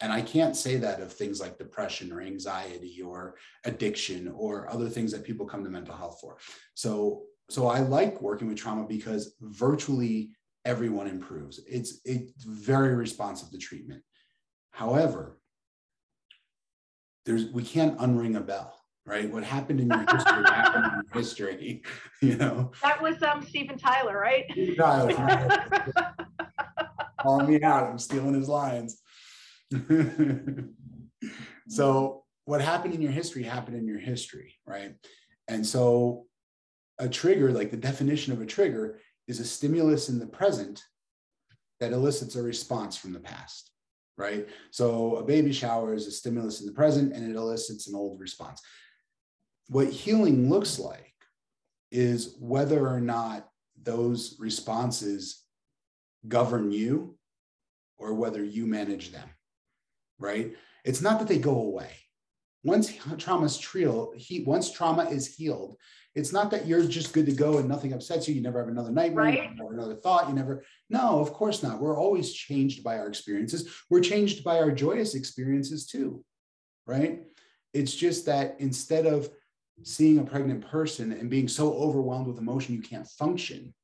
And 0.00 0.12
i 0.12 0.20
can't 0.20 0.56
say 0.56 0.76
that 0.76 1.00
of 1.00 1.12
things 1.12 1.40
like 1.40 1.58
depression 1.58 2.12
or 2.12 2.20
anxiety 2.20 3.00
or 3.02 3.36
addiction 3.64 4.32
or 4.36 4.70
other 4.70 4.88
things 4.88 5.10
that 5.12 5.24
people 5.24 5.46
come 5.46 5.64
to 5.64 5.70
mental 5.70 5.96
health 5.96 6.18
for. 6.20 6.36
So 6.74 7.22
so 7.50 7.66
i 7.66 7.80
like 7.80 8.20
working 8.22 8.48
with 8.48 8.58
trauma 8.58 8.86
because 8.86 9.34
virtually 9.40 10.30
everyone 10.64 11.06
improves. 11.06 11.60
It's 11.68 12.00
it's 12.04 12.44
very 12.44 12.94
responsive 12.94 13.50
to 13.50 13.58
treatment. 13.58 14.02
However 14.72 15.38
there's 17.26 17.46
we 17.46 17.62
can't 17.62 17.98
unring 17.98 18.36
a 18.36 18.40
bell 18.40 18.72
right? 19.06 19.30
What 19.30 19.44
happened 19.44 19.80
in 19.80 19.88
your 19.88 20.00
history 20.00 20.42
happened 20.46 20.84
in 20.84 20.90
your 20.92 21.22
history 21.22 21.82
you 22.22 22.36
know? 22.36 22.72
That 22.82 23.00
was 23.00 23.22
um 23.22 23.44
steven 23.44 23.78
tyler 23.78 24.18
right? 24.18 24.44
Tyler 24.76 25.14
calling 27.20 27.48
me 27.48 27.62
out 27.62 27.84
i'm 27.84 27.98
stealing 27.98 28.34
his 28.34 28.48
lines. 28.48 29.00
So 31.68 32.24
what 32.44 32.60
happened 32.60 32.94
in 32.94 33.02
your 33.02 33.10
history 33.10 33.42
happened 33.42 33.76
in 33.76 33.86
your 33.86 33.98
history 33.98 34.54
right? 34.66 34.94
And 35.48 35.64
so 35.66 36.26
a 36.98 37.08
trigger 37.08 37.52
like 37.52 37.70
the 37.70 37.76
definition 37.76 38.32
of 38.32 38.40
a 38.40 38.46
trigger 38.46 39.00
is 39.28 39.40
a 39.40 39.44
stimulus 39.44 40.08
in 40.08 40.18
the 40.18 40.26
present 40.26 40.82
that 41.80 41.92
elicits 41.92 42.36
a 42.36 42.42
response 42.42 42.96
from 42.96 43.12
the 43.12 43.20
past 43.20 43.70
right? 44.16 44.46
So 44.70 45.16
a 45.16 45.24
baby 45.24 45.52
shower 45.52 45.94
is 45.94 46.06
a 46.06 46.10
stimulus 46.10 46.60
in 46.60 46.66
the 46.66 46.72
present 46.72 47.12
and 47.12 47.28
it 47.28 47.36
elicits 47.36 47.88
an 47.88 47.94
old 47.94 48.20
response. 48.20 48.60
What 49.68 49.88
healing 49.88 50.48
looks 50.48 50.78
like 50.78 51.14
is 51.90 52.36
whether 52.40 52.88
or 52.88 53.00
not 53.00 53.48
those 53.82 54.36
responses 54.38 55.42
govern 56.26 56.72
you 56.72 57.16
or 57.98 58.14
whether 58.14 58.42
you 58.42 58.66
manage 58.66 59.12
them, 59.12 59.28
right? 60.18 60.54
It's 60.84 61.02
not 61.02 61.18
that 61.18 61.28
they 61.28 61.38
go 61.38 61.60
away. 61.60 61.90
Once 62.66 62.92
trauma 63.18 63.46
is 63.46 63.56
he, 64.16 64.42
once 64.42 64.72
trauma 64.72 65.04
is 65.04 65.36
healed, 65.36 65.76
it's 66.16 66.32
not 66.32 66.50
that 66.50 66.66
you're 66.66 66.82
just 66.82 67.12
good 67.12 67.26
to 67.26 67.32
go 67.32 67.58
and 67.58 67.68
nothing 67.68 67.92
upsets 67.92 68.26
you. 68.26 68.34
You 68.34 68.40
never 68.40 68.58
have 68.58 68.68
another 68.68 68.90
nightmare, 68.90 69.24
right. 69.24 69.50
or 69.62 69.72
another 69.72 69.94
thought. 69.94 70.28
You 70.28 70.34
never, 70.34 70.64
no, 70.90 71.20
of 71.20 71.32
course 71.32 71.62
not. 71.62 71.78
We're 71.78 71.98
always 71.98 72.32
changed 72.32 72.82
by 72.82 72.98
our 72.98 73.06
experiences. 73.06 73.68
We're 73.88 74.00
changed 74.00 74.42
by 74.42 74.58
our 74.58 74.72
joyous 74.72 75.14
experiences 75.14 75.86
too, 75.86 76.24
right? 76.86 77.22
It's 77.72 77.94
just 77.94 78.26
that 78.26 78.56
instead 78.58 79.06
of 79.06 79.28
seeing 79.82 80.18
a 80.18 80.24
pregnant 80.24 80.66
person 80.66 81.12
and 81.12 81.30
being 81.30 81.48
so 81.48 81.72
overwhelmed 81.74 82.26
with 82.26 82.38
emotion 82.38 82.74
you 82.74 82.82
can't 82.82 83.06
function, 83.06 83.74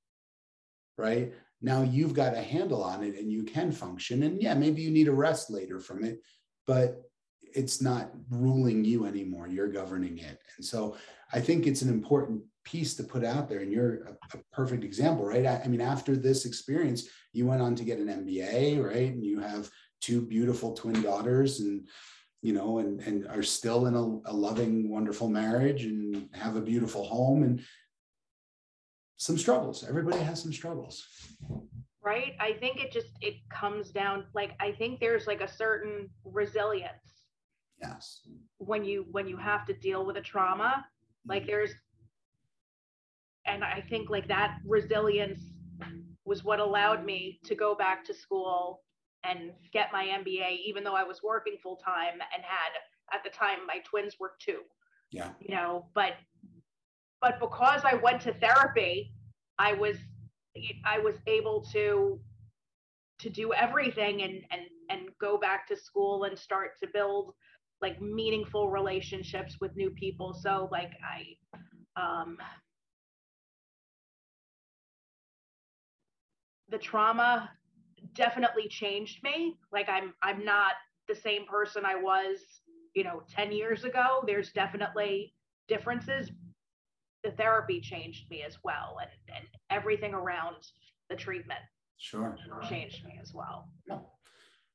right? 0.99 1.35
Now 1.61 1.83
you've 1.83 2.15
got 2.15 2.35
a 2.35 2.43
handle 2.43 2.83
on 2.83 3.05
it 3.05 3.17
and 3.17 3.31
you 3.31 3.45
can 3.45 3.71
function. 3.71 4.25
And 4.25 4.43
yeah, 4.43 4.55
maybe 4.55 4.83
you 4.83 4.91
need 4.91 5.07
a 5.07 5.13
rest 5.13 5.51
later 5.51 5.79
from 5.79 6.03
it, 6.03 6.19
but 6.67 7.03
it's 7.55 7.81
not 7.81 8.11
ruling 8.31 8.85
you 8.85 9.07
anymore. 9.07 9.49
You're 9.49 9.69
governing 9.69 10.19
it. 10.19 10.41
And 10.57 10.65
so 10.65 10.97
I 11.33 11.41
think 11.41 11.67
it's 11.67 11.83
an 11.83 11.89
important 11.89 12.43
piece 12.65 12.95
to 12.95 13.05
put 13.05 13.25
out 13.25 13.49
there. 13.49 13.61
And 13.61 13.73
you're 13.73 14.05
a, 14.05 14.17
a 14.35 14.41
perfect 14.53 14.85
example, 14.85 15.25
right? 15.25 15.47
I, 15.47 15.63
I, 15.65 15.69
mean, 15.69 15.81
after 15.81 16.17
this 16.17 16.45
experience, 16.45 17.09
you 17.33 17.47
went 17.47 17.63
on 17.63 17.75
to 17.77 17.85
get 17.85 17.99
an 17.99 18.09
MBA, 18.09 18.85
right? 18.85 19.13
And 19.13 19.25
you 19.25 19.41
have 19.41 19.71
two 20.01 20.21
beautiful 20.21 20.73
twin 20.73 21.01
daughters 21.03 21.61
and 21.61 21.89
you 22.43 22.53
know, 22.53 22.79
and 22.79 23.01
and 23.03 23.27
are 23.29 23.43
still 23.43 23.87
in 23.87 23.95
a, 23.95 24.31
a 24.31 24.35
loving, 24.35 24.91
wonderful 24.91 25.29
marriage 25.29 25.85
and 25.85 26.29
have 26.33 26.57
a 26.57 26.61
beautiful 26.61 27.05
home 27.05 27.45
and 27.45 27.63
some 29.17 29.39
struggles. 29.39 29.85
Everybody 29.89 30.19
has 30.19 30.43
some 30.43 30.53
struggles. 30.53 31.07
Right. 32.05 32.33
I 32.41 32.55
think 32.55 32.81
it 32.81 32.91
just 32.91 33.11
it 33.21 33.35
comes 33.49 33.91
down 33.91 34.27
like 34.35 34.57
I 34.59 34.73
think 34.73 34.99
there's 34.99 35.29
like 35.29 35.41
a 35.41 35.47
certain 35.47 36.11
resilience 36.25 37.22
yes. 37.83 38.21
when 38.59 38.85
you 38.85 39.07
when 39.11 39.27
you 39.27 39.37
have 39.37 39.67
to 39.67 39.75
deal 39.75 40.05
with 40.07 40.17
a 40.17 40.21
trauma 40.21 40.85
like 41.27 41.43
mm-hmm. 41.43 41.51
there's 41.51 41.71
and 43.47 43.65
i 43.65 43.83
think 43.89 44.09
like 44.09 44.29
that 44.29 44.59
resilience 44.67 45.41
was 46.25 46.45
what 46.45 46.61
allowed 46.61 47.05
me 47.05 47.41
to 47.45 47.55
go 47.55 47.75
back 47.75 48.05
to 48.05 48.15
school 48.15 48.83
and 49.25 49.51
get 49.73 49.89
my 49.93 50.05
mba 50.21 50.59
even 50.65 50.85
though 50.85 50.95
i 50.95 51.03
was 51.03 51.23
working 51.23 51.57
full 51.63 51.77
time 51.77 52.15
and 52.15 52.43
had 52.43 52.73
at 53.13 53.23
the 53.25 53.31
time 53.31 53.59
my 53.67 53.79
twins 53.85 54.17
were 54.19 54.33
two. 54.39 54.61
Yeah. 55.11 55.31
You 55.41 55.55
know 55.55 55.87
but 55.95 56.13
but 57.21 57.39
because 57.39 57.83
i 57.85 57.95
went 57.95 58.23
to 58.23 58.33
therapy 58.35 59.13
i 59.59 59.75
was 59.75 59.97
i 60.87 60.99
was 60.99 61.17
able 61.27 61.61
to 61.73 62.19
to 63.19 63.31
do 63.31 63.53
everything 63.53 64.23
and 64.23 64.43
and 64.51 64.63
and 64.91 65.09
go 65.21 65.39
back 65.39 65.67
to 65.69 65.77
school 65.77 66.25
and 66.25 66.39
start 66.39 66.79
to 66.81 66.89
build 66.93 67.35
like 67.83 68.01
meaningful 68.01 68.71
relationships 68.71 69.59
with 69.61 69.77
new 69.77 69.91
people. 69.91 70.33
So 70.33 70.69
like 70.71 70.93
i 71.05 71.37
um 72.01 72.39
the 76.71 76.79
trauma 76.79 77.51
definitely 78.15 78.69
changed 78.69 79.23
me. 79.23 79.59
Like 79.73 79.89
i'm 79.89 80.15
i'm 80.23 80.45
not 80.45 80.73
the 81.09 81.15
same 81.15 81.45
person 81.47 81.85
i 81.85 81.97
was 81.97 82.39
you 82.95 83.05
know 83.05 83.23
10 83.29 83.53
years 83.53 83.85
ago. 83.85 84.23
There's 84.27 84.53
definitely 84.53 85.35
differences. 85.69 86.31
The 87.25 87.33
therapy 87.33 87.81
changed 87.81 88.31
me 88.31 88.43
as 88.43 88.59
well 88.63 88.97
and, 89.01 89.11
and 89.37 89.45
everything 89.71 90.15
around 90.15 90.57
the 91.11 91.17
treatment 91.17 91.61
sure. 91.99 92.37
changed 92.69 93.05
me 93.05 93.19
as 93.21 93.33
well. 93.35 93.69
Yeah. 93.87 93.99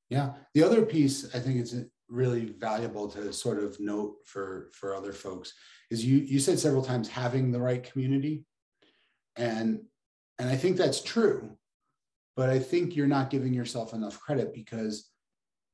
yeah. 0.10 0.34
The 0.54 0.64
other 0.64 0.86
piece 0.86 1.34
i 1.34 1.40
think 1.40 1.60
it's 1.60 1.74
really 2.10 2.46
valuable 2.46 3.08
to 3.10 3.34
sort 3.34 3.62
of 3.62 3.80
note 3.80 4.18
for 4.26 4.70
for 4.74 4.96
other 4.96 5.14
folks 5.14 5.54
is 5.92 6.06
you 6.06 6.18
you 6.18 6.40
said 6.40 6.60
several 6.60 6.82
times 6.82 7.08
having 7.08 7.52
the 7.52 7.60
right 7.60 7.84
community. 7.84 8.46
And 9.36 9.82
and 10.40 10.50
i 10.50 10.56
think 10.56 10.78
that's 10.78 11.02
true 11.02 11.58
but 12.36 12.50
i 12.50 12.60
think 12.60 12.96
you're 12.96 13.08
not 13.08 13.30
giving 13.30 13.54
yourself 13.54 13.94
enough 13.94 14.20
credit 14.20 14.54
because 14.54 15.10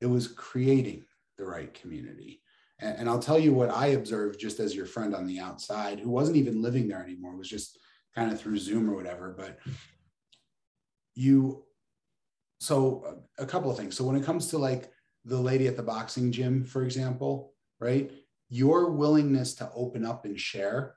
it 0.00 0.06
was 0.06 0.28
creating 0.28 1.04
the 1.38 1.44
right 1.44 1.72
community. 1.74 2.42
And, 2.80 2.98
and 2.98 3.08
i'll 3.08 3.18
tell 3.18 3.38
you 3.38 3.52
what 3.52 3.70
i 3.70 3.88
observed 3.88 4.40
just 4.40 4.60
as 4.60 4.74
your 4.74 4.86
friend 4.86 5.14
on 5.14 5.26
the 5.26 5.38
outside 5.38 5.98
who 6.00 6.10
wasn't 6.10 6.36
even 6.36 6.62
living 6.62 6.88
there 6.88 7.02
anymore 7.02 7.36
was 7.36 7.48
just 7.48 7.78
kind 8.14 8.32
of 8.32 8.40
through 8.40 8.58
zoom 8.58 8.90
or 8.90 8.94
whatever 8.94 9.34
but 9.36 9.58
you 11.14 11.64
so 12.64 13.18
a 13.38 13.44
couple 13.44 13.70
of 13.70 13.76
things. 13.76 13.96
So 13.96 14.04
when 14.04 14.16
it 14.16 14.24
comes 14.24 14.48
to 14.48 14.58
like 14.58 14.90
the 15.24 15.40
lady 15.40 15.66
at 15.66 15.76
the 15.76 15.82
boxing 15.82 16.30
gym, 16.32 16.64
for 16.64 16.84
example, 16.84 17.54
right? 17.80 18.10
Your 18.48 18.90
willingness 18.90 19.54
to 19.56 19.70
open 19.74 20.04
up 20.04 20.24
and 20.24 20.38
share 20.38 20.96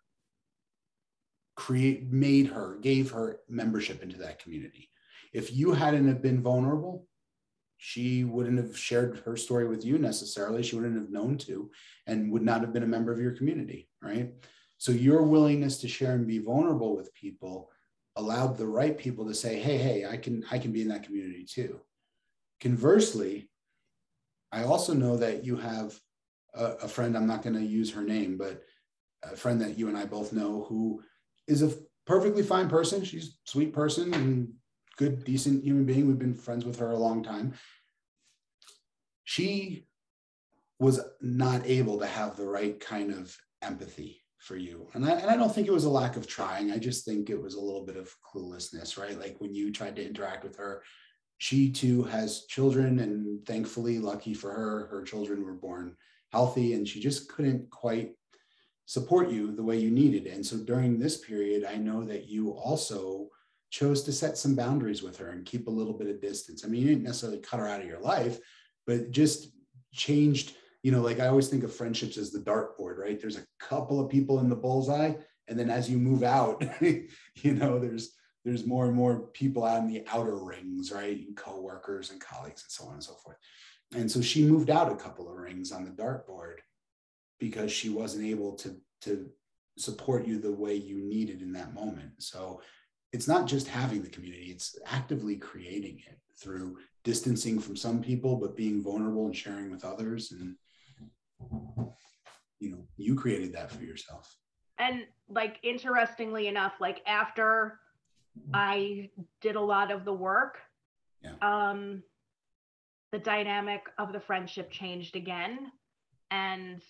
create 1.56 2.12
made 2.12 2.48
her, 2.48 2.78
gave 2.82 3.12
her 3.12 3.40
membership 3.50 4.04
into 4.04 4.18
that 4.18 4.42
community. 4.42 4.90
If 5.34 5.52
you 5.52 5.74
hadn't 5.74 6.08
have 6.08 6.22
been 6.22 6.42
vulnerable, 6.42 7.08
she 7.78 8.24
wouldn't 8.24 8.58
have 8.58 8.78
shared 8.78 9.20
her 9.26 9.36
story 9.36 9.68
with 9.68 9.84
you 9.84 9.98
necessarily. 9.98 10.64
She 10.64 10.76
wouldn't 10.76 10.96
have 10.96 11.10
known 11.10 11.38
to 11.40 11.70
and 12.06 12.32
would 12.32 12.44
not 12.44 12.62
have 12.62 12.74
been 12.74 12.84
a 12.84 12.88
member 12.88 13.12
of 13.12 13.20
your 13.20 13.32
community, 13.32 13.90
right? 14.02 14.32
So 14.78 14.92
your 14.92 15.24
willingness 15.24 15.80
to 15.80 15.88
share 15.88 16.14
and 16.14 16.28
be 16.28 16.40
vulnerable 16.40 16.96
with 16.96 17.14
people 17.14 17.70
allowed 18.16 18.58
the 18.58 18.68
right 18.68 18.98
people 18.98 19.28
to 19.28 19.34
say, 19.34 19.60
"Hey, 19.60 19.78
hey, 19.78 20.06
I 20.06 20.18
can 20.18 20.44
I 20.52 20.60
can 20.60 20.72
be 20.72 20.82
in 20.82 20.88
that 20.90 21.04
community 21.04 21.46
too." 21.46 21.82
Conversely, 22.60 23.50
I 24.52 24.64
also 24.64 24.94
know 24.94 25.18
that 25.18 25.44
you 25.44 25.58
have 25.58 26.00
a, 26.54 26.66
a 26.84 26.88
friend, 26.88 27.16
I'm 27.16 27.28
not 27.28 27.44
going 27.44 27.56
to 27.56 27.66
use 27.66 27.92
her 27.94 28.02
name, 28.02 28.38
but 28.38 28.64
a 29.24 29.36
friend 29.36 29.60
that 29.62 29.78
you 29.78 29.88
and 29.88 29.98
I 29.98 30.06
both 30.06 30.34
know 30.34 30.66
who 30.70 31.02
is 31.48 31.62
a 31.62 31.74
perfectly 32.06 32.44
fine 32.44 32.70
person. 32.70 33.04
She's 33.04 33.28
a 33.28 33.50
sweet 33.52 33.74
person 33.74 34.14
and 34.14 34.54
good, 34.98 35.24
decent 35.24 35.64
human 35.64 35.86
being. 35.86 36.08
We've 36.08 36.20
been 36.20 36.34
friends 36.34 36.66
with 36.66 36.80
her 36.80 36.92
a 36.92 36.98
long 36.98 37.24
time. 37.24 37.54
She 39.24 39.88
was 40.80 41.02
not 41.22 41.66
able 41.66 42.00
to 42.00 42.06
have 42.06 42.38
the 42.38 42.48
right 42.48 42.80
kind 42.80 43.12
of 43.12 43.36
empathy 43.62 44.22
for 44.40 44.56
you. 44.56 44.88
And 44.94 45.06
I, 45.06 45.12
and 45.12 45.30
I 45.30 45.36
don't 45.36 45.54
think 45.54 45.68
it 45.68 45.74
was 45.74 45.86
a 45.86 45.90
lack 45.90 46.16
of 46.16 46.28
trying. 46.28 46.72
I 46.72 46.78
just 46.78 47.04
think 47.04 47.30
it 47.30 47.42
was 47.42 47.56
a 47.56 47.62
little 47.62 47.86
bit 47.86 47.98
of 47.98 48.14
cluelessness, 48.24 48.98
right? 48.98 49.20
Like 49.20 49.36
when 49.40 49.54
you 49.54 49.72
tried 49.72 49.96
to 49.98 50.06
interact 50.06 50.44
with 50.44 50.56
her, 50.58 50.84
she 51.38 51.72
too 51.72 52.04
has 52.04 52.46
children 52.46 53.00
and 53.00 53.46
thankfully 53.46 54.00
lucky 54.00 54.34
for 54.34 54.52
her 54.52 54.88
her 54.88 55.04
children 55.04 55.46
were 55.46 55.54
born 55.54 55.96
healthy 56.32 56.74
and 56.74 56.88
she 56.88 57.00
just 57.00 57.30
couldn't 57.30 57.70
quite 57.70 58.12
support 58.86 59.30
you 59.30 59.52
the 59.52 59.64
way 59.64 59.78
you 59.78 59.92
needed. 59.92 60.28
And 60.28 60.46
so 60.46 60.58
during 60.58 60.98
this 60.98 61.18
period 61.18 61.66
i 61.66 61.76
know 61.76 62.04
that 62.04 62.28
you 62.28 62.52
also 62.52 63.30
chose 63.70 64.04
to 64.04 64.14
set 64.14 64.38
some 64.38 64.56
boundaries 64.56 65.04
with 65.04 65.18
her 65.18 65.30
and 65.30 65.46
keep 65.46 65.68
a 65.68 65.72
little 65.72 65.94
bit 65.94 66.10
of 66.10 66.22
distance. 66.22 66.64
I 66.64 66.68
mean 66.68 66.82
you 66.82 66.88
didn't 66.88 67.04
necessarily 67.04 67.40
cut 67.40 67.60
her 67.60 67.68
out 67.68 67.82
of 67.82 67.88
your 67.88 68.00
life 68.00 68.40
but 68.86 69.12
just 69.12 69.52
changed 69.94 70.56
you 70.84 70.92
know 70.92 71.02
like 71.02 71.20
i 71.20 71.28
always 71.28 71.50
think 71.50 71.64
of 71.64 71.74
friendships 71.74 72.18
as 72.18 72.32
the 72.32 72.40
dartboard 72.40 72.98
right? 72.98 73.20
There's 73.20 73.38
a 73.38 73.48
couple 73.60 74.00
of 74.00 74.10
people 74.10 74.40
in 74.40 74.50
the 74.50 74.56
bullseye 74.56 75.14
and 75.48 75.58
then 75.60 75.70
as 75.70 75.90
you 75.90 75.98
move 75.98 76.24
out 76.24 76.64
you 76.82 77.54
know 77.54 77.78
there's 77.78 78.18
there's 78.48 78.66
more 78.66 78.86
and 78.86 78.96
more 78.96 79.20
people 79.34 79.66
out 79.66 79.82
in 79.82 79.90
the 79.90 80.06
outer 80.10 80.38
rings, 80.38 80.90
right? 80.90 81.20
Coworkers 81.36 82.12
and 82.12 82.22
colleagues 82.22 82.64
and 82.64 82.72
so 82.72 82.86
on 82.86 82.94
and 82.94 83.04
so 83.04 83.14
forth. 83.16 83.36
And 83.94 84.10
so 84.10 84.22
she 84.22 84.46
moved 84.46 84.70
out 84.70 84.90
a 84.90 84.96
couple 84.96 85.30
of 85.30 85.36
rings 85.36 85.74
on 85.74 85.84
the 85.84 85.92
dartboard 85.92 86.60
because 87.42 87.74
she 87.74 87.90
wasn't 87.90 88.24
able 88.24 88.54
to, 88.54 88.78
to 89.02 89.30
support 89.78 90.26
you 90.26 90.40
the 90.40 90.54
way 90.54 90.76
you 90.76 90.98
needed 90.98 91.42
in 91.42 91.52
that 91.54 91.74
moment. 91.74 92.12
So 92.20 92.62
it's 93.12 93.28
not 93.28 93.48
just 93.48 93.68
having 93.68 94.02
the 94.02 94.10
community, 94.10 94.46
it's 94.46 94.80
actively 94.86 95.36
creating 95.36 96.00
it 96.08 96.18
through 96.42 96.78
distancing 97.04 97.60
from 97.60 97.76
some 97.76 98.02
people, 98.02 98.38
but 98.38 98.56
being 98.56 98.82
vulnerable 98.82 99.26
and 99.26 99.36
sharing 99.36 99.70
with 99.70 99.84
others. 99.84 100.32
And, 100.32 100.56
you 102.62 102.72
know, 102.72 102.88
you 102.96 103.16
created 103.16 103.52
that 103.56 103.72
for 103.72 103.84
yourself. 103.84 104.34
And 104.80 105.04
like, 105.28 105.58
interestingly 105.64 106.48
enough, 106.48 106.76
like 106.80 107.02
after 107.06 107.80
I 108.54 109.10
did 109.42 109.56
a 109.56 109.62
lot 109.62 109.92
of 109.92 110.06
the 110.06 110.14
work. 110.14 110.60
Yeah. 111.22 111.34
Um, 111.42 112.04
the 113.12 113.20
dynamic 113.20 113.88
of 113.98 114.12
the 114.12 114.20
friendship 114.20 114.70
changed 114.70 115.16
again, 115.16 115.72
and 116.32 116.82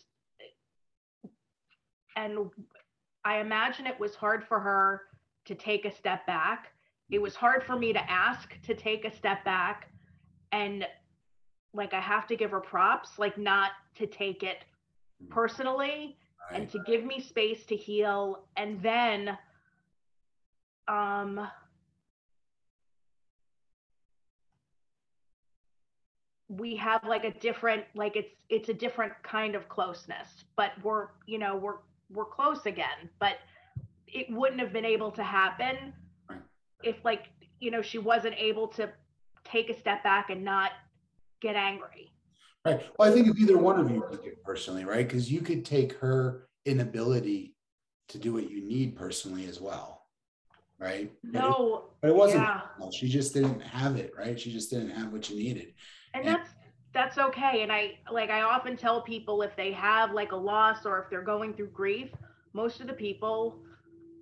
and 2.15 2.49
I 3.23 3.39
imagine 3.39 3.85
it 3.85 3.99
was 3.99 4.15
hard 4.15 4.43
for 4.43 4.59
her 4.59 5.03
to 5.45 5.55
take 5.55 5.85
a 5.85 5.95
step 5.95 6.25
back. 6.25 6.71
It 7.09 7.21
was 7.21 7.35
hard 7.35 7.63
for 7.63 7.77
me 7.77 7.93
to 7.93 8.11
ask 8.11 8.59
to 8.63 8.73
take 8.73 9.05
a 9.05 9.15
step 9.15 9.45
back, 9.45 9.91
and 10.51 10.85
like 11.73 11.93
I 11.93 12.01
have 12.01 12.27
to 12.27 12.35
give 12.35 12.51
her 12.51 12.59
props, 12.59 13.19
like 13.19 13.37
not 13.37 13.71
to 13.95 14.07
take 14.07 14.43
it 14.43 14.65
mm. 15.23 15.29
personally 15.29 16.17
right. 16.49 16.61
and 16.61 16.69
to 16.71 16.79
give 16.85 17.05
me 17.05 17.21
space 17.21 17.65
to 17.67 17.75
heal, 17.75 18.45
and 18.57 18.81
then 18.81 19.37
um 20.87 21.47
we 26.49 26.75
have 26.75 27.03
like 27.03 27.25
a 27.25 27.31
different 27.39 27.83
like 27.93 28.15
it's 28.15 28.33
it's 28.49 28.69
a 28.69 28.73
different 28.73 29.11
kind 29.23 29.55
of 29.55 29.67
closeness 29.67 30.45
but 30.55 30.71
we're 30.81 31.07
you 31.25 31.37
know 31.37 31.55
we're 31.55 31.77
we're 32.09 32.25
close 32.25 32.65
again 32.65 33.09
but 33.19 33.37
it 34.07 34.27
wouldn't 34.29 34.59
have 34.61 34.71
been 34.71 34.85
able 34.85 35.11
to 35.11 35.23
happen 35.23 35.93
if 36.83 37.03
like 37.03 37.25
you 37.59 37.69
know 37.71 37.81
she 37.81 37.97
wasn't 37.97 38.33
able 38.37 38.67
to 38.67 38.89
take 39.43 39.69
a 39.69 39.77
step 39.77 40.03
back 40.03 40.29
and 40.29 40.43
not 40.43 40.71
get 41.41 41.55
angry. 41.55 42.11
Right. 42.65 42.81
Well 42.97 43.09
i 43.09 43.13
think 43.13 43.27
if 43.27 43.37
either 43.37 43.57
one 43.57 43.79
of 43.79 43.89
you 43.89 44.03
took 44.11 44.25
it 44.25 44.43
personally 44.43 44.85
right 44.85 45.07
because 45.07 45.31
you 45.31 45.41
could 45.41 45.65
take 45.65 45.93
her 45.99 46.47
inability 46.65 47.55
to 48.09 48.17
do 48.17 48.33
what 48.33 48.49
you 48.49 48.61
need 48.61 48.95
personally 48.95 49.47
as 49.47 49.61
well 49.61 49.96
right? 50.79 51.11
No, 51.23 51.85
but 52.01 52.09
it, 52.09 52.09
but 52.09 52.09
it 52.09 52.15
wasn't. 52.15 52.43
Yeah. 52.43 52.89
She 52.91 53.07
just 53.07 53.33
didn't 53.33 53.61
have 53.61 53.95
it, 53.95 54.13
right? 54.17 54.39
She 54.39 54.51
just 54.51 54.69
didn't 54.69 54.91
have 54.91 55.11
what 55.11 55.29
you 55.29 55.37
needed. 55.37 55.73
And, 56.13 56.25
and 56.25 56.35
that's 56.35 56.49
that's 56.93 57.17
okay. 57.17 57.63
And 57.63 57.71
I 57.71 57.99
like 58.11 58.29
I 58.29 58.41
often 58.41 58.77
tell 58.77 59.01
people 59.01 59.41
if 59.41 59.55
they 59.55 59.71
have 59.73 60.11
like 60.11 60.31
a 60.31 60.35
loss 60.35 60.85
or 60.85 61.01
if 61.01 61.09
they're 61.09 61.21
going 61.21 61.53
through 61.53 61.69
grief, 61.69 62.09
most 62.53 62.81
of 62.81 62.87
the 62.87 62.93
people 62.93 63.59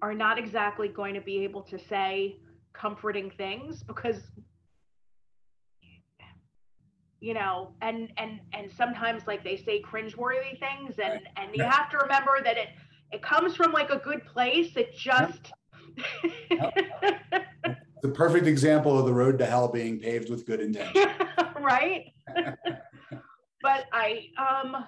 are 0.01 0.13
not 0.13 0.37
exactly 0.37 0.87
going 0.87 1.13
to 1.13 1.21
be 1.21 1.43
able 1.43 1.61
to 1.63 1.79
say 1.79 2.37
comforting 2.73 3.31
things 3.31 3.81
because 3.83 4.21
you 7.21 7.33
know 7.33 7.71
and 7.81 8.11
and 8.17 8.39
and 8.53 8.69
sometimes 8.69 9.25
like 9.25 9.43
they 9.43 9.55
say 9.55 9.81
cringeworthy 9.81 10.59
things 10.59 10.95
and 11.01 11.21
and 11.37 11.55
you 11.55 11.63
have 11.63 11.89
to 11.89 11.97
remember 11.97 12.39
that 12.43 12.57
it 12.57 12.67
it 13.11 13.21
comes 13.21 13.55
from 13.55 13.71
like 13.71 13.89
a 13.89 13.99
good 13.99 14.25
place 14.25 14.75
it 14.75 14.93
just 14.95 15.53
the 18.01 18.09
perfect 18.13 18.47
example 18.47 18.97
of 18.99 19.05
the 19.05 19.13
road 19.13 19.37
to 19.39 19.45
hell 19.45 19.67
being 19.67 19.99
paved 19.99 20.29
with 20.29 20.45
good 20.45 20.59
intention. 20.59 21.09
right? 21.59 22.13
but 23.61 23.85
I 23.91 24.27
um 24.37 24.85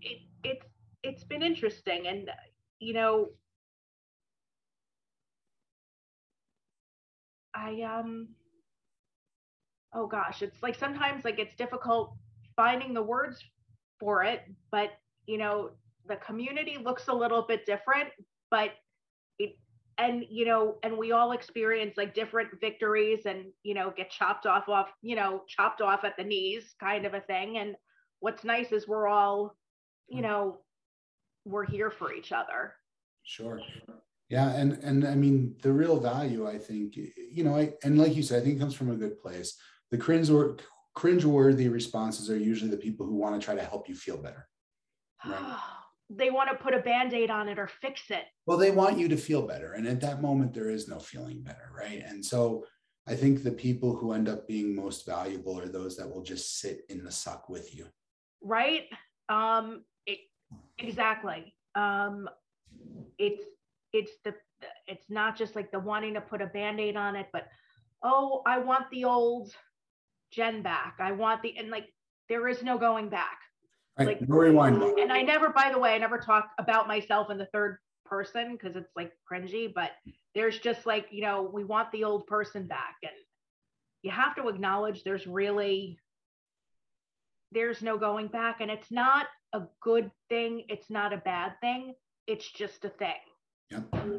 it, 0.00 0.18
it's 0.44 0.66
it's 1.02 1.24
been 1.24 1.42
interesting 1.42 2.06
and 2.06 2.30
you 2.78 2.94
know 2.94 3.28
I 7.54 7.82
um 7.82 8.28
oh 9.94 10.06
gosh, 10.06 10.42
it's 10.42 10.62
like 10.62 10.74
sometimes 10.74 11.24
like 11.24 11.38
it's 11.38 11.54
difficult 11.56 12.14
finding 12.56 12.94
the 12.94 13.02
words 13.02 13.42
for 14.00 14.24
it, 14.24 14.42
but 14.70 14.92
you 15.26 15.38
know, 15.38 15.70
the 16.08 16.16
community 16.16 16.78
looks 16.82 17.08
a 17.08 17.12
little 17.12 17.42
bit 17.42 17.64
different, 17.66 18.08
but 18.50 18.70
it 19.38 19.56
and 19.98 20.24
you 20.30 20.44
know, 20.44 20.76
and 20.82 20.96
we 20.96 21.12
all 21.12 21.32
experience 21.32 21.96
like 21.96 22.14
different 22.14 22.48
victories 22.60 23.26
and 23.26 23.46
you 23.62 23.74
know, 23.74 23.92
get 23.96 24.10
chopped 24.10 24.46
off 24.46 24.68
off, 24.68 24.90
you 25.02 25.16
know, 25.16 25.42
chopped 25.48 25.80
off 25.80 26.04
at 26.04 26.16
the 26.16 26.24
knees 26.24 26.74
kind 26.80 27.06
of 27.06 27.14
a 27.14 27.20
thing. 27.20 27.58
And 27.58 27.74
what's 28.20 28.44
nice 28.44 28.72
is 28.72 28.88
we're 28.88 29.08
all, 29.08 29.56
you 30.08 30.18
mm. 30.18 30.22
know, 30.22 30.58
we're 31.44 31.66
here 31.66 31.90
for 31.90 32.12
each 32.12 32.32
other. 32.32 32.74
Sure. 33.24 33.60
Yeah, 34.28 34.50
and 34.50 34.72
and 34.82 35.06
I 35.06 35.14
mean 35.14 35.56
the 35.62 35.72
real 35.72 36.00
value, 36.00 36.48
I 36.48 36.58
think, 36.58 36.96
you 36.96 37.44
know, 37.44 37.56
I 37.56 37.74
and 37.84 37.98
like 37.98 38.16
you 38.16 38.22
said, 38.22 38.42
I 38.42 38.44
think 38.44 38.58
comes 38.58 38.74
from 38.74 38.90
a 38.90 38.96
good 38.96 39.20
place. 39.20 39.58
The 39.90 39.98
cringe 39.98 40.30
or 40.30 40.56
cringe-worthy 40.94 41.68
responses 41.68 42.30
are 42.30 42.38
usually 42.38 42.70
the 42.70 42.76
people 42.76 43.06
who 43.06 43.14
want 43.14 43.38
to 43.38 43.44
try 43.44 43.54
to 43.54 43.62
help 43.62 43.88
you 43.88 43.94
feel 43.94 44.16
better. 44.16 44.48
Right? 45.24 45.58
they 46.16 46.30
want 46.30 46.50
to 46.50 46.56
put 46.56 46.74
a 46.74 46.80
band-aid 46.80 47.30
on 47.30 47.48
it 47.48 47.58
or 47.58 47.66
fix 47.66 48.10
it. 48.10 48.24
Well, 48.46 48.58
they 48.58 48.70
want 48.70 48.98
you 48.98 49.08
to 49.08 49.16
feel 49.16 49.42
better. 49.42 49.72
And 49.72 49.86
at 49.86 50.00
that 50.00 50.20
moment, 50.20 50.52
there 50.52 50.70
is 50.70 50.88
no 50.88 50.98
feeling 50.98 51.42
better, 51.42 51.70
right? 51.76 52.02
And 52.04 52.24
so 52.24 52.64
I 53.06 53.14
think 53.14 53.42
the 53.42 53.52
people 53.52 53.96
who 53.96 54.12
end 54.12 54.28
up 54.28 54.46
being 54.46 54.74
most 54.74 55.06
valuable 55.06 55.58
are 55.58 55.68
those 55.68 55.96
that 55.96 56.08
will 56.08 56.22
just 56.22 56.60
sit 56.60 56.82
in 56.88 57.04
the 57.04 57.10
suck 57.10 57.48
with 57.48 57.74
you. 57.74 57.86
Right. 58.42 58.84
Um, 59.28 59.84
it, 60.06 60.18
exactly. 60.78 61.54
Um, 61.74 62.28
it's 63.18 63.44
it's 63.92 64.12
the 64.24 64.34
it's 64.86 65.10
not 65.10 65.36
just 65.36 65.56
like 65.56 65.70
the 65.70 65.78
wanting 65.78 66.14
to 66.14 66.20
put 66.20 66.40
a 66.40 66.46
band-aid 66.46 66.96
on 66.96 67.16
it 67.16 67.26
but 67.32 67.46
oh 68.02 68.42
i 68.46 68.58
want 68.58 68.88
the 68.90 69.04
old 69.04 69.52
jen 70.30 70.62
back 70.62 70.96
i 71.00 71.12
want 71.12 71.42
the 71.42 71.56
and 71.58 71.70
like 71.70 71.86
there 72.28 72.48
is 72.48 72.62
no 72.62 72.78
going 72.78 73.08
back 73.08 73.38
right. 73.98 74.08
like 74.08 74.18
rewind 74.26 74.82
and 74.82 75.12
i 75.12 75.22
never 75.22 75.50
by 75.50 75.70
the 75.72 75.78
way 75.78 75.94
i 75.94 75.98
never 75.98 76.18
talk 76.18 76.50
about 76.58 76.88
myself 76.88 77.30
in 77.30 77.38
the 77.38 77.48
third 77.52 77.78
person 78.04 78.52
because 78.52 78.76
it's 78.76 78.92
like 78.96 79.12
cringy 79.30 79.72
but 79.74 79.90
there's 80.34 80.58
just 80.58 80.86
like 80.86 81.06
you 81.10 81.22
know 81.22 81.50
we 81.52 81.64
want 81.64 81.90
the 81.92 82.04
old 82.04 82.26
person 82.26 82.66
back 82.66 82.96
and 83.02 83.12
you 84.02 84.10
have 84.10 84.34
to 84.34 84.48
acknowledge 84.48 85.02
there's 85.04 85.26
really 85.26 85.98
there's 87.52 87.82
no 87.82 87.98
going 87.98 88.28
back 88.28 88.60
and 88.60 88.70
it's 88.70 88.90
not 88.90 89.26
a 89.52 89.62
good 89.80 90.10
thing 90.28 90.64
it's 90.68 90.90
not 90.90 91.12
a 91.12 91.18
bad 91.18 91.52
thing 91.60 91.94
it's 92.26 92.50
just 92.50 92.84
a 92.84 92.88
thing 92.88 93.14
Yep. 93.72 94.16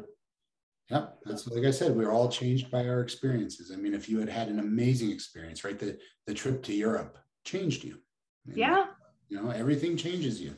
Yep. 0.90 1.18
That's 1.24 1.46
like 1.48 1.64
I 1.64 1.70
said, 1.70 1.96
we're 1.96 2.12
all 2.12 2.28
changed 2.28 2.70
by 2.70 2.86
our 2.86 3.00
experiences. 3.00 3.70
I 3.72 3.76
mean, 3.76 3.94
if 3.94 4.08
you 4.08 4.18
had 4.18 4.28
had 4.28 4.48
an 4.48 4.58
amazing 4.58 5.10
experience, 5.10 5.64
right? 5.64 5.78
The 5.78 5.98
the 6.26 6.34
trip 6.34 6.62
to 6.64 6.74
Europe 6.74 7.18
changed 7.44 7.84
you. 7.84 7.98
And, 8.46 8.56
yeah. 8.56 8.86
You 9.28 9.42
know, 9.42 9.50
everything 9.50 9.96
changes 9.96 10.40
you. 10.40 10.56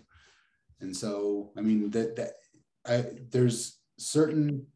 And 0.81 0.95
so, 0.95 1.53
I 1.57 1.61
mean, 1.61 1.91
that 1.91 2.17
that 2.17 2.33
I, 2.87 3.05
there's 3.31 3.81
certain 3.99 4.67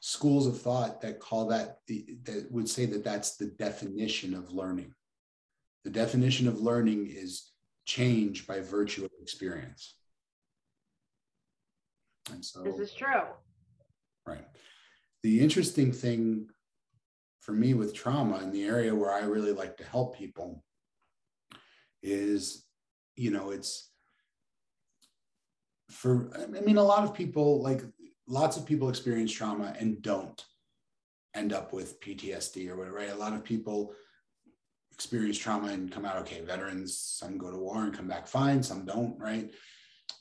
schools 0.00 0.46
of 0.46 0.60
thought 0.60 1.00
that 1.00 1.20
call 1.20 1.46
that 1.48 1.78
the 1.86 2.18
that 2.24 2.50
would 2.50 2.68
say 2.68 2.86
that 2.86 3.04
that's 3.04 3.36
the 3.36 3.46
definition 3.46 4.34
of 4.34 4.52
learning. 4.52 4.92
The 5.84 5.90
definition 5.90 6.48
of 6.48 6.60
learning 6.60 7.06
is 7.08 7.50
change 7.86 8.46
by 8.46 8.60
virtue 8.60 9.04
of 9.04 9.10
experience. 9.22 9.94
And 12.32 12.44
so 12.44 12.62
this 12.62 12.78
is 12.78 12.92
true. 12.92 13.22
Right. 14.26 14.44
The 15.22 15.40
interesting 15.40 15.92
thing 15.92 16.48
for 17.40 17.52
me 17.52 17.74
with 17.74 17.94
trauma 17.94 18.42
in 18.42 18.50
the 18.50 18.64
area 18.64 18.92
where 18.94 19.12
I 19.12 19.20
really 19.20 19.52
like 19.52 19.76
to 19.76 19.84
help 19.84 20.18
people 20.18 20.64
is, 22.02 22.65
you 23.16 23.30
know, 23.30 23.50
it's 23.50 23.90
for, 25.90 26.30
I 26.40 26.60
mean, 26.60 26.76
a 26.76 26.82
lot 26.82 27.04
of 27.04 27.14
people, 27.14 27.62
like 27.62 27.82
lots 28.28 28.56
of 28.56 28.66
people 28.66 28.88
experience 28.88 29.32
trauma 29.32 29.74
and 29.78 30.02
don't 30.02 30.44
end 31.34 31.52
up 31.52 31.72
with 31.72 32.00
PTSD 32.00 32.68
or 32.68 32.76
whatever, 32.76 32.96
right? 32.96 33.10
A 33.10 33.16
lot 33.16 33.32
of 33.32 33.44
people 33.44 33.92
experience 34.92 35.38
trauma 35.38 35.68
and 35.68 35.92
come 35.92 36.04
out 36.04 36.16
okay. 36.16 36.40
Veterans, 36.40 36.98
some 36.98 37.38
go 37.38 37.50
to 37.50 37.58
war 37.58 37.84
and 37.84 37.94
come 37.94 38.08
back 38.08 38.26
fine, 38.26 38.62
some 38.62 38.84
don't, 38.84 39.18
right? 39.18 39.50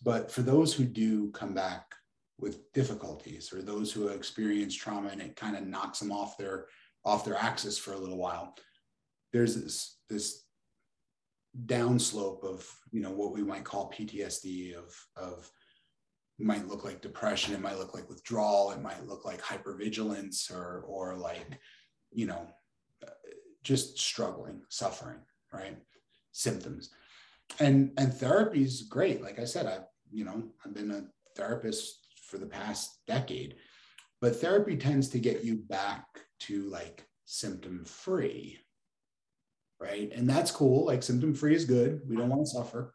But 0.03 0.31
for 0.31 0.41
those 0.41 0.73
who 0.73 0.83
do 0.83 1.31
come 1.31 1.53
back 1.53 1.95
with 2.39 2.71
difficulties 2.73 3.53
or 3.53 3.61
those 3.61 3.91
who 3.91 4.07
have 4.07 4.15
experienced 4.15 4.79
trauma 4.79 5.09
and 5.09 5.21
it 5.21 5.35
kind 5.35 5.55
of 5.55 5.65
knocks 5.65 5.99
them 5.99 6.11
off 6.11 6.37
their 6.37 6.65
off 7.05 7.23
their 7.23 7.37
axis 7.37 7.77
for 7.77 7.93
a 7.93 7.97
little 7.97 8.17
while 8.17 8.55
there's 9.35 9.61
this 9.61 9.97
this 10.09 10.44
downslope 11.65 12.43
of 12.43 12.69
you 12.91 13.01
know 13.01 13.11
what 13.11 13.31
we 13.31 13.41
might 13.41 13.63
call 13.63 13.91
ptsd 13.91 14.75
of 14.75 14.93
of 15.15 15.49
might 16.37 16.67
look 16.67 16.83
like 16.83 17.01
depression 17.01 17.53
it 17.53 17.61
might 17.61 17.77
look 17.77 17.93
like 17.93 18.09
withdrawal 18.09 18.71
it 18.71 18.81
might 18.81 19.07
look 19.07 19.23
like 19.23 19.41
hypervigilance 19.41 20.51
or 20.51 20.83
or 20.87 21.15
like 21.15 21.59
you 22.11 22.25
know 22.25 22.45
just 23.63 23.97
struggling 23.97 24.61
suffering 24.69 25.19
right? 25.55 25.77
Symptoms. 26.31 26.89
And 27.59 27.91
and 27.97 28.13
therapy 28.13 28.63
is 28.63 28.83
great. 28.83 29.21
Like 29.21 29.39
i 29.39 29.45
said 29.45 29.67
i've 29.67 29.85
you 30.11 30.25
know 30.25 30.43
i've 30.65 30.73
been 30.73 30.91
a 30.91 31.03
therapist 31.35 32.07
for 32.27 32.37
the 32.37 32.45
past 32.45 32.99
decade. 33.07 33.55
But 34.21 34.37
therapy 34.37 34.77
tends 34.77 35.09
to 35.09 35.19
get 35.19 35.43
you 35.43 35.55
back 35.55 36.05
to 36.41 36.67
like 36.69 37.05
symptom 37.25 37.85
free, 37.85 38.57
right? 39.79 40.11
And 40.13 40.29
that's 40.29 40.51
cool. 40.51 40.85
Like 40.85 41.03
symptom 41.03 41.33
free 41.33 41.55
is 41.55 41.65
good. 41.65 42.01
We 42.07 42.15
don't 42.15 42.29
want 42.29 42.43
to 42.45 42.51
suffer. 42.51 42.93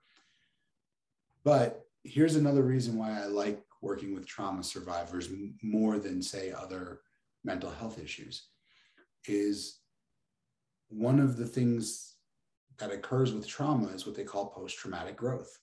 But 1.45 1.87
here's 2.05 2.37
another 2.37 2.63
reason 2.63 2.97
why 2.97 3.21
I 3.21 3.27
like 3.27 3.63
working 3.83 4.15
with 4.15 4.27
trauma 4.27 4.63
survivors 4.63 5.31
more 5.63 5.99
than, 5.99 6.23
say, 6.23 6.53
other 6.53 7.01
mental 7.45 7.71
health 7.71 7.99
issues 8.03 8.47
is 9.27 9.79
one 10.89 11.21
of 11.21 11.37
the 11.37 11.47
things 11.47 12.15
that 12.79 12.91
occurs 12.91 13.33
with 13.33 13.47
trauma 13.47 13.89
is 13.89 14.07
what 14.07 14.15
they 14.15 14.25
call 14.25 14.51
post 14.51 14.77
traumatic 14.79 15.17
growth. 15.17 15.59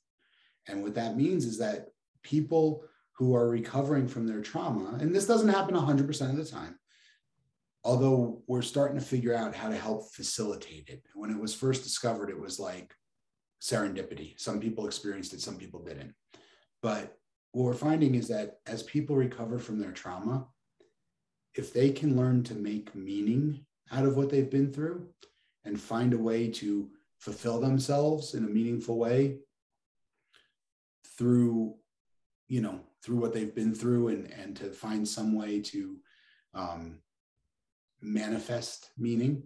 And 0.67 0.83
what 0.83 0.95
that 0.95 1.17
means 1.17 1.45
is 1.45 1.57
that 1.57 1.87
people 2.23 2.83
who 3.13 3.35
are 3.35 3.49
recovering 3.49 4.07
from 4.07 4.27
their 4.27 4.41
trauma, 4.41 4.97
and 4.99 5.15
this 5.15 5.25
doesn't 5.25 5.49
happen 5.49 5.75
100% 5.75 6.29
of 6.29 6.37
the 6.37 6.45
time, 6.45 6.77
although 7.87 8.43
we're 8.47 8.61
starting 8.61 8.99
to 8.99 9.05
figure 9.05 9.33
out 9.33 9.55
how 9.55 9.69
to 9.69 9.77
help 9.77 10.11
facilitate 10.11 10.89
it. 10.89 11.01
When 11.15 11.31
it 11.31 11.39
was 11.39 11.55
first 11.55 11.83
discovered, 11.83 12.29
it 12.29 12.37
was 12.37 12.59
like 12.59 12.93
serendipity. 13.61 14.37
Some 14.37 14.59
people 14.59 14.85
experienced 14.85 15.33
it, 15.33 15.39
some 15.39 15.55
people 15.55 15.81
didn't. 15.85 16.13
But 16.81 17.17
what 17.53 17.63
we're 17.63 17.73
finding 17.73 18.15
is 18.15 18.27
that 18.27 18.57
as 18.67 18.83
people 18.83 19.15
recover 19.15 19.57
from 19.57 19.79
their 19.79 19.93
trauma, 19.93 20.47
if 21.55 21.71
they 21.71 21.91
can 21.91 22.17
learn 22.17 22.43
to 22.43 22.55
make 22.55 22.93
meaning 22.93 23.65
out 23.89 24.05
of 24.05 24.17
what 24.17 24.29
they've 24.29 24.51
been 24.51 24.73
through 24.73 25.07
and 25.63 25.79
find 25.79 26.13
a 26.13 26.17
way 26.17 26.49
to 26.49 26.89
fulfill 27.19 27.61
themselves 27.61 28.33
in 28.33 28.43
a 28.43 28.49
meaningful 28.49 28.97
way 28.97 29.37
through 31.17 31.73
you 32.49 32.61
know 32.61 32.81
through 33.01 33.17
what 33.17 33.33
they've 33.33 33.55
been 33.55 33.73
through 33.73 34.09
and 34.09 34.31
and 34.33 34.55
to 34.57 34.65
find 34.65 35.07
some 35.07 35.33
way 35.35 35.59
to 35.59 35.97
um, 36.53 36.99
manifest 38.01 38.91
meaning 38.97 39.43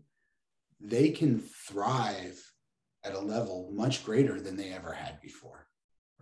they 0.80 1.10
can 1.10 1.40
thrive 1.40 2.40
at 3.04 3.14
a 3.14 3.20
level 3.20 3.72
much 3.74 4.04
greater 4.04 4.40
than 4.40 4.56
they 4.56 4.72
ever 4.72 4.92
had 4.92 5.20
before 5.22 5.68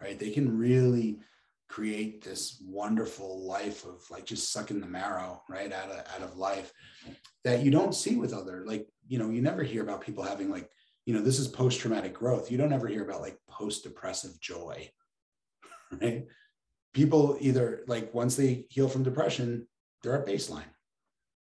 right? 0.02 0.20
They 0.20 0.32
can 0.32 0.58
really 0.58 1.20
create 1.68 2.24
this 2.24 2.62
wonderful 2.66 3.46
life 3.46 3.86
of 3.86 4.02
like 4.10 4.26
just 4.26 4.52
sucking 4.52 4.80
the 4.80 4.88
marrow 4.88 5.44
right 5.48 5.72
out 5.72 5.92
of 5.92 6.00
out 6.16 6.24
of 6.24 6.36
life 6.36 6.74
that 7.44 7.64
you 7.64 7.70
don't 7.70 7.94
see 7.94 8.16
with 8.16 8.34
other 8.34 8.64
like 8.66 8.88
you 9.08 9.20
know 9.20 9.30
you 9.30 9.40
never 9.40 9.62
hear 9.62 9.84
about 9.84 10.02
people 10.02 10.24
having 10.24 10.50
like 10.50 10.68
you 11.06 11.14
know 11.14 11.22
this 11.22 11.38
is 11.38 11.48
post 11.48 11.80
traumatic 11.80 12.14
growth. 12.14 12.50
You 12.50 12.58
don't 12.58 12.74
ever 12.74 12.88
hear 12.88 13.04
about 13.04 13.22
like 13.22 13.38
post 13.48 13.84
depressive 13.84 14.40
joy 14.42 14.90
right? 16.02 16.26
People 16.94 17.38
either 17.40 17.84
like 17.88 18.14
once 18.14 18.36
they 18.36 18.66
heal 18.70 18.90
from 18.90 19.04
depression, 19.04 19.68
they're 20.02 20.20
at 20.20 20.28
baseline. 20.28 20.70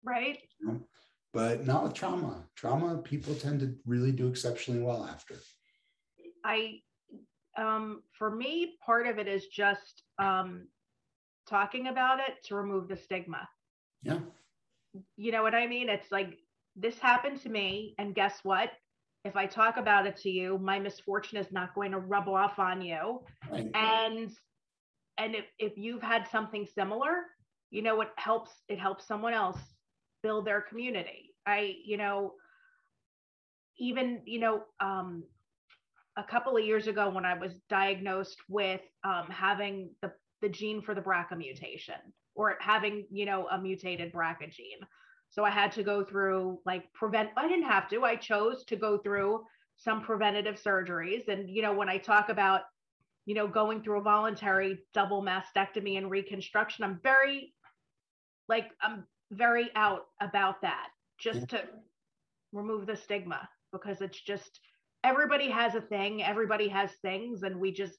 Right. 0.03 0.39
You 0.59 0.67
know? 0.67 0.79
But 1.33 1.65
not 1.67 1.83
with 1.83 1.93
trauma. 1.93 2.45
Trauma, 2.55 2.97
people 2.97 3.35
tend 3.35 3.59
to 3.59 3.75
really 3.85 4.11
do 4.11 4.27
exceptionally 4.27 4.81
well 4.81 5.05
after. 5.05 5.35
I, 6.43 6.79
um, 7.57 8.01
for 8.17 8.33
me, 8.35 8.77
part 8.85 9.07
of 9.07 9.19
it 9.19 9.27
is 9.27 9.47
just 9.47 10.03
um, 10.19 10.67
talking 11.47 11.87
about 11.87 12.19
it 12.19 12.43
to 12.45 12.55
remove 12.55 12.87
the 12.87 12.95
stigma. 12.95 13.47
Yeah. 14.01 14.19
You 15.15 15.31
know 15.31 15.43
what 15.43 15.53
I 15.53 15.67
mean? 15.67 15.89
It's 15.89 16.11
like 16.11 16.37
this 16.75 16.97
happened 16.99 17.41
to 17.41 17.49
me, 17.49 17.93
and 17.99 18.15
guess 18.15 18.39
what? 18.43 18.71
If 19.25 19.35
I 19.35 19.45
talk 19.45 19.77
about 19.77 20.07
it 20.07 20.15
to 20.17 20.29
you, 20.29 20.57
my 20.57 20.79
misfortune 20.79 21.37
is 21.37 21.51
not 21.51 21.75
going 21.75 21.91
to 21.91 21.99
rub 21.99 22.29
off 22.29 22.57
on 22.57 22.81
you. 22.81 23.19
Right. 23.51 23.69
And 23.75 24.31
and 25.17 25.35
if, 25.35 25.45
if 25.59 25.77
you've 25.77 26.01
had 26.01 26.27
something 26.27 26.65
similar, 26.65 27.25
you 27.71 27.81
know, 27.81 28.01
it 28.01 28.09
helps, 28.17 28.51
it 28.69 28.79
helps 28.79 29.05
someone 29.05 29.33
else 29.33 29.59
build 30.27 30.45
their 30.45 30.59
community. 30.59 31.33
I, 31.45 31.75
you 31.85 31.95
know, 31.95 32.33
even, 33.79 34.21
you 34.25 34.39
know, 34.39 34.63
um, 34.81 35.23
a 36.17 36.23
couple 36.23 36.57
of 36.57 36.65
years 36.65 36.87
ago 36.87 37.09
when 37.09 37.23
I 37.23 37.37
was 37.37 37.53
diagnosed 37.69 38.39
with 38.49 38.81
um, 39.05 39.27
having 39.29 39.89
the, 40.01 40.11
the 40.41 40.49
gene 40.49 40.81
for 40.81 40.93
the 40.93 40.99
BRCA 41.01 41.37
mutation 41.37 42.01
or 42.35 42.57
having, 42.59 43.05
you 43.09 43.25
know, 43.25 43.47
a 43.49 43.57
mutated 43.57 44.11
BRCA 44.11 44.51
gene. 44.51 44.81
So 45.29 45.45
I 45.45 45.49
had 45.49 45.71
to 45.73 45.83
go 45.83 46.03
through 46.03 46.59
like 46.65 46.91
prevent, 46.93 47.29
I 47.37 47.47
didn't 47.47 47.69
have 47.69 47.87
to, 47.91 48.03
I 48.03 48.17
chose 48.17 48.65
to 48.65 48.75
go 48.75 48.97
through 48.97 49.45
some 49.77 50.01
preventative 50.01 50.61
surgeries. 50.61 51.29
And, 51.29 51.49
you 51.49 51.61
know, 51.61 51.73
when 51.73 51.87
I 51.87 51.99
talk 51.99 52.27
about, 52.27 52.61
you 53.25 53.33
know, 53.33 53.47
going 53.47 53.81
through 53.81 53.99
a 53.99 54.03
voluntary 54.03 54.79
double 54.93 55.23
mastectomy 55.23 55.97
and 55.97 56.11
reconstruction, 56.11 56.83
I'm 56.83 56.99
very, 57.01 57.53
like, 58.49 58.67
I'm 58.81 59.05
very 59.31 59.69
out 59.75 60.05
about 60.21 60.61
that 60.61 60.87
just 61.19 61.49
to 61.49 61.63
remove 62.53 62.85
the 62.85 62.95
stigma 62.95 63.47
because 63.71 64.01
it's 64.01 64.19
just 64.19 64.59
everybody 65.03 65.49
has 65.49 65.75
a 65.75 65.81
thing, 65.81 66.23
everybody 66.23 66.67
has 66.67 66.91
things, 67.01 67.43
and 67.43 67.59
we 67.59 67.71
just 67.71 67.97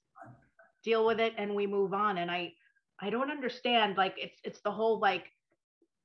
deal 0.85 1.07
with 1.07 1.21
it 1.21 1.35
and 1.37 1.55
we 1.55 1.67
move 1.67 1.93
on. 1.93 2.19
And 2.19 2.31
I, 2.31 2.53
I 3.01 3.11
don't 3.11 3.31
understand 3.31 3.97
like 3.97 4.15
it's 4.17 4.39
it's 4.45 4.61
the 4.61 4.71
whole 4.71 4.99
like 5.01 5.27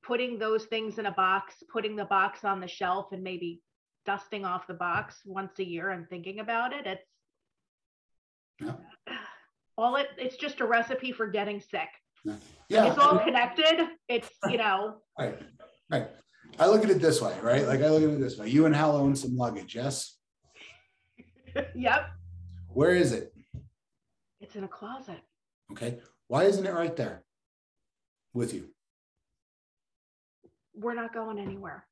putting 0.03 0.37
those 0.37 0.65
things 0.65 0.99
in 0.99 1.05
a 1.05 1.11
box, 1.11 1.55
putting 1.71 1.95
the 1.95 2.05
box 2.05 2.43
on 2.43 2.59
the 2.59 2.67
shelf 2.67 3.07
and 3.11 3.23
maybe 3.23 3.61
dusting 4.05 4.45
off 4.45 4.67
the 4.67 4.73
box 4.73 5.21
once 5.25 5.59
a 5.59 5.65
year 5.65 5.91
and 5.91 6.09
thinking 6.09 6.39
about 6.39 6.73
it. 6.73 6.85
It's 6.85 7.09
yeah. 8.59 8.75
all 9.77 9.95
it 9.95 10.07
it's 10.17 10.37
just 10.37 10.59
a 10.59 10.65
recipe 10.65 11.11
for 11.11 11.27
getting 11.27 11.61
sick. 11.61 11.89
Yeah. 12.23 12.35
Yeah. 12.69 12.87
It's 12.87 12.97
all 12.97 13.19
connected. 13.19 13.87
It's, 14.07 14.29
you 14.49 14.57
know. 14.57 14.97
Right. 15.17 15.39
Right. 15.89 16.07
I 16.59 16.67
look 16.67 16.83
at 16.83 16.89
it 16.89 17.01
this 17.01 17.21
way, 17.21 17.35
right? 17.41 17.67
Like 17.67 17.81
I 17.81 17.89
look 17.89 18.03
at 18.03 18.09
it 18.09 18.19
this 18.19 18.37
way. 18.37 18.49
You 18.49 18.65
and 18.65 18.75
Hal 18.75 18.95
own 18.95 19.15
some 19.15 19.35
luggage, 19.35 19.75
yes? 19.75 20.17
yep. 21.75 22.09
Where 22.67 22.95
is 22.95 23.11
it? 23.11 23.33
It's 24.39 24.55
in 24.55 24.63
a 24.63 24.67
closet. 24.67 25.19
Okay. 25.71 25.99
Why 26.27 26.43
isn't 26.43 26.65
it 26.65 26.73
right 26.73 26.95
there 26.95 27.23
with 28.33 28.53
you? 28.53 28.69
We're 30.75 30.95
not 30.95 31.13
going 31.13 31.39
anywhere. 31.39 31.85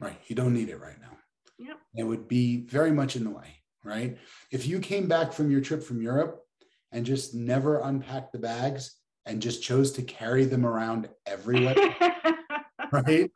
Right. 0.00 0.18
You 0.26 0.36
don't 0.36 0.54
need 0.54 0.68
it 0.68 0.80
right 0.80 1.00
now. 1.00 1.16
Yep. 1.58 1.78
It 1.96 2.04
would 2.04 2.28
be 2.28 2.64
very 2.66 2.90
much 2.90 3.16
in 3.16 3.24
the 3.24 3.30
way, 3.30 3.62
right? 3.84 4.18
If 4.50 4.66
you 4.66 4.80
came 4.80 5.06
back 5.06 5.32
from 5.32 5.50
your 5.50 5.60
trip 5.60 5.82
from 5.82 6.02
Europe 6.02 6.40
and 6.90 7.06
just 7.06 7.34
never 7.34 7.80
unpacked 7.80 8.32
the 8.32 8.38
bags 8.38 8.96
and 9.26 9.42
just 9.42 9.62
chose 9.62 9.92
to 9.92 10.02
carry 10.02 10.44
them 10.44 10.66
around 10.66 11.08
everywhere, 11.26 11.76
right? 12.92 13.30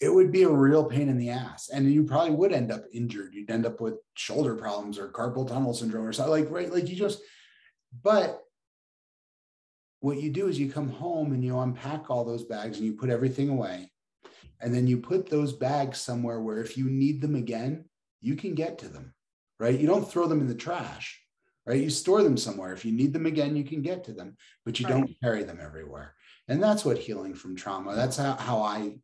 It 0.00 0.14
would 0.14 0.30
be 0.30 0.42
a 0.44 0.50
real 0.50 0.84
pain 0.84 1.08
in 1.08 1.18
the 1.18 1.30
ass. 1.30 1.70
And 1.72 1.92
you 1.92 2.04
probably 2.04 2.30
would 2.32 2.52
end 2.52 2.70
up 2.70 2.84
injured. 2.92 3.34
You'd 3.34 3.50
end 3.50 3.66
up 3.66 3.80
with 3.80 3.94
shoulder 4.14 4.54
problems 4.54 4.98
or 4.98 5.08
carpal 5.08 5.48
tunnel 5.48 5.74
syndrome 5.74 6.06
or 6.06 6.12
something 6.12 6.32
like, 6.32 6.50
right? 6.50 6.72
Like 6.72 6.88
you 6.88 6.96
just, 6.96 7.20
but 8.02 8.42
what 10.00 10.20
you 10.20 10.30
do 10.30 10.46
is 10.46 10.58
you 10.58 10.70
come 10.70 10.88
home 10.88 11.32
and 11.32 11.44
you 11.44 11.58
unpack 11.58 12.10
all 12.10 12.24
those 12.24 12.44
bags 12.44 12.76
and 12.76 12.86
you 12.86 12.92
put 12.92 13.10
everything 13.10 13.48
away 13.48 13.90
and 14.60 14.74
then 14.74 14.86
you 14.86 14.98
put 14.98 15.28
those 15.28 15.52
bags 15.52 16.00
somewhere 16.00 16.40
where 16.40 16.60
if 16.60 16.76
you 16.76 16.86
need 16.86 17.20
them 17.20 17.34
again, 17.34 17.84
you 18.20 18.36
can 18.36 18.54
get 18.54 18.78
to 18.78 18.88
them, 18.88 19.14
right? 19.60 19.78
You 19.78 19.86
don't 19.86 20.08
throw 20.08 20.26
them 20.26 20.40
in 20.40 20.48
the 20.48 20.54
trash, 20.54 21.20
right? 21.68 21.82
You 21.82 21.90
store 21.90 22.22
them 22.22 22.38
somewhere. 22.38 22.72
If 22.72 22.84
you 22.86 22.92
need 22.92 23.12
them 23.12 23.26
again, 23.26 23.54
you 23.54 23.62
can 23.62 23.82
get 23.82 24.02
to 24.04 24.12
them, 24.12 24.36
but 24.64 24.80
you 24.80 24.86
right. 24.86 24.92
don't 24.92 25.20
carry 25.22 25.44
them 25.44 25.58
everywhere. 25.62 26.14
And 26.48 26.62
that's 26.62 26.82
what 26.82 26.96
healing 26.96 27.34
from 27.34 27.56
trauma, 27.56 27.94
that's 27.94 28.16
how, 28.16 28.36
how 28.36 28.62
I 28.62 28.96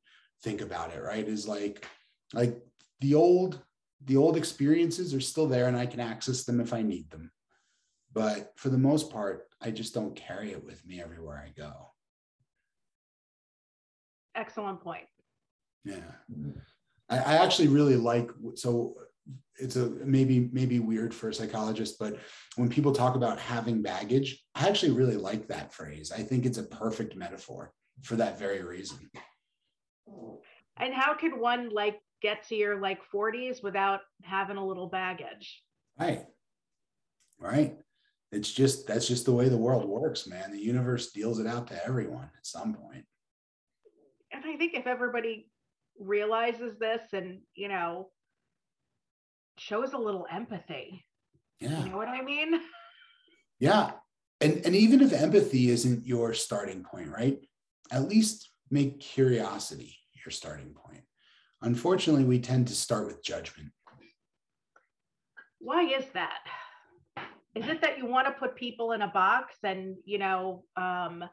think 0.42 0.62
about 0.62 0.94
it, 0.94 1.02
right? 1.02 1.28
Is 1.28 1.46
like, 1.46 1.86
like 2.32 2.58
the 3.00 3.16
old, 3.16 3.60
the 4.06 4.16
old 4.16 4.38
experiences 4.38 5.12
are 5.12 5.20
still 5.20 5.46
there 5.46 5.68
and 5.68 5.76
I 5.76 5.84
can 5.84 6.00
access 6.00 6.44
them 6.44 6.58
if 6.58 6.72
I 6.72 6.80
need 6.80 7.10
them. 7.10 7.30
But 8.14 8.52
for 8.56 8.70
the 8.70 8.78
most 8.78 9.10
part, 9.10 9.46
I 9.60 9.70
just 9.70 9.92
don't 9.92 10.16
carry 10.16 10.52
it 10.52 10.64
with 10.64 10.84
me 10.86 11.02
everywhere 11.02 11.44
I 11.46 11.50
go. 11.50 11.90
Excellent 14.34 14.80
point. 14.80 15.04
Yeah. 15.84 15.96
Mm-hmm. 16.32 16.58
I, 17.10 17.18
I 17.18 17.44
actually 17.44 17.68
really 17.68 17.96
like 17.96 18.30
so 18.54 18.94
it's 19.56 19.76
a 19.76 19.86
maybe 20.04 20.48
maybe 20.52 20.80
weird 20.80 21.14
for 21.14 21.28
a 21.28 21.34
psychologist, 21.34 21.96
but 21.98 22.18
when 22.56 22.68
people 22.68 22.92
talk 22.92 23.14
about 23.14 23.38
having 23.38 23.82
baggage, 23.82 24.42
I 24.54 24.68
actually 24.68 24.92
really 24.92 25.16
like 25.16 25.48
that 25.48 25.72
phrase. 25.72 26.12
I 26.12 26.22
think 26.22 26.44
it's 26.44 26.58
a 26.58 26.64
perfect 26.64 27.16
metaphor 27.16 27.72
for 28.02 28.16
that 28.16 28.38
very 28.38 28.62
reason. 28.62 29.10
And 30.76 30.92
how 30.92 31.14
could 31.14 31.38
one 31.38 31.70
like 31.70 32.00
get 32.20 32.46
to 32.48 32.56
your 32.56 32.80
like 32.80 33.00
40s 33.14 33.62
without 33.62 34.00
having 34.22 34.56
a 34.56 34.66
little 34.66 34.88
baggage? 34.88 35.62
Right. 35.98 36.24
Right. 37.38 37.76
It's 38.32 38.52
just 38.52 38.88
that's 38.88 39.06
just 39.06 39.24
the 39.24 39.32
way 39.32 39.48
the 39.48 39.56
world 39.56 39.88
works, 39.88 40.26
man. 40.26 40.50
The 40.50 40.58
universe 40.58 41.12
deals 41.12 41.38
it 41.38 41.46
out 41.46 41.68
to 41.68 41.86
everyone 41.86 42.30
at 42.36 42.46
some 42.46 42.74
point. 42.74 43.04
And 44.32 44.44
I 44.44 44.56
think 44.56 44.74
if 44.74 44.88
everybody 44.88 45.48
realizes 46.00 46.76
this 46.80 47.02
and 47.12 47.38
you 47.54 47.68
know 47.68 48.08
shows 49.58 49.92
a 49.92 49.98
little 49.98 50.26
empathy. 50.30 51.04
Yeah. 51.60 51.84
you 51.84 51.90
know 51.90 51.96
what 51.96 52.08
i 52.08 52.22
mean? 52.22 52.60
Yeah. 53.58 53.92
And 54.40 54.62
and 54.66 54.74
even 54.74 55.00
if 55.00 55.12
empathy 55.12 55.70
isn't 55.70 56.06
your 56.06 56.34
starting 56.34 56.82
point 56.82 57.08
right 57.08 57.38
at 57.90 58.08
least 58.08 58.50
make 58.70 59.00
curiosity 59.00 59.96
your 60.24 60.30
starting 60.30 60.74
point. 60.74 61.02
Unfortunately 61.62 62.24
we 62.24 62.38
tend 62.40 62.68
to 62.68 62.74
start 62.74 63.06
with 63.06 63.22
judgment. 63.22 63.70
Why 65.60 65.84
is 65.84 66.04
that? 66.14 66.40
Is 67.54 67.68
it 67.68 67.80
that 67.80 67.98
you 67.98 68.06
want 68.06 68.26
to 68.26 68.32
put 68.32 68.56
people 68.56 68.92
in 68.92 69.02
a 69.02 69.08
box 69.08 69.54
and 69.62 69.96
you 70.04 70.18
know 70.18 70.64
um 70.76 71.24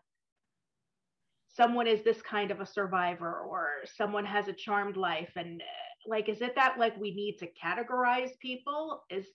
someone 1.53 1.87
is 1.87 2.03
this 2.03 2.21
kind 2.21 2.51
of 2.51 2.61
a 2.61 2.65
survivor 2.65 3.41
or 3.41 3.69
someone 3.95 4.25
has 4.25 4.47
a 4.47 4.53
charmed 4.53 4.97
life 4.97 5.31
and 5.35 5.61
like 6.07 6.29
is 6.29 6.41
it 6.41 6.55
that 6.55 6.79
like 6.79 6.99
we 6.99 7.13
need 7.13 7.37
to 7.37 7.47
categorize 7.61 8.31
people? 8.39 9.03
Is 9.09 9.25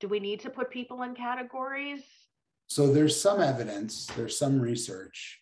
do 0.00 0.08
we 0.08 0.20
need 0.20 0.40
to 0.40 0.50
put 0.50 0.70
people 0.70 1.02
in 1.02 1.14
categories? 1.14 2.02
So 2.68 2.92
there's 2.92 3.18
some 3.18 3.40
evidence 3.40 4.06
there's 4.16 4.38
some 4.38 4.60
research 4.60 5.40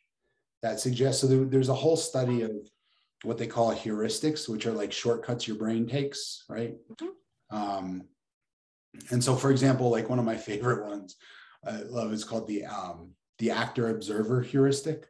that 0.62 0.80
suggests 0.80 1.20
so 1.20 1.26
there, 1.26 1.44
there's 1.44 1.68
a 1.68 1.74
whole 1.74 1.96
study 1.96 2.42
of 2.42 2.52
what 3.24 3.38
they 3.38 3.46
call 3.46 3.74
heuristics 3.74 4.48
which 4.48 4.66
are 4.66 4.72
like 4.72 4.92
shortcuts 4.92 5.48
your 5.48 5.56
brain 5.56 5.86
takes 5.86 6.44
right? 6.48 6.74
Mm-hmm. 6.92 7.56
um, 7.56 8.02
and 9.10 9.22
so 9.22 9.34
for 9.34 9.50
example 9.50 9.90
like 9.90 10.08
one 10.08 10.18
of 10.18 10.24
my 10.24 10.36
favorite 10.50 10.86
ones 10.86 11.16
i 11.66 11.76
love 11.82 12.12
is 12.12 12.24
called 12.24 12.46
the 12.46 12.66
um, 12.66 13.10
the 13.38 13.50
actor 13.50 13.88
observer 13.88 14.42
heuristic 14.42 15.06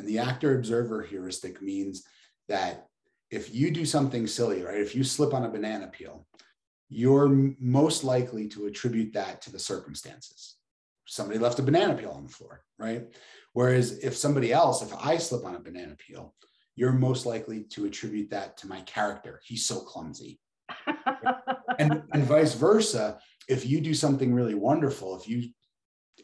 and 0.00 0.08
the 0.08 0.18
actor 0.18 0.56
observer 0.56 1.02
heuristic 1.02 1.60
means 1.60 2.04
that 2.48 2.86
if 3.30 3.54
you 3.54 3.70
do 3.70 3.84
something 3.84 4.26
silly, 4.26 4.62
right, 4.62 4.80
if 4.80 4.94
you 4.94 5.04
slip 5.04 5.34
on 5.34 5.44
a 5.44 5.50
banana 5.50 5.88
peel, 5.88 6.26
you're 6.88 7.28
most 7.60 8.02
likely 8.02 8.48
to 8.48 8.64
attribute 8.64 9.12
that 9.12 9.42
to 9.42 9.52
the 9.52 9.58
circumstances. 9.58 10.56
Somebody 11.04 11.38
left 11.38 11.58
a 11.58 11.62
banana 11.62 11.94
peel 11.94 12.12
on 12.12 12.24
the 12.24 12.32
floor, 12.32 12.62
right? 12.78 13.08
Whereas 13.52 13.98
if 13.98 14.16
somebody 14.16 14.54
else, 14.54 14.80
if 14.80 14.92
I 14.98 15.18
slip 15.18 15.44
on 15.44 15.54
a 15.54 15.60
banana 15.60 15.96
peel, 15.98 16.34
you're 16.76 16.92
most 16.92 17.26
likely 17.26 17.64
to 17.64 17.84
attribute 17.84 18.30
that 18.30 18.56
to 18.58 18.68
my 18.68 18.80
character. 18.82 19.42
He's 19.44 19.66
so 19.66 19.80
clumsy. 19.80 20.40
and, 21.78 22.02
and 22.10 22.24
vice 22.24 22.54
versa. 22.54 23.18
If 23.48 23.66
you 23.66 23.82
do 23.82 23.92
something 23.92 24.32
really 24.32 24.54
wonderful, 24.54 25.14
if 25.20 25.28
you 25.28 25.50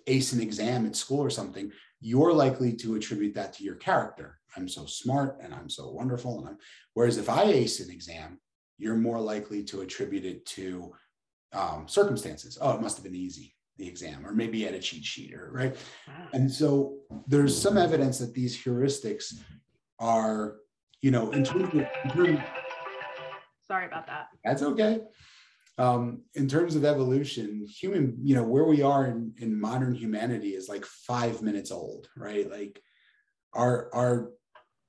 ace 0.06 0.32
an 0.32 0.40
exam 0.40 0.86
at 0.86 0.96
school 0.96 1.20
or 1.20 1.30
something, 1.30 1.70
you're 2.00 2.32
likely 2.32 2.72
to 2.74 2.94
attribute 2.94 3.34
that 3.34 3.52
to 3.54 3.64
your 3.64 3.76
character. 3.76 4.38
I'm 4.56 4.68
so 4.68 4.86
smart 4.86 5.38
and 5.42 5.54
I'm 5.54 5.68
so 5.68 5.90
wonderful. 5.90 6.38
And 6.40 6.48
I'm, 6.48 6.58
whereas 6.94 7.18
if 7.18 7.28
I 7.28 7.44
ace 7.44 7.80
an 7.80 7.90
exam, 7.90 8.38
you're 8.78 8.96
more 8.96 9.20
likely 9.20 9.62
to 9.64 9.80
attribute 9.80 10.24
it 10.24 10.44
to 10.46 10.92
um, 11.52 11.88
circumstances. 11.88 12.58
Oh, 12.60 12.72
it 12.72 12.82
must 12.82 12.96
have 12.96 13.04
been 13.04 13.14
easy, 13.14 13.54
the 13.78 13.88
exam, 13.88 14.26
or 14.26 14.32
maybe 14.32 14.62
had 14.62 14.74
a 14.74 14.78
cheat 14.78 15.04
sheet, 15.04 15.34
or 15.34 15.50
right. 15.52 15.76
And 16.32 16.50
so 16.50 16.98
there's 17.26 17.58
some 17.58 17.78
evidence 17.78 18.18
that 18.18 18.34
these 18.34 18.56
heuristics 18.62 19.34
are, 19.98 20.56
you 21.00 21.10
know, 21.10 21.30
in 21.30 21.44
terms 21.44 21.74
of, 21.74 21.86
sorry 23.66 23.86
about 23.86 24.06
that. 24.06 24.28
That's 24.44 24.62
okay 24.62 25.00
um, 25.78 26.22
in 26.34 26.48
terms 26.48 26.74
of 26.74 26.84
evolution, 26.84 27.66
human, 27.66 28.16
you 28.22 28.34
know, 28.34 28.44
where 28.44 28.64
we 28.64 28.82
are 28.82 29.06
in, 29.06 29.32
in 29.38 29.60
modern 29.60 29.94
humanity 29.94 30.54
is 30.54 30.68
like 30.68 30.84
five 30.84 31.42
minutes 31.42 31.70
old, 31.70 32.08
right? 32.16 32.50
Like 32.50 32.80
our 33.52 33.90
our 33.94 34.30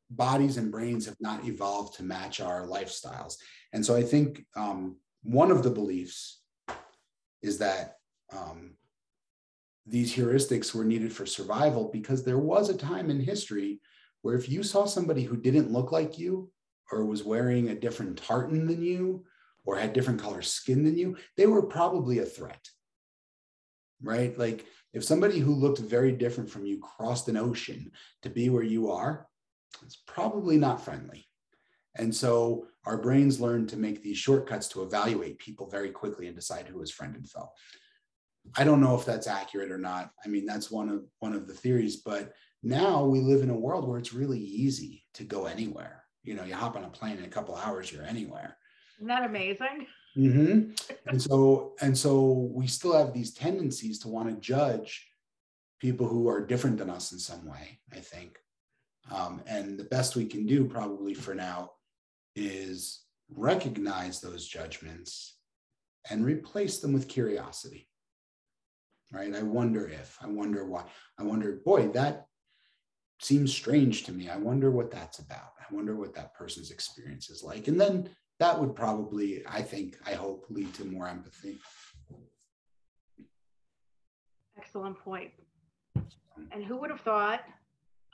bodies 0.09 0.55
and 0.55 0.71
brains 0.71 1.05
have 1.05 1.17
not 1.19 1.45
evolved 1.45 1.95
to 1.97 2.03
match 2.03 2.39
our 2.39 2.65
lifestyles. 2.65 3.35
And 3.73 3.85
so 3.85 3.95
I 3.95 4.03
think 4.03 4.45
um, 4.55 4.95
one 5.23 5.51
of 5.51 5.63
the 5.63 5.69
beliefs 5.69 6.41
is 7.41 7.57
that 7.57 7.95
um, 8.31 8.75
these 9.85 10.15
heuristics 10.15 10.73
were 10.73 10.85
needed 10.85 11.11
for 11.11 11.25
survival 11.25 11.89
because 11.91 12.23
there 12.23 12.38
was 12.38 12.69
a 12.69 12.77
time 12.77 13.09
in 13.09 13.19
history 13.19 13.81
where 14.21 14.35
if 14.35 14.49
you 14.49 14.63
saw 14.63 14.85
somebody 14.85 15.23
who 15.23 15.35
didn't 15.35 15.71
look 15.71 15.91
like 15.91 16.17
you 16.17 16.49
or 16.91 17.05
was 17.05 17.23
wearing 17.23 17.69
a 17.69 17.75
different 17.75 18.17
tartan 18.17 18.65
than 18.65 18.81
you 18.81 19.25
or 19.68 19.76
had 19.76 19.93
different 19.93 20.22
color 20.22 20.41
skin 20.41 20.84
than 20.84 20.97
you, 20.97 21.18
they 21.36 21.45
were 21.45 21.61
probably 21.61 22.20
a 22.20 22.26
threat. 22.26 22.68
Right? 24.01 24.36
Like 24.38 24.65
if 24.93 25.03
somebody 25.03 25.39
who 25.39 25.53
looked 25.53 25.80
very 25.80 26.13
different 26.13 26.49
from 26.49 26.65
you 26.65 26.80
crossed 26.80 27.28
an 27.28 27.38
ocean 27.38 27.91
to 28.24 28.30
be 28.30 28.49
where 28.49 28.63
you 28.63 28.89
are, 28.91 29.28
it's 29.84 29.97
probably 30.07 30.57
not 30.57 30.84
friendly. 30.84 31.28
And 31.95 32.15
so 32.15 32.68
our 32.86 32.97
brains 32.97 33.41
learn 33.41 33.68
to 33.68 33.78
make 33.78 34.01
these 34.01 34.18
shortcuts 34.18 34.68
to 34.70 34.84
evaluate 34.84 35.39
people 35.39 35.70
very 35.70 35.89
quickly 35.89 36.28
and 36.28 36.36
decide 36.36 36.68
who 36.68 36.82
is 36.82 36.91
friend 36.91 37.15
and 37.15 37.30
foe. 37.30 37.49
I 38.55 38.63
don't 38.63 38.82
know 38.82 38.95
if 38.95 39.03
that's 39.03 39.28
accurate 39.28 39.72
or 39.72 39.78
not. 39.78 40.11
I 40.24 40.30
mean, 40.30 40.45
that's 40.45 40.72
one 40.72 40.89
of 40.89 41.03
one 41.20 41.34
of 41.34 41.47
the 41.47 41.53
theories, 41.53 41.97
but 41.97 42.34
now 42.63 43.03
we 43.03 43.20
live 43.20 43.41
in 43.41 43.49
a 43.49 43.57
world 43.57 43.88
where 43.88 43.99
it's 43.99 44.13
really 44.13 44.39
easy 44.39 45.03
to 45.15 45.24
go 45.24 45.47
anywhere. 45.47 46.03
You 46.24 46.36
know, 46.36 46.43
you 46.43 46.55
hop 46.55 46.78
on 46.78 46.86
a 46.86 46.89
plane 46.89 47.18
in 47.18 47.26
a 47.26 47.30
couple 47.30 47.55
hours, 47.55 47.91
you're 47.91 48.05
anywhere. 48.05 48.57
Isn't 48.98 49.08
that 49.08 49.24
amazing? 49.24 49.88
Mm-hmm. 50.18 50.93
and 51.08 51.22
so, 51.22 51.74
and 51.82 51.98
so 51.98 52.50
we 52.52 52.68
still 52.68 52.98
have 52.98 53.14
these 53.14 53.34
tendencies 53.34 54.00
to 54.00 54.08
want 54.08 54.30
to 54.30 54.41
judge 54.41 55.08
people 55.80 56.08
who 56.08 56.28
are 56.28 56.45
different 56.45 56.78
than 56.78 56.89
us 56.89 57.12
in 57.12 57.20
some 57.20 57.45
way. 57.45 57.80
I 57.93 57.98
think, 58.00 58.38
um, 59.12 59.41
and 59.48 59.78
the 59.78 59.84
best 59.84 60.16
we 60.16 60.26
can 60.26 60.45
do, 60.45 60.66
probably 60.66 61.14
for 61.14 61.36
now, 61.36 61.72
is 62.36 63.04
recognize 63.30 64.20
those 64.20 64.48
judgments 64.48 65.38
and 66.10 66.26
replace 66.26 66.80
them 66.80 66.93
with 66.93 67.08
curiosity 67.08 67.88
right? 69.12 69.34
I 69.36 69.43
wonder 69.43 69.88
if, 69.88 70.18
I 70.22 70.28
wonder 70.28 70.66
why, 70.66 70.84
I 71.18 71.24
wonder, 71.24 71.62
boy, 71.64 71.88
that 71.89 72.28
seems 73.20 73.54
strange 73.54 74.04
to 74.04 74.12
me. 74.12 74.30
I 74.30 74.38
wonder 74.38 74.70
what 74.70 74.91
that's 74.91 75.20
about. 75.20 75.54
I 75.60 75.74
wonder 75.74 75.95
what 75.95 76.14
that 76.16 76.34
person's 76.36 76.72
experience 76.72 77.30
is 77.30 77.43
like. 77.43 77.68
And 77.68 77.80
then 77.80 78.10
that 78.39 78.59
would 78.59 78.75
probably, 78.75 79.43
I 79.47 79.61
think, 79.61 79.97
I 80.05 80.13
hope, 80.13 80.45
lead 80.49 80.73
to 80.75 80.85
more 80.85 81.07
empathy. 81.07 81.57
Excellent 84.57 84.99
point. 84.99 85.31
And 86.51 86.63
who 86.63 86.77
would 86.77 86.89
have 86.91 87.01
thought, 87.01 87.41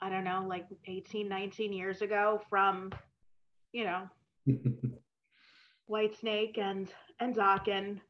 I 0.00 0.08
don't 0.08 0.24
know, 0.24 0.44
like 0.46 0.66
18, 0.86 1.28
19 1.28 1.72
years 1.72 2.02
ago 2.02 2.42
from, 2.48 2.92
you 3.72 3.84
know, 3.84 4.08
Whitesnake 5.90 6.58
and 6.58 6.88
and 7.20 7.36
Dokken 7.36 8.00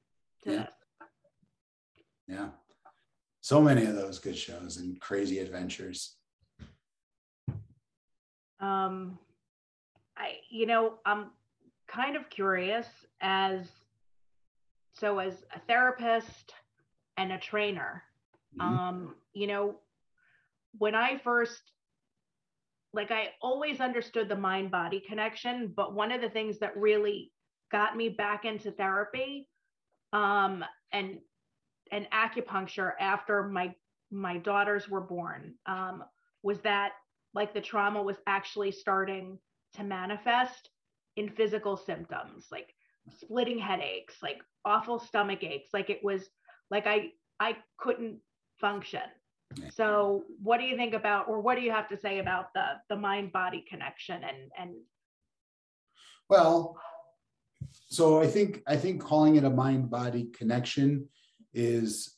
to 0.44 0.52
yeah. 0.52 0.66
Yeah 2.28 2.48
so 3.44 3.60
many 3.60 3.84
of 3.84 3.94
those 3.94 4.18
good 4.18 4.38
shows 4.38 4.78
and 4.78 4.98
crazy 4.98 5.38
adventures. 5.38 6.16
Um, 8.58 9.18
I, 10.16 10.38
you 10.48 10.64
know, 10.64 10.94
I'm 11.04 11.26
kind 11.95 12.16
of 12.16 12.28
curious 12.30 12.86
as 13.20 13.66
so 14.95 15.18
as 15.18 15.45
a 15.55 15.61
therapist 15.66 16.53
and 17.16 17.32
a 17.32 17.38
trainer. 17.38 18.03
Mm-hmm. 18.59 18.78
Um, 18.78 19.14
you 19.32 19.47
know, 19.47 19.76
when 20.78 20.95
I 20.95 21.18
first 21.18 21.61
like 22.92 23.11
I 23.11 23.30
always 23.42 23.80
understood 23.80 24.28
the 24.28 24.36
mind 24.36 24.70
body 24.70 25.01
connection, 25.01 25.72
but 25.76 25.95
one 25.95 26.12
of 26.12 26.20
the 26.20 26.28
things 26.28 26.59
that 26.61 26.76
really 26.76 27.32
got 27.72 27.97
me 27.97 28.09
back 28.09 28.45
into 28.45 28.70
therapy 28.70 29.49
um, 30.12 30.64
and 30.92 31.18
and 31.90 32.07
acupuncture 32.12 32.92
after 33.01 33.45
my 33.45 33.74
my 34.11 34.38
daughters 34.38 34.88
were 34.88 35.01
born 35.01 35.55
um, 35.66 36.05
was 36.42 36.61
that 36.61 36.92
like 37.34 37.53
the 37.53 37.61
trauma 37.61 38.01
was 38.01 38.16
actually 38.28 38.70
starting 38.70 39.38
to 39.74 39.82
manifest 39.82 40.70
in 41.16 41.28
physical 41.28 41.76
symptoms 41.76 42.46
like 42.50 42.74
splitting 43.18 43.58
headaches 43.58 44.16
like 44.22 44.40
awful 44.64 44.98
stomach 44.98 45.42
aches 45.42 45.70
like 45.72 45.90
it 45.90 46.02
was 46.02 46.28
like 46.70 46.86
i 46.86 47.10
i 47.40 47.56
couldn't 47.78 48.18
function 48.60 49.02
so 49.72 50.24
what 50.42 50.58
do 50.58 50.64
you 50.64 50.76
think 50.76 50.94
about 50.94 51.28
or 51.28 51.40
what 51.40 51.54
do 51.54 51.60
you 51.60 51.70
have 51.70 51.88
to 51.88 51.96
say 51.96 52.18
about 52.18 52.52
the 52.54 52.64
the 52.88 52.96
mind 52.96 53.32
body 53.32 53.64
connection 53.68 54.22
and 54.24 54.50
and 54.58 54.74
well 56.28 56.76
so 57.88 58.20
i 58.20 58.26
think 58.26 58.62
i 58.66 58.76
think 58.76 59.00
calling 59.00 59.36
it 59.36 59.44
a 59.44 59.50
mind 59.50 59.90
body 59.90 60.28
connection 60.36 61.06
is 61.52 62.16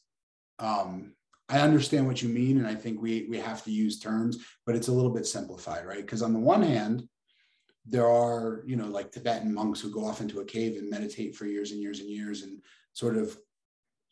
um, 0.59 1.13
I 1.49 1.61
understand 1.61 2.07
what 2.07 2.23
you 2.23 2.29
mean, 2.29 2.59
and 2.59 2.67
I 2.67 2.75
think 2.75 3.01
we 3.01 3.27
we 3.29 3.39
have 3.39 3.63
to 3.65 3.71
use 3.71 4.01
terms, 4.01 4.39
but 4.65 4.75
it's 4.75 4.89
a 4.89 4.93
little 4.93 5.13
bit 5.13 5.27
simplified, 5.27 5.87
right? 5.87 6.01
Because 6.01 6.23
on 6.23 6.33
the 6.33 6.41
one 6.41 6.63
hand, 6.63 7.07
there 7.89 8.09
are 8.09 8.63
you 8.67 8.77
know 8.77 8.87
like 8.87 9.13
Tibetan 9.13 9.53
monks 9.53 9.81
who 9.81 9.91
go 9.91 10.05
off 10.05 10.21
into 10.21 10.41
a 10.41 10.45
cave 10.45 10.77
and 10.77 10.91
meditate 10.91 11.37
for 11.37 11.47
years 11.47 11.73
and 11.73 11.81
years 11.81 12.01
and 12.01 12.11
years, 12.11 12.43
and 12.43 12.61
sort 12.93 13.17
of 13.17 13.37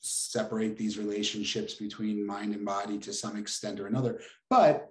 separate 0.00 0.76
these 0.76 0.98
relationships 0.98 1.74
between 1.74 2.26
mind 2.26 2.54
and 2.54 2.64
body 2.64 2.98
to 2.98 3.12
some 3.12 3.36
extent 3.36 3.80
or 3.80 3.86
another. 3.86 4.20
But 4.50 4.88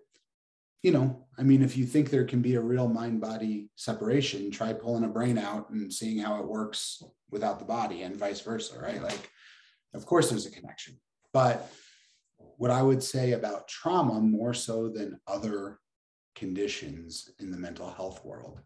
you 0.81 0.91
know, 0.91 1.25
I 1.37 1.43
mean, 1.43 1.61
if 1.61 1.77
you 1.77 1.85
think 1.85 2.09
there 2.09 2.25
can 2.25 2.41
be 2.41 2.55
a 2.55 2.61
real 2.61 2.89
mind 2.89 3.21
body 3.21 3.69
separation, 3.75 4.51
try 4.51 4.73
pulling 4.73 5.05
a 5.05 5.07
brain 5.07 5.37
out 5.37 5.69
and 5.69 5.93
seeing 5.93 6.17
how 6.19 6.39
it 6.39 6.47
works 6.47 7.01
without 7.31 7.59
the 7.59 7.65
body, 7.65 8.01
and 8.01 8.17
vice 8.17 8.41
versa, 8.41 8.77
right? 8.79 9.01
Like 9.01 9.29
of 9.93 10.05
course, 10.05 10.29
there's 10.29 10.45
a 10.45 10.51
connection. 10.51 10.99
But 11.31 11.71
what 12.57 12.71
I 12.71 12.81
would 12.81 13.03
say 13.03 13.31
about 13.31 13.67
trauma, 13.67 14.19
more 14.19 14.53
so 14.53 14.89
than 14.89 15.19
other 15.27 15.79
conditions 16.35 17.31
in 17.39 17.51
the 17.51 17.57
mental 17.57 17.89
health 17.89 18.23
world, 18.25 18.59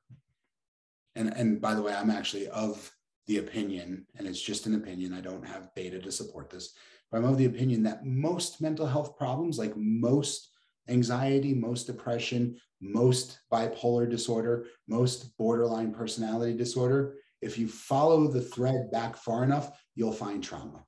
and, 1.16 1.34
and 1.36 1.60
by 1.60 1.74
the 1.74 1.82
way, 1.82 1.94
I'm 1.94 2.12
actually 2.12 2.48
of 2.50 2.92
the 3.26 3.40
opinion, 3.40 4.06
and 4.16 4.28
it's 4.28 4.42
just 4.42 4.66
an 4.68 4.76
opinion, 4.76 5.14
I 5.14 5.22
don't 5.22 5.46
have 5.46 5.74
data 5.76 6.00
to 6.00 6.12
support 6.12 6.50
this, 6.50 6.74
but 7.12 7.18
I'm 7.18 7.26
of 7.26 7.38
the 7.38 7.46
opinion 7.46 7.84
that 7.84 8.06
most 8.06 8.62
mental 8.62 8.86
health 8.86 9.18
problems, 9.18 9.58
like 9.58 9.74
most 9.76 10.50
anxiety, 10.90 11.54
most 11.54 11.88
depression, 11.88 12.58
most 12.80 13.40
bipolar 13.52 14.10
disorder, 14.10 14.68
most 14.88 15.36
borderline 15.38 15.94
personality 15.94 16.56
disorder, 16.56 17.16
if 17.42 17.58
you 17.58 17.68
follow 17.68 18.28
the 18.28 18.42
thread 18.42 18.90
back 18.92 19.16
far 19.16 19.44
enough, 19.44 19.80
you'll 19.96 20.12
find 20.14 20.44
trauma. 20.44 20.84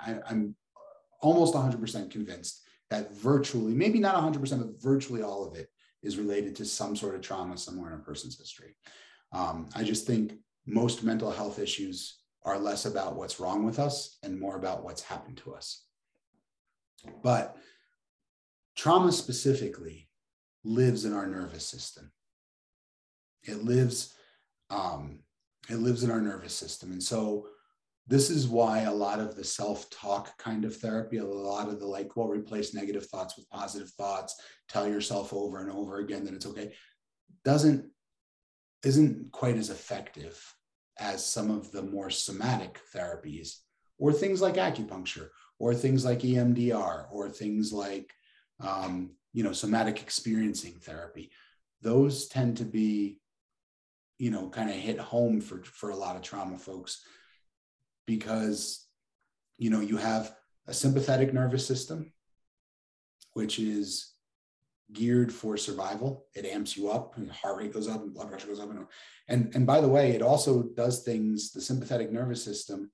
I, 0.00 0.18
I'm 0.28 0.54
almost 1.20 1.54
100% 1.54 2.10
convinced 2.10 2.62
that 2.90 3.14
virtually, 3.14 3.74
maybe 3.74 3.98
not 3.98 4.14
100%, 4.16 4.58
but 4.58 4.80
virtually 4.80 5.22
all 5.22 5.46
of 5.46 5.54
it 5.54 5.68
is 6.02 6.18
related 6.18 6.54
to 6.56 6.64
some 6.64 6.94
sort 6.94 7.14
of 7.14 7.20
trauma 7.20 7.56
somewhere 7.58 7.92
in 7.92 7.98
a 7.98 8.02
person's 8.02 8.38
history. 8.38 8.76
Um, 9.32 9.68
I 9.74 9.82
just 9.82 10.06
think 10.06 10.34
most 10.66 11.02
mental 11.02 11.30
health 11.30 11.58
issues 11.58 12.20
are 12.44 12.58
less 12.58 12.84
about 12.84 13.16
what's 13.16 13.40
wrong 13.40 13.64
with 13.64 13.78
us 13.78 14.18
and 14.22 14.38
more 14.38 14.56
about 14.56 14.84
what's 14.84 15.02
happened 15.02 15.38
to 15.38 15.54
us. 15.54 15.84
But 17.22 17.56
trauma 18.76 19.10
specifically 19.10 20.08
lives 20.64 21.04
in 21.04 21.12
our 21.12 21.26
nervous 21.26 21.66
system. 21.66 22.12
It 23.42 23.64
lives, 23.64 24.14
um, 24.70 25.20
it 25.68 25.76
lives 25.76 26.04
in 26.04 26.10
our 26.10 26.20
nervous 26.20 26.54
system, 26.54 26.92
and 26.92 27.02
so 27.02 27.48
this 28.08 28.30
is 28.30 28.46
why 28.46 28.80
a 28.80 28.92
lot 28.92 29.18
of 29.18 29.34
the 29.34 29.44
self-talk 29.44 30.36
kind 30.38 30.64
of 30.64 30.76
therapy 30.76 31.18
a 31.18 31.24
lot 31.24 31.68
of 31.68 31.80
the 31.80 31.86
like 31.86 32.16
well 32.16 32.28
replace 32.28 32.74
negative 32.74 33.06
thoughts 33.06 33.36
with 33.36 33.48
positive 33.50 33.90
thoughts 33.90 34.40
tell 34.68 34.86
yourself 34.86 35.32
over 35.32 35.58
and 35.58 35.70
over 35.70 35.98
again 35.98 36.24
that 36.24 36.34
it's 36.34 36.46
okay 36.46 36.72
doesn't 37.44 37.84
isn't 38.84 39.32
quite 39.32 39.56
as 39.56 39.70
effective 39.70 40.40
as 40.98 41.24
some 41.24 41.50
of 41.50 41.70
the 41.72 41.82
more 41.82 42.10
somatic 42.10 42.80
therapies 42.94 43.58
or 43.98 44.12
things 44.12 44.40
like 44.40 44.54
acupuncture 44.54 45.28
or 45.58 45.74
things 45.74 46.04
like 46.04 46.20
emdr 46.20 47.06
or 47.10 47.28
things 47.28 47.72
like 47.72 48.12
um, 48.60 49.10
you 49.32 49.42
know 49.42 49.52
somatic 49.52 50.00
experiencing 50.00 50.74
therapy. 50.80 51.30
Those 51.82 52.28
tend 52.28 52.56
to 52.58 52.64
be 52.64 53.18
you 54.18 54.30
know 54.30 54.48
kind 54.48 54.70
of 54.70 54.76
hit 54.76 54.98
home 54.98 55.40
for 55.40 55.62
for 55.64 55.90
a 55.90 55.96
lot 55.96 56.16
of 56.16 56.22
trauma 56.22 56.58
folks 56.58 57.02
because 58.06 58.86
you 59.58 59.70
know 59.70 59.80
you 59.80 59.96
have 59.96 60.34
a 60.66 60.74
sympathetic 60.74 61.32
nervous 61.32 61.66
system 61.66 62.12
which 63.32 63.58
is 63.58 64.14
geared 64.92 65.32
for 65.32 65.56
survival. 65.56 66.26
It 66.34 66.46
amps 66.46 66.76
you 66.76 66.90
up 66.90 67.16
and 67.16 67.30
heart 67.30 67.58
rate 67.58 67.72
goes 67.72 67.88
up 67.88 68.02
and 68.02 68.14
blood 68.14 68.30
pressure 68.30 68.46
goes 68.46 68.60
up 68.60 68.70
and 68.70 68.86
and, 69.28 69.54
and 69.54 69.66
by 69.66 69.80
the 69.80 69.88
way 69.88 70.12
it 70.12 70.22
also 70.22 70.62
does 70.62 71.02
things 71.02 71.52
the 71.52 71.60
sympathetic 71.60 72.12
nervous 72.12 72.42
system 72.42 72.90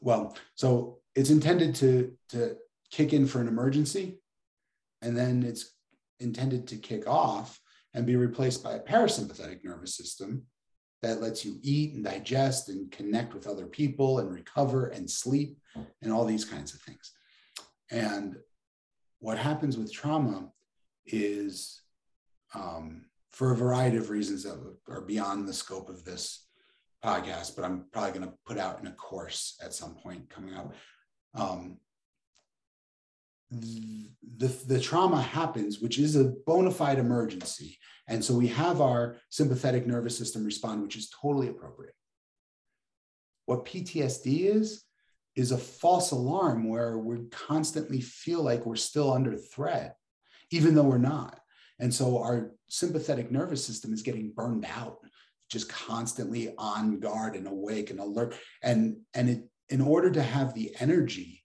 well 0.00 0.36
so 0.54 0.98
it's 1.14 1.30
intended 1.30 1.74
to 1.76 2.12
to 2.30 2.56
kick 2.90 3.12
in 3.12 3.26
for 3.26 3.40
an 3.40 3.48
emergency 3.48 4.18
and 5.02 5.16
then 5.16 5.42
it's 5.42 5.72
intended 6.18 6.66
to 6.68 6.76
kick 6.76 7.06
off 7.06 7.60
and 7.94 8.06
be 8.06 8.16
replaced 8.16 8.64
by 8.64 8.72
a 8.72 8.80
parasympathetic 8.80 9.62
nervous 9.64 9.94
system 9.94 10.42
that 11.06 11.22
lets 11.22 11.44
you 11.44 11.58
eat 11.62 11.94
and 11.94 12.04
digest 12.04 12.68
and 12.68 12.90
connect 12.90 13.32
with 13.32 13.46
other 13.46 13.66
people 13.66 14.18
and 14.18 14.32
recover 14.32 14.88
and 14.88 15.08
sleep 15.08 15.56
and 16.02 16.12
all 16.12 16.24
these 16.24 16.44
kinds 16.44 16.74
of 16.74 16.80
things. 16.80 17.12
And 17.90 18.36
what 19.20 19.38
happens 19.38 19.78
with 19.78 19.92
trauma 19.92 20.50
is 21.06 21.80
um, 22.54 23.04
for 23.30 23.52
a 23.52 23.56
variety 23.56 23.96
of 23.98 24.10
reasons 24.10 24.42
that 24.42 24.58
are 24.88 25.00
beyond 25.00 25.46
the 25.46 25.52
scope 25.52 25.88
of 25.88 26.04
this 26.04 26.46
podcast, 27.04 27.54
but 27.54 27.64
I'm 27.64 27.84
probably 27.92 28.18
going 28.18 28.30
to 28.30 28.38
put 28.44 28.58
out 28.58 28.80
in 28.80 28.86
a 28.88 28.92
course 28.92 29.56
at 29.62 29.74
some 29.74 29.94
point 29.94 30.28
coming 30.28 30.54
up. 30.54 30.74
Um, 31.34 31.78
the, 33.50 34.48
the 34.66 34.80
trauma 34.80 35.20
happens, 35.20 35.80
which 35.80 35.98
is 35.98 36.16
a 36.16 36.32
bona 36.46 36.70
fide 36.70 36.98
emergency. 36.98 37.78
And 38.08 38.24
so 38.24 38.34
we 38.34 38.48
have 38.48 38.80
our 38.80 39.16
sympathetic 39.30 39.86
nervous 39.86 40.16
system 40.16 40.44
respond, 40.44 40.82
which 40.82 40.96
is 40.96 41.10
totally 41.10 41.48
appropriate. 41.48 41.94
What 43.46 43.64
PTSD 43.64 44.54
is, 44.54 44.84
is 45.36 45.52
a 45.52 45.58
false 45.58 46.10
alarm 46.12 46.68
where 46.68 46.98
we 46.98 47.26
constantly 47.30 48.00
feel 48.00 48.42
like 48.42 48.66
we're 48.66 48.76
still 48.76 49.12
under 49.12 49.36
threat, 49.36 49.96
even 50.50 50.74
though 50.74 50.84
we're 50.84 50.98
not. 50.98 51.38
And 51.78 51.92
so 51.92 52.22
our 52.22 52.52
sympathetic 52.68 53.30
nervous 53.30 53.64
system 53.64 53.92
is 53.92 54.02
getting 54.02 54.32
burned 54.34 54.66
out, 54.66 54.98
just 55.50 55.68
constantly 55.68 56.54
on 56.56 57.00
guard 57.00 57.36
and 57.36 57.46
awake 57.46 57.90
and 57.90 58.00
alert. 58.00 58.34
And, 58.62 58.98
and 59.14 59.28
it, 59.28 59.48
in 59.68 59.80
order 59.80 60.10
to 60.10 60.22
have 60.22 60.54
the 60.54 60.74
energy 60.80 61.44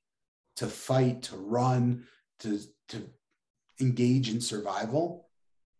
to 0.61 0.67
fight, 0.67 1.23
to 1.23 1.35
run, 1.37 2.05
to, 2.37 2.59
to 2.87 3.09
engage 3.79 4.29
in 4.29 4.39
survival, 4.39 5.27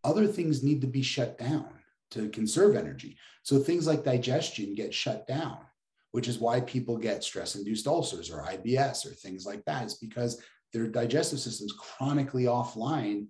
other 0.04 0.26
things 0.26 0.64
need 0.64 0.82
to 0.82 0.88
be 0.88 1.04
shut 1.04 1.38
down 1.38 1.68
to 2.10 2.30
conserve 2.30 2.76
energy. 2.76 3.16
So 3.44 3.60
things 3.60 3.86
like 3.86 4.04
digestion 4.04 4.74
get 4.74 4.92
shut 4.92 5.28
down, 5.28 5.60
which 6.14 6.28
is 6.28 6.40
why 6.40 6.62
people 6.62 6.98
get 6.98 7.24
stress 7.24 7.54
induced 7.54 7.86
ulcers 7.86 8.32
or 8.32 8.42
IBS 8.42 9.06
or 9.06 9.14
things 9.14 9.46
like 9.46 9.64
that, 9.66 9.86
is 9.86 9.94
because 9.94 10.42
their 10.74 10.88
digestive 10.88 11.40
system's 11.40 11.74
chronically 11.74 12.46
offline. 12.46 13.28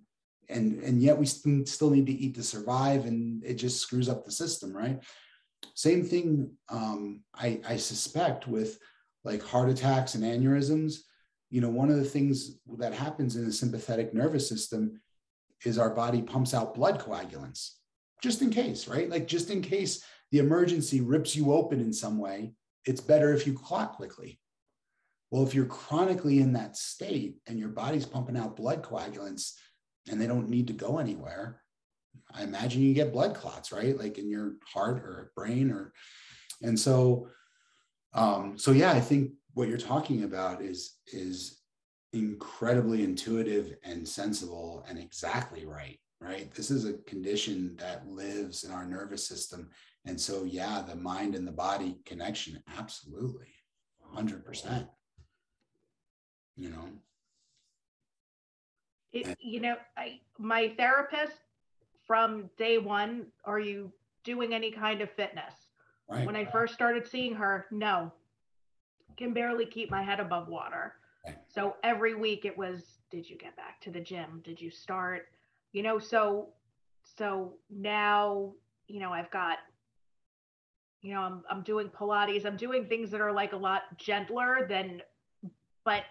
And, 0.47 0.81
and 0.83 1.03
yet 1.03 1.17
we 1.17 1.25
still 1.25 1.89
need 1.89 2.05
to 2.05 2.13
eat 2.13 2.35
to 2.35 2.43
survive, 2.43 3.05
and 3.05 3.43
it 3.43 3.55
just 3.55 3.81
screws 3.81 4.07
up 4.07 4.23
the 4.23 4.31
system, 4.31 4.71
right? 4.71 5.03
Same 5.75 6.05
thing, 6.05 6.51
um, 6.69 7.23
I, 7.35 7.59
I 7.67 7.75
suspect, 7.75 8.47
with 8.47 8.79
like 9.25 9.43
heart 9.43 9.69
attacks 9.69 10.15
and 10.15 10.23
aneurysms 10.23 10.93
you 11.51 11.59
know, 11.59 11.69
one 11.69 11.91
of 11.91 11.97
the 11.97 12.05
things 12.05 12.57
that 12.77 12.93
happens 12.93 13.35
in 13.35 13.45
the 13.45 13.51
sympathetic 13.51 14.13
nervous 14.13 14.47
system 14.47 15.01
is 15.65 15.77
our 15.77 15.91
body 15.91 16.21
pumps 16.21 16.53
out 16.53 16.73
blood 16.73 16.99
coagulants 16.99 17.73
just 18.23 18.41
in 18.41 18.49
case, 18.49 18.87
right? 18.87 19.09
Like 19.09 19.27
just 19.27 19.49
in 19.49 19.61
case 19.61 20.03
the 20.31 20.39
emergency 20.39 21.01
rips 21.01 21.35
you 21.35 21.51
open 21.51 21.81
in 21.81 21.91
some 21.91 22.17
way, 22.17 22.53
it's 22.85 23.01
better 23.01 23.33
if 23.33 23.45
you 23.45 23.53
clot 23.53 23.93
quickly. 23.93 24.39
Well, 25.29 25.43
if 25.43 25.53
you're 25.53 25.65
chronically 25.65 26.39
in 26.39 26.53
that 26.53 26.77
state 26.77 27.37
and 27.47 27.59
your 27.59 27.69
body's 27.69 28.05
pumping 28.05 28.37
out 28.37 28.55
blood 28.55 28.81
coagulants 28.81 29.53
and 30.09 30.19
they 30.19 30.27
don't 30.27 30.49
need 30.49 30.67
to 30.67 30.73
go 30.73 30.99
anywhere, 30.99 31.61
I 32.33 32.43
imagine 32.43 32.81
you 32.81 32.93
get 32.93 33.13
blood 33.13 33.35
clots, 33.35 33.71
right? 33.71 33.97
Like 33.97 34.17
in 34.17 34.29
your 34.29 34.53
heart 34.65 34.97
or 34.99 35.31
brain 35.35 35.69
or, 35.69 35.91
and 36.61 36.79
so, 36.79 37.27
um, 38.13 38.57
so 38.57 38.71
yeah, 38.71 38.91
I 38.91 39.01
think 39.01 39.31
what 39.53 39.67
you're 39.67 39.77
talking 39.77 40.23
about 40.23 40.61
is 40.61 40.97
is 41.11 41.61
incredibly 42.13 43.03
intuitive 43.03 43.75
and 43.83 44.07
sensible 44.07 44.85
and 44.87 44.97
exactly 44.99 45.65
right 45.65 45.99
right? 46.21 46.53
This 46.53 46.69
is 46.69 46.85
a 46.85 46.93
condition 46.99 47.75
that 47.79 48.07
lives 48.07 48.63
in 48.63 48.71
our 48.71 48.85
nervous 48.85 49.27
system. 49.27 49.69
And 50.05 50.19
so 50.19 50.43
yeah 50.43 50.83
the 50.87 50.95
mind 50.95 51.35
and 51.35 51.47
the 51.47 51.51
body 51.51 51.99
connection 52.05 52.61
absolutely. 52.77 53.47
100% 54.15 54.87
you 56.55 56.69
know? 56.69 56.85
It, 59.13 59.37
you 59.41 59.59
know 59.59 59.75
I, 59.97 60.19
my 60.37 60.73
therapist 60.77 61.33
from 62.05 62.49
day 62.57 62.77
one 62.77 63.27
are 63.43 63.59
you 63.59 63.91
doing 64.23 64.53
any 64.53 64.71
kind 64.71 65.01
of 65.01 65.09
fitness? 65.11 65.53
Right. 66.09 66.25
when 66.25 66.35
i 66.35 66.43
first 66.43 66.73
started 66.73 67.07
seeing 67.07 67.33
her 67.35 67.67
no 67.71 68.11
can 69.17 69.33
barely 69.33 69.65
keep 69.65 69.89
my 69.91 70.03
head 70.03 70.19
above 70.19 70.47
water. 70.47 70.93
So 71.47 71.75
every 71.83 72.15
week 72.15 72.45
it 72.45 72.57
was, 72.57 72.99
did 73.11 73.29
you 73.29 73.37
get 73.37 73.55
back 73.55 73.79
to 73.81 73.91
the 73.91 73.99
gym? 73.99 74.41
Did 74.43 74.59
you 74.59 74.71
start? 74.71 75.27
You 75.71 75.83
know, 75.83 75.99
so 75.99 76.49
so 77.17 77.53
now, 77.69 78.53
you 78.87 78.99
know, 78.99 79.11
I've 79.11 79.31
got 79.31 79.57
you 81.01 81.13
know, 81.13 81.21
I'm 81.21 81.43
I'm 81.49 81.61
doing 81.63 81.89
Pilates. 81.89 82.45
I'm 82.45 82.57
doing 82.57 82.85
things 82.85 83.09
that 83.11 83.21
are 83.21 83.31
like 83.31 83.53
a 83.53 83.57
lot 83.57 83.83
gentler 83.97 84.65
than 84.69 85.01
but 85.83 86.03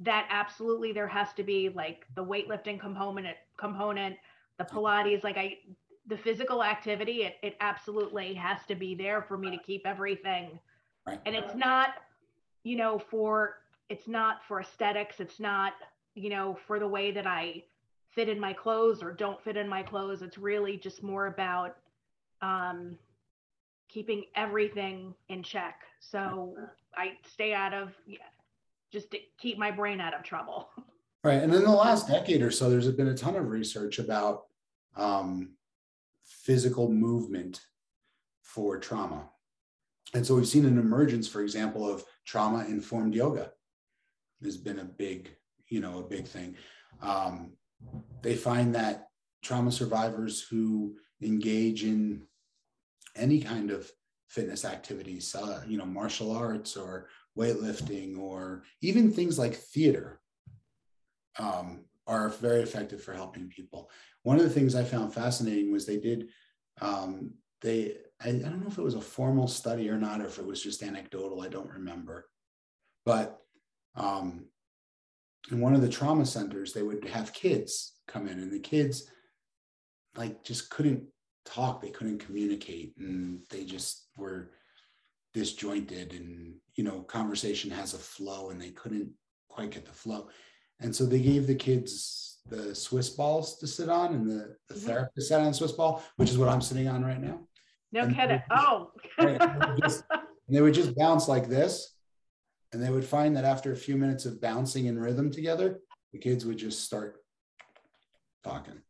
that 0.00 0.26
absolutely 0.30 0.92
there 0.92 1.08
has 1.08 1.32
to 1.34 1.42
be 1.42 1.68
like 1.68 2.06
the 2.14 2.24
weightlifting 2.24 2.78
component 2.78 3.36
component, 3.56 4.16
the 4.58 4.64
Pilates, 4.64 5.24
like 5.24 5.36
I 5.38 5.58
the 6.06 6.16
physical 6.16 6.62
activity, 6.62 7.22
it, 7.22 7.36
it 7.42 7.56
absolutely 7.60 8.34
has 8.34 8.58
to 8.66 8.74
be 8.74 8.94
there 8.94 9.22
for 9.22 9.38
me 9.38 9.50
to 9.50 9.56
keep 9.56 9.86
everything. 9.86 10.58
Right. 11.06 11.18
And 11.24 11.34
it's 11.34 11.54
not 11.54 11.94
you 12.64 12.76
know, 12.76 12.98
for 12.98 13.58
it's 13.88 14.08
not 14.08 14.38
for 14.48 14.60
aesthetics, 14.60 15.20
it's 15.20 15.38
not, 15.38 15.74
you 16.14 16.30
know, 16.30 16.58
for 16.66 16.80
the 16.80 16.88
way 16.88 17.12
that 17.12 17.26
I 17.26 17.62
fit 18.10 18.28
in 18.28 18.40
my 18.40 18.52
clothes 18.52 19.02
or 19.02 19.12
don't 19.12 19.42
fit 19.42 19.56
in 19.56 19.68
my 19.68 19.82
clothes. 19.82 20.22
It's 20.22 20.38
really 20.38 20.76
just 20.76 21.02
more 21.02 21.26
about 21.26 21.76
um, 22.40 22.96
keeping 23.88 24.24
everything 24.34 25.14
in 25.28 25.42
check. 25.42 25.82
So 26.00 26.56
I 26.96 27.12
stay 27.30 27.52
out 27.52 27.74
of, 27.74 27.92
just 28.90 29.10
to 29.10 29.18
keep 29.38 29.58
my 29.58 29.70
brain 29.70 30.00
out 30.00 30.14
of 30.14 30.22
trouble. 30.24 30.68
Right. 31.24 31.42
And 31.42 31.54
in 31.54 31.64
the 31.64 31.70
last 31.70 32.06
decade 32.06 32.42
or 32.42 32.50
so, 32.50 32.68
there's 32.68 32.86
been 32.90 33.08
a 33.08 33.16
ton 33.16 33.34
of 33.34 33.48
research 33.48 33.98
about 33.98 34.44
um, 34.94 35.54
physical 36.22 36.90
movement 36.90 37.62
for 38.42 38.78
trauma. 38.78 39.30
And 40.14 40.24
so 40.24 40.36
we've 40.36 40.48
seen 40.48 40.64
an 40.64 40.78
emergence, 40.78 41.26
for 41.28 41.42
example, 41.42 41.88
of 41.88 42.04
trauma 42.24 42.64
informed 42.66 43.14
yoga 43.14 43.50
has 44.44 44.56
been 44.56 44.78
a 44.78 44.84
big, 44.84 45.34
you 45.68 45.80
know, 45.80 45.98
a 45.98 46.08
big 46.08 46.26
thing. 46.26 46.56
Um, 47.02 47.52
they 48.22 48.36
find 48.36 48.74
that 48.74 49.08
trauma 49.42 49.72
survivors 49.72 50.42
who 50.42 50.96
engage 51.20 51.82
in 51.82 52.22
any 53.16 53.40
kind 53.40 53.70
of 53.70 53.90
fitness 54.28 54.64
activities, 54.64 55.34
uh, 55.34 55.62
you 55.66 55.78
know, 55.78 55.84
martial 55.84 56.32
arts 56.32 56.76
or 56.76 57.08
weightlifting 57.36 58.18
or 58.18 58.62
even 58.80 59.10
things 59.10 59.38
like 59.38 59.54
theater 59.54 60.20
um, 61.38 61.84
are 62.06 62.28
very 62.28 62.62
effective 62.62 63.02
for 63.02 63.14
helping 63.14 63.48
people. 63.48 63.90
One 64.22 64.36
of 64.36 64.44
the 64.44 64.50
things 64.50 64.74
I 64.74 64.84
found 64.84 65.12
fascinating 65.12 65.72
was 65.72 65.86
they 65.86 65.98
did, 65.98 66.28
um, 66.80 67.34
they 67.60 67.96
I, 68.22 68.28
I 68.28 68.32
don't 68.32 68.60
know 68.60 68.68
if 68.68 68.78
it 68.78 68.84
was 68.84 68.94
a 68.94 69.00
formal 69.00 69.48
study 69.48 69.88
or 69.88 69.98
not, 69.98 70.20
or 70.20 70.26
if 70.26 70.38
it 70.38 70.46
was 70.46 70.62
just 70.62 70.82
anecdotal. 70.82 71.42
I 71.42 71.48
don't 71.48 71.70
remember. 71.70 72.26
But 73.04 73.38
um, 73.96 74.46
in 75.50 75.60
one 75.60 75.74
of 75.74 75.82
the 75.82 75.88
trauma 75.88 76.26
centers, 76.26 76.72
they 76.72 76.82
would 76.82 77.04
have 77.08 77.32
kids 77.32 77.94
come 78.08 78.26
in, 78.28 78.38
and 78.38 78.52
the 78.52 78.60
kids 78.60 79.10
like 80.16 80.44
just 80.44 80.70
couldn't 80.70 81.04
talk. 81.44 81.80
They 81.80 81.90
couldn't 81.90 82.24
communicate, 82.24 82.94
and 82.98 83.40
they 83.50 83.64
just 83.64 84.08
were 84.16 84.52
disjointed. 85.32 86.12
And 86.12 86.54
you 86.76 86.84
know, 86.84 87.02
conversation 87.02 87.70
has 87.70 87.94
a 87.94 87.98
flow, 87.98 88.50
and 88.50 88.60
they 88.60 88.70
couldn't 88.70 89.10
quite 89.48 89.70
get 89.70 89.84
the 89.84 89.92
flow. 89.92 90.28
And 90.80 90.94
so 90.94 91.06
they 91.06 91.20
gave 91.20 91.46
the 91.46 91.54
kids 91.54 92.38
the 92.48 92.74
Swiss 92.74 93.10
balls 93.10 93.58
to 93.58 93.66
sit 93.66 93.88
on, 93.88 94.14
and 94.14 94.28
the, 94.28 94.56
the 94.68 94.74
mm-hmm. 94.74 94.86
therapist 94.86 95.28
sat 95.28 95.40
on 95.40 95.48
the 95.48 95.54
Swiss 95.54 95.72
ball, 95.72 96.02
which 96.16 96.30
is 96.30 96.38
what 96.38 96.48
I'm 96.48 96.60
sitting 96.60 96.88
on 96.88 97.04
right 97.04 97.20
now. 97.20 97.40
No 97.94 98.08
kidding. 98.08 98.42
Oh. 98.50 98.90
and, 99.18 99.28
they 99.28 99.38
oh. 99.40 99.76
just, 99.80 100.04
and 100.10 100.56
they 100.56 100.60
would 100.60 100.74
just 100.74 100.96
bounce 100.96 101.28
like 101.28 101.48
this. 101.48 101.94
And 102.72 102.82
they 102.82 102.90
would 102.90 103.04
find 103.04 103.36
that 103.36 103.44
after 103.44 103.72
a 103.72 103.76
few 103.76 103.96
minutes 103.96 104.26
of 104.26 104.40
bouncing 104.40 104.86
in 104.86 104.98
rhythm 104.98 105.30
together, 105.30 105.78
the 106.12 106.18
kids 106.18 106.44
would 106.44 106.58
just 106.58 106.82
start 106.82 107.18
talking. 108.42 108.80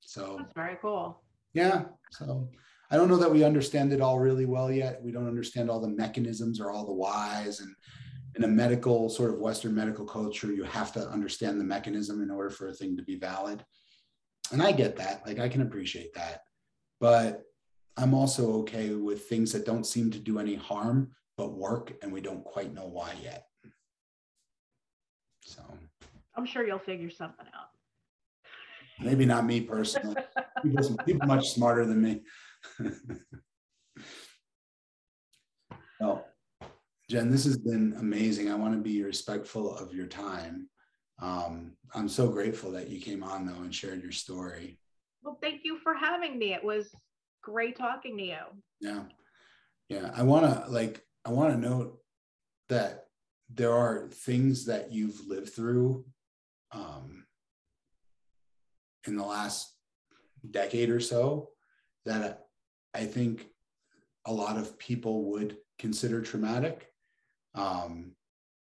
So 0.00 0.36
that's 0.38 0.54
very 0.54 0.78
cool. 0.80 1.22
Yeah. 1.52 1.84
So 2.12 2.48
I 2.90 2.96
don't 2.96 3.08
know 3.08 3.18
that 3.18 3.30
we 3.30 3.44
understand 3.44 3.92
it 3.92 4.00
all 4.00 4.18
really 4.18 4.46
well 4.46 4.72
yet. 4.72 5.02
We 5.02 5.12
don't 5.12 5.28
understand 5.28 5.68
all 5.68 5.80
the 5.80 5.88
mechanisms 5.88 6.58
or 6.58 6.70
all 6.70 6.86
the 6.86 6.94
whys. 6.94 7.60
And 7.60 7.74
in 8.34 8.44
a 8.44 8.48
medical, 8.48 9.10
sort 9.10 9.34
of 9.34 9.40
Western 9.40 9.74
medical 9.74 10.06
culture, 10.06 10.52
you 10.54 10.64
have 10.64 10.92
to 10.92 11.06
understand 11.10 11.60
the 11.60 11.64
mechanism 11.64 12.22
in 12.22 12.30
order 12.30 12.48
for 12.48 12.68
a 12.68 12.72
thing 12.72 12.96
to 12.96 13.02
be 13.02 13.16
valid. 13.16 13.62
And 14.52 14.62
I 14.62 14.72
get 14.72 14.96
that. 14.96 15.26
Like 15.26 15.38
I 15.38 15.50
can 15.50 15.60
appreciate 15.60 16.14
that 16.14 16.40
but 17.00 17.42
I'm 17.96 18.14
also 18.14 18.52
okay 18.60 18.90
with 18.90 19.28
things 19.28 19.52
that 19.52 19.66
don't 19.66 19.84
seem 19.84 20.10
to 20.10 20.18
do 20.18 20.38
any 20.38 20.54
harm 20.54 21.12
but 21.36 21.52
work 21.52 21.92
and 22.02 22.12
we 22.12 22.20
don't 22.20 22.44
quite 22.44 22.72
know 22.74 22.86
why 22.86 23.14
yet. 23.22 23.46
So 25.42 25.62
I'm 26.34 26.46
sure 26.46 26.66
you'll 26.66 26.78
figure 26.78 27.10
something 27.10 27.46
out. 27.54 27.68
Maybe 28.98 29.26
not 29.26 29.44
me 29.44 29.60
personally. 29.60 30.16
people, 30.62 30.96
people 31.04 31.26
much 31.26 31.50
smarter 31.50 31.84
than 31.84 32.02
me. 32.02 32.22
well, 36.00 36.26
Jen, 37.10 37.30
this 37.30 37.44
has 37.44 37.58
been 37.58 37.94
amazing. 37.98 38.50
I 38.50 38.54
want 38.56 38.74
to 38.74 38.80
be 38.80 39.02
respectful 39.02 39.76
of 39.76 39.94
your 39.94 40.06
time. 40.06 40.68
Um, 41.20 41.72
I'm 41.94 42.08
so 42.08 42.28
grateful 42.28 42.72
that 42.72 42.88
you 42.88 43.00
came 43.00 43.22
on 43.22 43.46
though 43.46 43.62
and 43.62 43.74
shared 43.74 44.02
your 44.02 44.12
story. 44.12 44.78
Well, 45.26 45.38
thank 45.42 45.64
you 45.64 45.76
for 45.78 45.92
having 45.92 46.38
me. 46.38 46.54
It 46.54 46.62
was 46.62 46.88
great 47.42 47.76
talking 47.76 48.16
to 48.16 48.22
you. 48.22 48.38
Yeah. 48.80 49.02
Yeah. 49.88 50.12
I 50.14 50.22
want 50.22 50.46
to 50.46 50.70
like, 50.70 51.02
I 51.24 51.30
want 51.30 51.52
to 51.52 51.68
note 51.68 51.98
that 52.68 53.06
there 53.52 53.72
are 53.72 54.08
things 54.08 54.66
that 54.66 54.92
you've 54.92 55.26
lived 55.26 55.48
through 55.48 56.04
um, 56.70 57.26
in 59.08 59.16
the 59.16 59.24
last 59.24 59.74
decade 60.48 60.90
or 60.90 61.00
so 61.00 61.48
that 62.04 62.46
I 62.94 63.04
think 63.04 63.48
a 64.26 64.32
lot 64.32 64.56
of 64.56 64.78
people 64.78 65.32
would 65.32 65.56
consider 65.80 66.22
traumatic. 66.22 66.86
Um, 67.56 68.12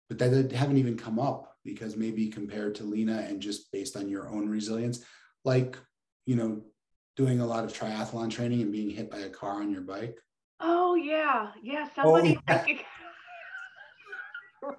but 0.09 0.17
that 0.17 0.51
haven't 0.51 0.77
even 0.77 0.97
come 0.97 1.19
up 1.19 1.57
because 1.63 1.95
maybe 1.95 2.27
compared 2.27 2.73
to 2.75 2.85
Lena 2.85 3.25
and 3.29 3.39
just 3.39 3.71
based 3.71 3.95
on 3.95 4.09
your 4.09 4.29
own 4.29 4.49
resilience, 4.49 5.03
like, 5.43 5.77
you 6.25 6.35
know, 6.35 6.61
doing 7.15 7.39
a 7.39 7.45
lot 7.45 7.63
of 7.63 7.73
triathlon 7.73 8.29
training 8.29 8.61
and 8.61 8.71
being 8.71 8.89
hit 8.89 9.09
by 9.09 9.19
a 9.19 9.29
car 9.29 9.61
on 9.61 9.71
your 9.71 9.81
bike. 9.81 10.17
Oh 10.59 10.95
yeah. 10.95 11.51
Yeah. 11.61 11.87
Somebody 11.95 12.37
oh, 12.47 12.65
yeah. 12.67 12.75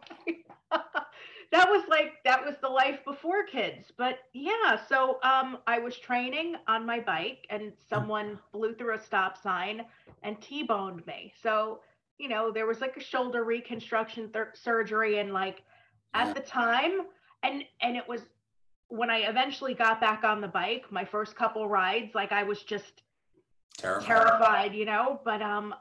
that 1.53 1.69
was 1.71 1.85
like 1.89 2.15
that 2.25 2.45
was 2.45 2.55
the 2.61 2.69
life 2.69 3.05
before 3.05 3.45
kids 3.45 3.93
but 3.97 4.19
yeah 4.33 4.79
so 4.89 5.19
um 5.23 5.59
i 5.67 5.79
was 5.79 5.97
training 5.97 6.57
on 6.67 6.85
my 6.85 6.99
bike 7.01 7.47
and 7.51 7.73
someone 7.89 8.39
blew 8.53 8.75
through 8.75 8.95
a 8.95 9.01
stop 9.01 9.41
sign 9.41 9.85
and 10.23 10.41
t-boned 10.41 11.07
me 11.07 11.33
so 11.41 11.81
you 12.19 12.29
know 12.29 12.51
there 12.51 12.67
was 12.67 12.81
like 12.81 12.97
a 12.97 13.03
shoulder 13.03 13.45
reconstruction 13.45 14.31
th- 14.33 14.47
surgery 14.55 15.19
and 15.19 15.33
like 15.33 15.63
at 16.15 16.35
the 16.35 16.41
time 16.41 17.03
and 17.43 17.63
and 17.81 17.97
it 17.97 18.09
was 18.09 18.23
when 18.89 19.11
i 19.11 19.19
eventually 19.19 19.75
got 19.75 20.01
back 20.01 20.25
on 20.25 20.41
the 20.41 20.49
bike 20.49 20.85
my 20.91 21.05
first 21.05 21.35
couple 21.37 21.69
rides 21.69 22.15
like 22.15 22.33
i 22.33 22.43
was 22.43 22.63
just 22.63 23.03
terrified, 23.79 24.07
terrified 24.07 24.75
you 24.75 24.85
know 24.85 25.21
but 25.25 25.43
um 25.43 25.75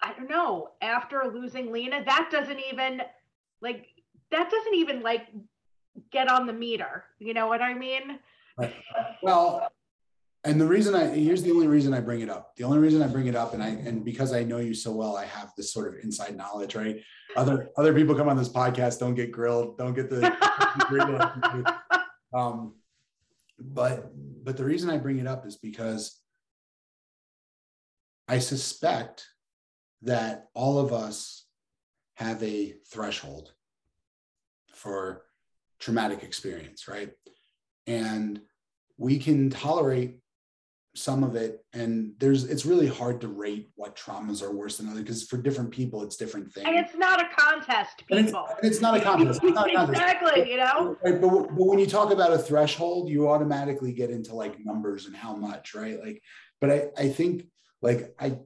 I 0.00 0.12
don't 0.12 0.30
know, 0.30 0.70
after 0.80 1.24
losing 1.32 1.72
Lena, 1.72 2.04
that 2.04 2.28
doesn't 2.30 2.60
even 2.70 3.02
like 3.60 3.86
that 4.30 4.50
doesn't 4.50 4.74
even 4.74 5.02
like 5.02 5.26
get 6.10 6.28
on 6.28 6.46
the 6.46 6.52
meter. 6.52 7.04
You 7.18 7.34
know 7.34 7.48
what 7.48 7.60
I 7.60 7.74
mean? 7.74 8.18
Right. 8.56 8.74
Well, 9.22 9.72
and 10.44 10.60
the 10.60 10.66
reason 10.66 10.94
I 10.94 11.06
here's 11.06 11.42
the 11.42 11.50
only 11.50 11.66
reason 11.66 11.92
I 11.92 12.00
bring 12.00 12.20
it 12.20 12.30
up. 12.30 12.54
The 12.56 12.64
only 12.64 12.78
reason 12.78 13.02
I 13.02 13.08
bring 13.08 13.26
it 13.26 13.34
up, 13.34 13.54
and 13.54 13.62
I 13.62 13.68
and 13.68 14.04
because 14.04 14.32
I 14.32 14.44
know 14.44 14.58
you 14.58 14.74
so 14.74 14.92
well, 14.92 15.16
I 15.16 15.24
have 15.24 15.52
this 15.56 15.72
sort 15.72 15.88
of 15.88 16.02
inside 16.02 16.36
knowledge, 16.36 16.74
right? 16.74 17.00
Other 17.36 17.70
other 17.76 17.92
people 17.92 18.14
come 18.14 18.28
on 18.28 18.36
this 18.36 18.48
podcast, 18.48 19.00
don't 19.00 19.14
get 19.14 19.32
grilled, 19.32 19.78
don't 19.78 19.94
get 19.94 20.10
the 20.10 21.74
um 22.34 22.74
but 23.58 24.12
but 24.44 24.56
the 24.56 24.64
reason 24.64 24.90
I 24.90 24.98
bring 24.98 25.18
it 25.18 25.26
up 25.26 25.46
is 25.46 25.56
because 25.56 26.20
I 28.28 28.38
suspect 28.38 29.26
that 30.02 30.48
all 30.54 30.78
of 30.78 30.92
us 30.92 31.46
have 32.14 32.42
a 32.42 32.74
threshold 32.90 33.52
for 34.72 35.24
traumatic 35.80 36.22
experience, 36.22 36.86
right? 36.86 37.10
And 37.86 38.40
we 38.96 39.18
can 39.18 39.50
tolerate 39.50 40.20
some 40.98 41.22
of 41.22 41.36
it 41.36 41.64
and 41.72 42.12
there's 42.18 42.44
it's 42.44 42.66
really 42.66 42.86
hard 42.86 43.20
to 43.20 43.28
rate 43.28 43.68
what 43.76 43.96
traumas 43.96 44.42
are 44.42 44.50
worse 44.52 44.78
than 44.78 44.88
other 44.88 45.00
because 45.00 45.22
for 45.22 45.36
different 45.36 45.70
people 45.70 46.02
it's 46.02 46.16
different 46.16 46.52
things. 46.52 46.66
and 46.66 46.76
it's 46.76 46.96
not 46.96 47.20
a 47.20 47.28
contest 47.36 47.98
people 47.98 48.18
and 48.18 48.28
it's, 48.28 48.36
and 48.36 48.70
it's 48.70 48.80
not 48.80 48.96
a 48.96 49.00
contest, 49.00 49.42
not 49.42 49.70
a 49.70 49.74
contest. 49.74 49.90
exactly 49.90 50.50
you 50.50 50.56
know? 50.56 50.96
Right, 51.04 51.20
but, 51.20 51.30
but 51.30 51.66
when 51.66 51.78
you 51.78 51.86
talk 51.86 52.12
about 52.12 52.32
a 52.32 52.38
threshold 52.38 53.08
you 53.08 53.28
automatically 53.28 53.92
get 53.92 54.10
into 54.10 54.34
like 54.34 54.58
numbers 54.64 55.06
and 55.06 55.14
how 55.14 55.34
much 55.34 55.74
right? 55.74 55.98
Like 56.02 56.22
but 56.60 56.70
i 56.70 56.88
i 56.96 57.08
think 57.08 57.46
like 57.80 58.14
i 58.18 58.38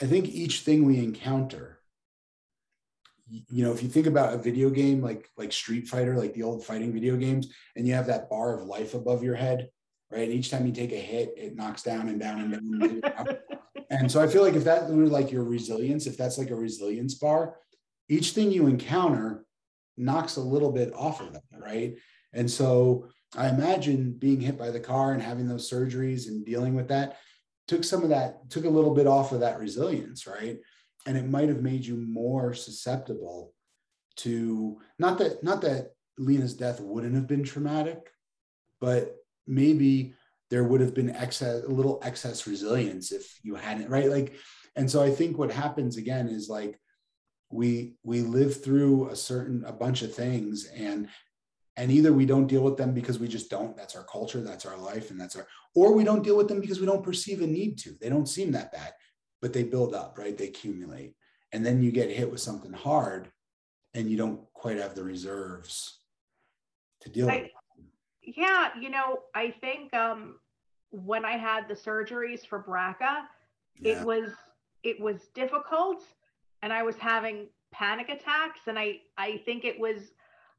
I 0.00 0.06
think 0.06 0.28
each 0.28 0.60
thing 0.60 0.84
we 0.84 0.98
encounter, 0.98 1.80
you 3.28 3.64
know, 3.64 3.72
if 3.72 3.82
you 3.82 3.88
think 3.88 4.06
about 4.06 4.34
a 4.34 4.38
video 4.38 4.70
game 4.70 5.02
like 5.02 5.28
like 5.36 5.52
Street 5.52 5.88
Fighter, 5.88 6.16
like 6.16 6.34
the 6.34 6.44
old 6.44 6.64
fighting 6.64 6.92
video 6.92 7.16
games, 7.16 7.52
and 7.76 7.86
you 7.86 7.94
have 7.94 8.06
that 8.06 8.30
bar 8.30 8.54
of 8.54 8.64
life 8.64 8.94
above 8.94 9.22
your 9.22 9.34
head, 9.34 9.68
right? 10.10 10.22
And 10.22 10.32
each 10.32 10.50
time 10.50 10.66
you 10.66 10.72
take 10.72 10.92
a 10.92 10.96
hit, 10.96 11.34
it 11.36 11.56
knocks 11.56 11.82
down 11.82 12.08
and 12.08 12.20
down 12.20 12.40
and 12.40 13.02
down. 13.02 13.28
and 13.90 14.10
so 14.10 14.22
I 14.22 14.26
feel 14.26 14.42
like 14.42 14.54
if 14.54 14.64
that 14.64 14.88
were 14.88 15.06
like 15.06 15.30
your 15.30 15.44
resilience, 15.44 16.06
if 16.06 16.16
that's 16.16 16.38
like 16.38 16.50
a 16.50 16.56
resilience 16.56 17.14
bar, 17.14 17.56
each 18.08 18.32
thing 18.32 18.50
you 18.50 18.66
encounter 18.66 19.44
knocks 19.96 20.36
a 20.36 20.40
little 20.40 20.72
bit 20.72 20.94
off 20.94 21.20
of 21.20 21.32
that, 21.32 21.42
right? 21.58 21.96
And 22.32 22.50
so 22.50 23.08
I 23.36 23.48
imagine 23.48 24.12
being 24.12 24.40
hit 24.40 24.58
by 24.58 24.70
the 24.70 24.80
car 24.80 25.12
and 25.12 25.22
having 25.22 25.46
those 25.46 25.70
surgeries 25.70 26.28
and 26.28 26.44
dealing 26.46 26.74
with 26.74 26.88
that 26.88 27.18
took 27.66 27.84
some 27.84 28.02
of 28.02 28.08
that, 28.08 28.48
took 28.48 28.64
a 28.64 28.70
little 28.70 28.94
bit 28.94 29.06
off 29.06 29.32
of 29.32 29.40
that 29.40 29.58
resilience, 29.58 30.26
right? 30.26 30.58
And 31.06 31.16
it 31.16 31.28
might 31.28 31.48
have 31.48 31.62
made 31.62 31.84
you 31.84 31.96
more 31.96 32.54
susceptible 32.54 33.52
to 34.16 34.80
not 34.98 35.18
that 35.18 35.44
not 35.44 35.60
that 35.62 35.92
Lena's 36.18 36.54
death 36.54 36.80
wouldn't 36.80 37.14
have 37.14 37.28
been 37.28 37.44
traumatic, 37.44 38.10
but 38.80 39.14
maybe 39.48 40.14
there 40.50 40.64
would 40.64 40.80
have 40.80 40.94
been 40.94 41.10
excess 41.10 41.64
a 41.64 41.68
little 41.68 42.00
excess 42.02 42.46
resilience 42.46 43.12
if 43.12 43.38
you 43.42 43.54
hadn't, 43.54 43.90
right? 43.90 44.08
Like, 44.10 44.34
and 44.76 44.90
so 44.90 45.02
I 45.02 45.10
think 45.10 45.36
what 45.36 45.50
happens 45.50 45.96
again 45.96 46.28
is 46.28 46.48
like 46.48 46.80
we 47.50 47.94
we 48.02 48.20
live 48.20 48.62
through 48.62 49.08
a 49.08 49.16
certain 49.16 49.64
a 49.64 49.72
bunch 49.72 50.02
of 50.02 50.14
things 50.14 50.66
and 50.66 51.08
and 51.76 51.90
either 51.90 52.12
we 52.12 52.26
don't 52.26 52.46
deal 52.46 52.62
with 52.62 52.76
them 52.76 52.92
because 52.92 53.18
we 53.18 53.28
just 53.28 53.50
don't 53.50 53.76
that's 53.76 53.96
our 53.96 54.04
culture 54.04 54.40
that's 54.40 54.66
our 54.66 54.76
life 54.76 55.10
and 55.10 55.20
that's 55.20 55.36
our 55.36 55.46
or 55.74 55.94
we 55.94 56.04
don't 56.04 56.24
deal 56.24 56.36
with 56.36 56.48
them 56.48 56.60
because 56.60 56.80
we 56.80 56.86
don't 56.86 57.04
perceive 57.04 57.40
a 57.40 57.46
need 57.46 57.78
to. 57.78 57.94
They 58.00 58.08
don't 58.08 58.28
seem 58.28 58.52
that 58.52 58.72
bad 58.72 58.92
but 59.40 59.52
they 59.52 59.62
build 59.62 59.94
up 59.94 60.16
right? 60.18 60.36
They 60.36 60.48
accumulate. 60.48 61.14
And 61.52 61.64
then 61.64 61.82
you 61.82 61.90
get 61.90 62.10
hit 62.10 62.30
with 62.30 62.40
something 62.40 62.72
hard 62.72 63.30
and 63.94 64.10
you 64.10 64.16
don't 64.18 64.40
quite 64.52 64.76
have 64.76 64.94
the 64.94 65.04
reserves 65.04 66.00
to 67.00 67.08
deal 67.08 67.30
I, 67.30 67.36
with 67.36 67.50
yeah 68.36 68.68
you 68.80 68.90
know 68.90 69.20
i 69.34 69.50
think 69.60 69.92
um 69.94 70.36
when 70.90 71.24
i 71.24 71.36
had 71.36 71.68
the 71.68 71.74
surgeries 71.74 72.46
for 72.46 72.62
BRCA 72.62 73.22
yeah. 73.80 73.92
it 73.92 74.04
was 74.04 74.30
it 74.82 75.00
was 75.00 75.28
difficult 75.34 76.02
and 76.62 76.72
i 76.72 76.82
was 76.82 76.96
having 76.96 77.46
panic 77.70 78.08
attacks 78.08 78.60
and 78.66 78.78
i 78.78 78.96
i 79.16 79.40
think 79.44 79.64
it 79.64 79.78
was 79.78 80.12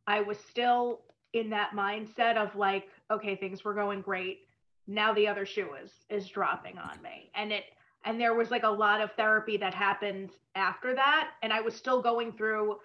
I 0.10 0.22
was 0.22 0.40
still 0.40 1.02
in 1.34 1.52
that 1.52 1.72
mindset 1.76 2.36
of 2.36 2.56
like, 2.56 2.88
okay, 3.12 3.36
things 3.36 3.64
were 3.64 3.76
going 3.76 4.02
great. 4.02 4.40
Now 4.88 5.14
the 5.14 5.28
other 5.28 5.46
shoe 5.46 5.70
is 5.82 5.92
is 6.10 6.28
dropping 6.28 6.80
on 6.80 7.00
me. 7.04 7.30
And 7.36 7.52
it 7.52 7.66
and 8.06 8.20
there 8.20 8.34
was 8.34 8.50
like 8.50 8.64
a 8.64 8.70
lot 8.70 9.02
of 9.02 9.12
therapy 9.12 9.56
that 9.58 9.76
happened 9.76 10.32
after 10.56 10.96
that. 10.96 11.32
And 11.44 11.54
I 11.54 11.62
was 11.62 11.76
still 11.76 12.02
going 12.02 12.32
through 12.32 12.78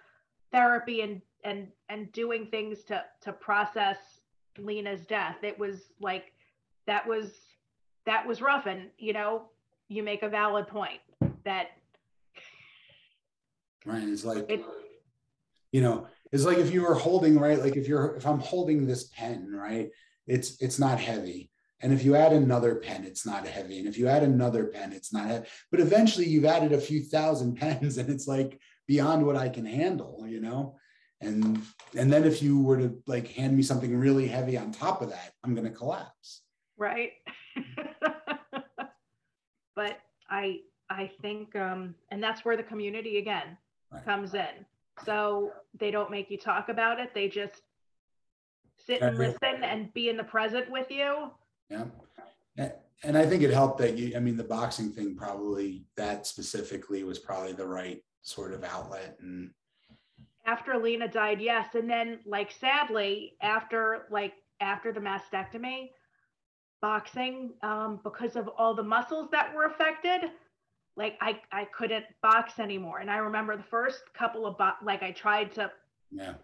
therapy 0.53 1.01
and 1.01 1.23
and 1.45 1.69
and 1.89 2.13
doing 2.13 2.49
things 2.51 2.85
to 2.85 3.03
to 3.23 3.33
process 3.33 3.97
Lena's 4.59 5.07
death. 5.07 5.37
It 5.43 5.59
was 5.59 5.81
like 6.01 6.33
that 6.87 7.07
was 7.07 7.31
that 8.07 8.27
was 8.27 8.41
rough. 8.41 8.67
And 8.67 8.91
you 8.99 9.13
know, 9.13 9.43
you 9.89 10.03
make 10.03 10.23
a 10.23 10.29
valid 10.29 10.69
point 10.69 11.01
that 11.45 11.69
right. 13.85 14.03
It's 14.03 14.25
like 14.25 14.47
it, 14.49 14.65
you 15.73 15.81
know, 15.81 16.07
it's 16.35 16.45
like 16.45 16.59
if 16.59 16.73
you 16.75 16.83
were 16.83 16.95
holding 16.95 17.39
right 17.39 17.61
like 17.61 17.77
if 17.77 17.87
you're 17.87 18.17
if 18.17 18.27
i'm 18.27 18.41
holding 18.41 18.87
this 18.87 19.05
pen 19.05 19.51
right 19.53 19.91
it's 20.27 20.61
it's 20.61 20.81
not 20.81 20.99
heavy 20.99 21.49
and 21.81 21.93
if 21.93 22.05
you 22.05 22.17
add 22.17 22.33
another 22.33 22.75
pen 22.75 23.05
it's 23.05 23.25
not 23.25 23.47
heavy 23.47 23.79
and 23.79 23.87
if 23.87 23.97
you 23.97 24.09
add 24.09 24.25
another 24.25 24.67
pen 24.67 24.93
it's 24.93 25.13
not 25.13 25.27
heavy 25.27 25.47
but 25.71 25.81
eventually 25.81 26.27
you've 26.27 26.45
added 26.45 26.73
a 26.73 26.81
few 26.81 27.03
thousand 27.03 27.55
pens 27.61 27.99
and 27.99 28.11
it's 28.11 28.27
like 28.27 28.59
beyond 28.89 29.25
what 29.25 29.37
i 29.37 29.49
can 29.49 29.65
handle 29.65 30.25
you 30.27 30.41
know 30.41 30.77
and 31.25 31.63
and 31.97 32.13
then 32.13 32.25
if 32.25 32.43
you 32.43 32.61
were 32.61 32.77
to 32.77 32.97
like 33.07 33.29
hand 33.29 33.57
me 33.57 33.63
something 33.63 33.97
really 33.97 34.27
heavy 34.27 34.57
on 34.57 34.73
top 34.73 35.03
of 35.03 35.11
that 35.11 35.33
i'm 35.43 35.55
going 35.55 35.67
to 35.67 35.75
collapse 35.75 36.43
right 36.77 37.13
but 39.77 39.99
i 40.31 40.61
i 40.91 41.11
think 41.23 41.55
um 41.57 41.95
and 42.11 42.23
that's 42.23 42.45
where 42.45 42.57
the 42.57 42.63
community 42.63 43.19
again 43.19 43.57
right. 43.93 44.05
comes 44.05 44.35
in 44.35 44.67
so 45.05 45.53
they 45.79 45.91
don't 45.91 46.11
make 46.11 46.31
you 46.31 46.39
talk 46.39 46.69
about 46.69 47.01
it. 47.01 47.13
They 47.15 47.29
just 47.29 47.63
sit 48.87 49.03
and 49.03 49.19
listen 49.19 49.63
and 49.63 49.93
be 49.93 50.09
in 50.09 50.17
the 50.17 50.25
present 50.25 50.71
with 50.71 50.91
you. 50.91 51.31
Yeah. 51.69 51.85
And 53.03 53.19
I 53.19 53.27
think 53.27 53.43
it 53.43 53.51
helped 53.51 53.79
that 53.79 53.99
you, 53.99 54.17
I 54.17 54.21
mean, 54.21 54.37
the 54.37 54.45
boxing 54.45 54.91
thing 54.91 55.15
probably, 55.15 55.85
that 55.97 56.27
specifically 56.27 57.03
was 57.03 57.19
probably 57.19 57.53
the 57.53 57.67
right 57.67 58.03
sort 58.23 58.55
of 58.55 58.65
outlet. 58.65 59.17
And 59.21 59.51
after 60.47 60.77
Lena 60.79 61.09
died, 61.09 61.41
yes. 61.41 61.75
And 61.75 61.89
then, 61.89 62.21
like, 62.27 62.51
sadly, 62.53 63.37
after, 63.41 64.07
like, 64.11 64.35
after 64.61 64.93
the 64.93 65.01
mastectomy, 65.01 65.91
boxing, 66.81 67.55
um, 67.63 68.01
because 68.05 68.37
of 68.37 68.49
all 68.59 68.75
the 68.75 68.83
muscles 68.83 69.31
that 69.31 69.55
were 69.55 69.65
affected, 69.65 70.31
like 70.97 71.17
I 71.21 71.41
I 71.51 71.65
couldn't 71.77 72.05
box 72.23 72.59
anymore. 72.59 72.99
And 73.01 73.11
I 73.11 73.17
remember 73.17 73.57
the 73.57 73.63
first 73.65 74.03
couple 74.15 74.47
of 74.47 74.57
bo- 74.59 74.77
like 74.83 75.03
I 75.03 75.11
tried 75.11 75.53
to 75.53 75.73
Yeah. 76.11 76.35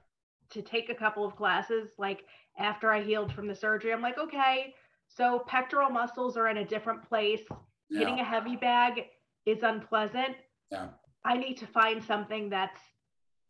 to 0.51 0.63
take 0.63 0.89
a 0.91 0.95
couple 0.95 1.25
of 1.25 1.37
classes 1.37 1.91
like 1.99 2.25
after 2.59 2.91
I 2.91 3.01
healed 3.03 3.33
from 3.33 3.47
the 3.47 3.55
surgery. 3.55 3.93
I'm 3.93 4.03
like, 4.03 4.19
okay, 4.19 4.75
so 5.09 5.41
pectoral 5.47 5.91
muscles 5.91 6.37
are 6.37 6.49
in 6.49 6.57
a 6.59 6.65
different 6.65 7.03
place. 7.09 7.43
Hitting 7.91 8.19
a 8.21 8.25
heavy 8.25 8.57
bag 8.57 9.09
is 9.47 9.63
unpleasant. 9.63 10.37
Yeah. 10.71 10.89
I 11.25 11.37
need 11.37 11.57
to 11.59 11.67
find 11.67 12.03
something 12.03 12.49
that's 12.51 12.81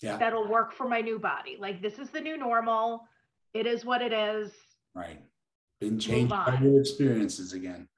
Yeah. 0.03 0.17
that'll 0.17 0.49
work 0.49 0.73
for 0.73 0.89
my 0.89 1.01
new 1.01 1.19
body. 1.19 1.57
Like 1.61 1.83
this 1.83 1.99
is 1.99 2.11
the 2.11 2.21
new 2.21 2.37
normal. 2.37 3.07
It 3.55 3.67
is 3.67 3.85
what 3.85 4.01
it 4.03 4.13
is. 4.13 4.53
Right. 4.95 5.21
Been 5.81 5.99
changed 5.99 6.31
by 6.31 6.59
your 6.63 6.81
experiences 6.81 7.53
again. 7.53 7.89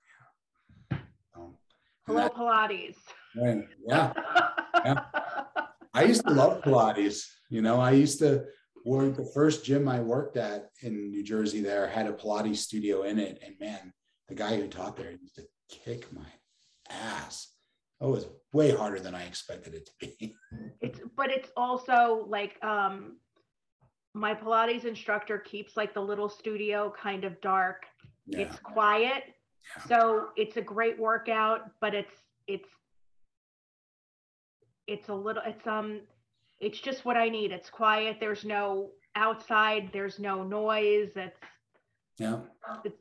Um, 1.34 1.54
Hello, 2.06 2.20
that- 2.22 2.34
Pilates. 2.34 2.96
right. 3.36 3.66
Yeah. 3.86 4.12
I 5.94 6.04
used 6.04 6.24
to 6.26 6.32
love 6.32 6.62
Pilates. 6.62 7.24
You 7.50 7.60
know, 7.62 7.78
I 7.80 7.90
used 7.92 8.18
to 8.20 8.44
work 8.84 9.14
the 9.16 9.30
first 9.34 9.64
gym 9.64 9.88
I 9.88 10.00
worked 10.00 10.36
at 10.36 10.70
in 10.82 11.10
New 11.10 11.22
Jersey 11.22 11.60
there 11.60 11.86
had 11.86 12.06
a 12.06 12.12
Pilates 12.12 12.56
studio 12.58 13.02
in 13.02 13.18
it. 13.18 13.38
And 13.44 13.54
man, 13.60 13.92
the 14.28 14.34
guy 14.34 14.56
who 14.56 14.68
taught 14.68 14.96
there 14.96 15.10
used 15.12 15.34
to 15.36 15.44
kick 15.68 16.10
my 16.12 16.26
ass. 16.90 17.48
It 18.02 18.08
was 18.08 18.26
way 18.52 18.72
harder 18.72 18.98
than 18.98 19.14
I 19.14 19.24
expected 19.24 19.74
it 19.74 19.86
to 19.86 19.92
be. 20.00 20.34
it's 20.80 21.00
but 21.16 21.30
it's 21.30 21.50
also 21.56 22.26
like 22.28 22.62
um 22.64 23.16
my 24.14 24.34
Pilates 24.34 24.84
instructor 24.84 25.38
keeps 25.38 25.76
like 25.76 25.94
the 25.94 26.00
little 26.00 26.28
studio 26.28 26.92
kind 27.00 27.24
of 27.24 27.40
dark. 27.40 27.84
Yeah. 28.26 28.40
It's 28.40 28.58
quiet. 28.58 29.22
Yeah. 29.76 29.84
So 29.86 30.28
it's 30.36 30.56
a 30.56 30.60
great 30.60 30.98
workout, 30.98 31.70
but 31.80 31.94
it's 31.94 32.12
it's 32.46 32.68
it's 34.88 35.08
a 35.08 35.14
little 35.14 35.42
it's 35.46 35.66
um 35.66 36.00
it's 36.60 36.80
just 36.80 37.04
what 37.04 37.16
I 37.16 37.28
need. 37.28 37.52
It's 37.52 37.70
quiet. 37.70 38.16
There's 38.18 38.44
no 38.44 38.90
outside, 39.14 39.90
there's 39.92 40.18
no 40.18 40.42
noise. 40.42 41.12
It's 41.14 41.38
Yeah. 42.18 42.40
It's 42.84 43.00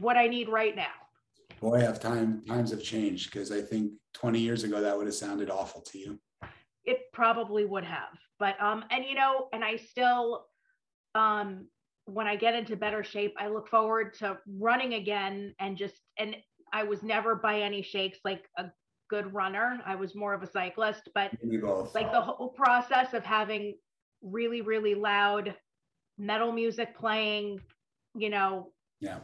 what 0.00 0.16
I 0.16 0.28
need 0.28 0.48
right 0.48 0.76
now. 0.76 1.05
Boy, 1.60 1.80
have 1.80 2.00
time 2.00 2.42
times 2.46 2.70
have 2.70 2.82
changed 2.82 3.32
because 3.32 3.50
I 3.50 3.60
think 3.62 3.92
20 4.14 4.38
years 4.38 4.64
ago 4.64 4.80
that 4.80 4.96
would 4.96 5.06
have 5.06 5.14
sounded 5.14 5.50
awful 5.50 5.80
to 5.82 5.98
you. 5.98 6.18
it 6.84 7.00
probably 7.12 7.64
would 7.64 7.84
have 7.84 8.16
but 8.38 8.60
um 8.62 8.84
and 8.90 9.04
you 9.04 9.14
know 9.14 9.48
and 9.52 9.64
i 9.64 9.76
still 9.76 10.46
um 11.14 11.66
when 12.04 12.26
i 12.26 12.36
get 12.36 12.54
into 12.54 12.76
better 12.76 13.02
shape 13.02 13.34
i 13.38 13.48
look 13.48 13.68
forward 13.68 14.14
to 14.14 14.38
running 14.58 14.94
again 14.94 15.54
and 15.58 15.76
just 15.76 15.96
and 16.18 16.36
i 16.72 16.82
was 16.84 17.02
never 17.02 17.34
by 17.34 17.60
any 17.60 17.82
shakes 17.82 18.18
like 18.24 18.44
a 18.58 18.66
good 19.10 19.32
runner 19.34 19.80
i 19.84 19.94
was 19.96 20.14
more 20.14 20.32
of 20.34 20.42
a 20.42 20.50
cyclist 20.50 21.08
but 21.14 21.30
like 21.94 22.12
the 22.12 22.20
whole 22.20 22.50
process 22.50 23.14
of 23.14 23.24
having 23.24 23.74
really 24.22 24.60
really 24.60 24.94
loud 24.94 25.54
metal 26.18 26.52
music 26.52 26.96
playing 26.96 27.58
you 28.14 28.30
know 28.30 28.70
yeah. 29.00 29.18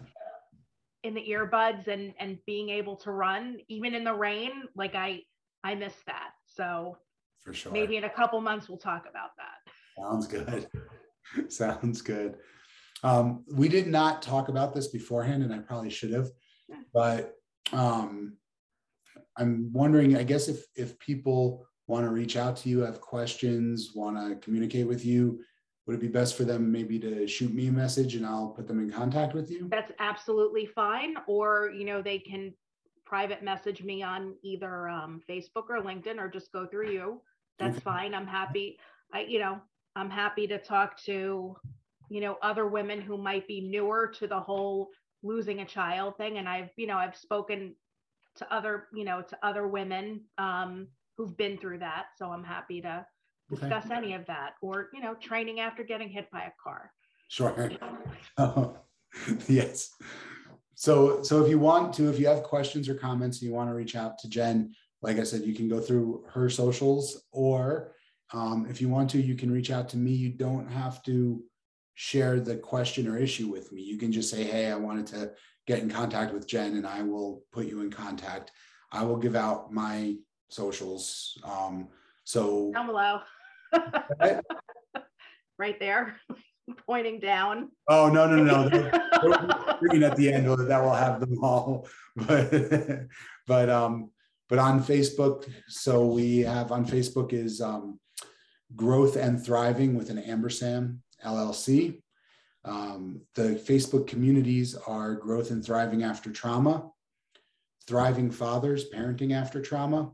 In 1.03 1.15
the 1.15 1.24
earbuds 1.29 1.89
and 1.89 2.15
and 2.19 2.39
being 2.47 2.69
able 2.69 2.97
to 2.97 3.11
run 3.11 3.59
even 3.69 3.95
in 3.95 4.05
the 4.05 4.15
rain 4.15 4.51
like 4.77 4.95
i 4.95 5.20
i 5.65 5.74
miss 5.74 5.95
that 6.07 6.31
so 6.47 6.97
For 7.41 7.53
sure. 7.53 7.73
maybe 7.73 7.97
in 7.97 8.05
a 8.05 8.11
couple 8.11 8.41
months 8.41 8.69
we'll 8.69 8.79
talk 8.79 9.07
about 9.09 9.31
that 9.37 9.73
Sounds 9.99 10.27
good. 10.27 10.69
Sounds 11.53 12.01
good. 12.01 12.37
Um, 13.03 13.45
we 13.55 13.69
did 13.69 13.87
not 13.89 14.23
talk 14.23 14.49
about 14.49 14.74
this 14.74 14.89
beforehand, 14.89 15.43
and 15.43 15.53
I 15.53 15.59
probably 15.59 15.91
should 15.91 16.12
have, 16.15 16.29
Yeah. 16.66 16.77
but 16.95 17.35
um, 17.74 18.39
I'm 19.37 19.70
wondering, 19.73 20.16
I 20.16 20.23
guess 20.23 20.49
if 20.49 20.65
if 20.77 20.99
people 20.99 21.66
want 21.89 22.07
to 22.07 22.11
reach 22.11 22.37
out 22.39 22.57
to 22.59 22.70
you, 22.70 22.81
have 22.81 23.03
questions, 23.03 23.91
want 23.95 24.16
to 24.16 24.37
communicate 24.45 24.87
with 24.89 25.05
you, 25.05 25.41
would 25.87 25.97
it 25.97 26.01
be 26.01 26.09
best 26.09 26.37
for 26.37 26.45
them 26.45 26.71
maybe 26.71 26.99
to 27.01 27.27
shoot 27.27 27.53
me 27.53 27.69
a 27.69 27.73
message 27.73 28.15
and 28.15 28.25
I'll 28.25 28.49
put 28.51 28.69
them 28.69 28.79
in 28.81 28.91
contact 28.91 29.35
with 29.35 29.51
you? 29.51 29.69
that's 29.71 29.93
absolutely 29.99 30.67
fine. 30.67 31.17
Or 31.27 31.71
you 31.75 31.85
know 31.85 32.03
they 32.03 32.19
can 32.19 32.53
private 33.05 33.43
message 33.43 33.83
me 33.83 34.03
on 34.03 34.35
either 34.43 34.89
um, 34.89 35.21
facebook 35.29 35.69
or 35.69 35.83
linkedin 35.83 36.19
or 36.19 36.29
just 36.29 36.53
go 36.53 36.67
through 36.67 36.91
you. 36.91 37.21
That's 37.59 37.77
Okay. 37.77 37.85
fine. 37.85 38.15
I'm 38.15 38.27
happy 38.27 38.79
i 39.15 39.21
you 39.21 39.39
know 39.39 39.61
i'm 39.95 40.09
happy 40.09 40.47
to 40.47 40.57
talk 40.59 40.99
to 41.03 41.55
you 42.09 42.21
know 42.21 42.39
other 42.41 42.67
women 42.67 42.99
who 43.01 43.19
might 43.19 43.47
be 43.47 43.61
newer 43.61 44.07
to 44.19 44.27
the 44.27 44.41
whole 44.41 44.89
losing 45.23 45.61
a 45.61 45.65
child 45.67 46.17
thing. 46.17 46.39
And 46.39 46.49
i've 46.49 46.71
you 46.77 46.87
know 46.87 46.97
i've 46.97 47.17
spoken 47.17 47.75
to 48.37 48.55
other 48.55 48.87
you 48.95 49.05
know 49.05 49.21
to 49.21 49.37
other 49.43 49.67
women 49.69 50.23
um, 50.39 50.87
who've 51.19 51.37
been 51.37 51.59
through 51.59 51.79
that. 51.81 52.07
So 52.17 52.27
i'm 52.31 52.45
happy 52.45 52.81
to 52.83 53.05
Okay. 53.53 53.69
discuss 53.69 53.91
any 53.91 54.15
of 54.15 54.24
that 54.27 54.55
or 54.62 54.89
you 54.95 55.01
know 55.01 55.15
training 55.15 55.61
after 55.61 55.83
getting 55.83 56.09
hit 56.09 56.31
by 56.31 56.43
a 56.43 56.53
car 56.62 56.91
Sure. 57.33 57.73
yes. 59.49 59.89
So, 60.74 61.23
so 61.23 61.43
if 61.43 61.49
you 61.49 61.59
want 61.59 61.95
to, 61.95 62.11
if 62.11 62.19
you 62.19 62.27
have 62.27 62.43
questions 62.43 62.91
or 62.91 62.95
comments 62.95 63.41
and 63.41 63.49
you 63.49 63.55
want 63.55 63.70
to 63.70 63.74
reach 63.74 63.97
out 63.97 64.19
to 64.19 64.29
Jen, 64.29 64.74
like 65.01 65.19
I 65.19 65.23
said, 65.23 65.41
you 65.41 65.55
can 65.55 65.66
go 65.66 65.81
through 65.81 66.27
her 66.29 66.51
socials, 66.51 67.24
or 67.33 67.95
um, 68.35 68.66
if 68.69 68.83
you 68.83 68.91
want 68.91 69.09
to, 69.11 69.19
you 69.19 69.35
can 69.35 69.51
reach 69.51 69.70
out 69.70 69.89
to 69.91 69.97
me. 69.97 70.11
You 70.11 70.29
don't 70.29 70.70
have 70.70 71.03
to 71.05 71.43
share 71.95 72.39
the 72.39 72.57
question 72.57 73.09
or 73.09 73.16
issue 73.16 73.49
with 73.49 73.73
me. 73.73 73.81
You 73.81 73.97
can 73.97 74.12
just 74.12 74.29
say, 74.29 74.45
"Hey, 74.45 74.70
I 74.70 74.77
wanted 74.77 75.07
to 75.09 75.33
get 75.66 75.79
in 75.79 75.89
contact 75.89 76.35
with 76.35 76.47
Jen," 76.47 76.77
and 76.77 76.87
I 76.87 77.01
will 77.01 77.45
put 77.51 77.65
you 77.65 77.81
in 77.81 77.91
contact. 77.91 78.53
I 78.93 79.05
will 79.05 79.16
give 79.16 79.37
out 79.37 79.73
my 79.73 80.16
socials. 80.51 81.39
Um, 81.45 81.89
so 82.24 82.70
down 82.74 82.89
below 82.89 83.20
right 85.59 85.78
there 85.81 86.16
pointing 86.86 87.19
down 87.19 87.70
Oh, 87.89 88.09
no, 88.09 88.27
no, 88.27 88.43
no. 88.43 88.65
at 90.07 90.16
the 90.16 90.32
end 90.32 90.47
that 90.47 90.82
will 90.82 90.94
have 90.94 91.20
them 91.20 91.43
all. 91.43 91.89
But, 92.16 93.07
but, 93.47 93.70
um, 93.70 94.11
but 94.49 94.59
on 94.59 94.82
Facebook, 94.82 95.51
so 95.69 96.07
we 96.07 96.40
have 96.40 96.73
on 96.73 96.86
Facebook 96.86 97.32
is, 97.32 97.61
um, 97.61 97.99
Growth 98.77 99.16
and 99.16 99.44
Thriving 99.44 99.94
with 99.94 100.11
an 100.11 100.19
Ampersand 100.19 101.01
LLC. 101.24 102.01
Um, 102.65 103.23
the 103.35 103.61
Facebook 103.69 104.07
communities 104.07 104.74
are 104.74 105.15
Growth 105.15 105.51
and 105.51 105.65
Thriving 105.65 106.05
After 106.05 106.31
Trauma, 106.31 106.90
Thriving 107.86 108.31
Fathers, 108.31 108.86
Parenting 108.90 109.35
After 109.35 109.61
Trauma, 109.61 110.12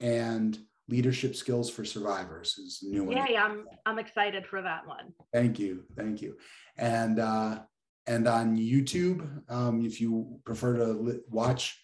and 0.00 0.58
Leadership 0.88 1.34
Skills 1.34 1.70
for 1.70 1.84
Survivors 1.84 2.58
is 2.58 2.80
new 2.82 3.04
one. 3.04 3.16
yeah 3.16 3.26
yeah 3.28 3.44
i'm 3.44 3.64
i'm 3.86 3.98
excited 3.98 4.46
for 4.46 4.60
that 4.62 4.86
one 4.86 5.12
Thank 5.34 5.58
you, 5.58 5.82
thank 5.96 6.22
you. 6.22 6.36
And 6.78 7.18
uh, 7.18 7.60
and 8.06 8.28
on 8.28 8.56
YouTube, 8.56 9.50
um, 9.50 9.84
if 9.84 10.00
you 10.00 10.38
prefer 10.44 10.76
to 10.76 10.84
li- 10.84 11.20
watch 11.28 11.76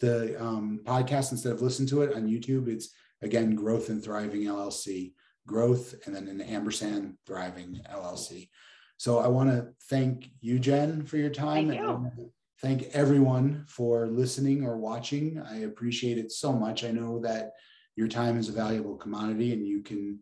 the 0.00 0.38
um, 0.42 0.80
podcast 0.84 1.32
instead 1.32 1.52
of 1.52 1.62
listen 1.62 1.86
to 1.86 2.02
it 2.02 2.14
on 2.14 2.28
YouTube, 2.28 2.68
it's 2.68 2.90
again 3.22 3.54
Growth 3.54 3.88
and 3.88 4.04
Thriving 4.04 4.42
LLC, 4.42 5.14
Growth, 5.46 5.94
and 6.04 6.14
then 6.14 6.28
an 6.28 6.42
Ampersand 6.42 7.14
Thriving 7.26 7.80
LLC. 7.90 8.50
So 8.98 9.18
I 9.18 9.28
want 9.28 9.48
to 9.48 9.68
thank 9.88 10.28
you, 10.40 10.58
Jen, 10.58 11.06
for 11.06 11.16
your 11.16 11.30
time. 11.30 11.68
Thank 11.68 11.80
and 11.80 12.10
you. 12.18 12.32
Thank 12.60 12.82
everyone 12.92 13.64
for 13.66 14.06
listening 14.08 14.64
or 14.64 14.76
watching. 14.76 15.40
I 15.40 15.60
appreciate 15.60 16.18
it 16.18 16.32
so 16.32 16.52
much. 16.52 16.84
I 16.84 16.90
know 16.90 17.20
that 17.20 17.52
your 17.96 18.08
time 18.08 18.38
is 18.38 18.48
a 18.48 18.52
valuable 18.52 18.96
commodity 18.96 19.52
and 19.52 19.66
you 19.66 19.82
can 19.82 20.18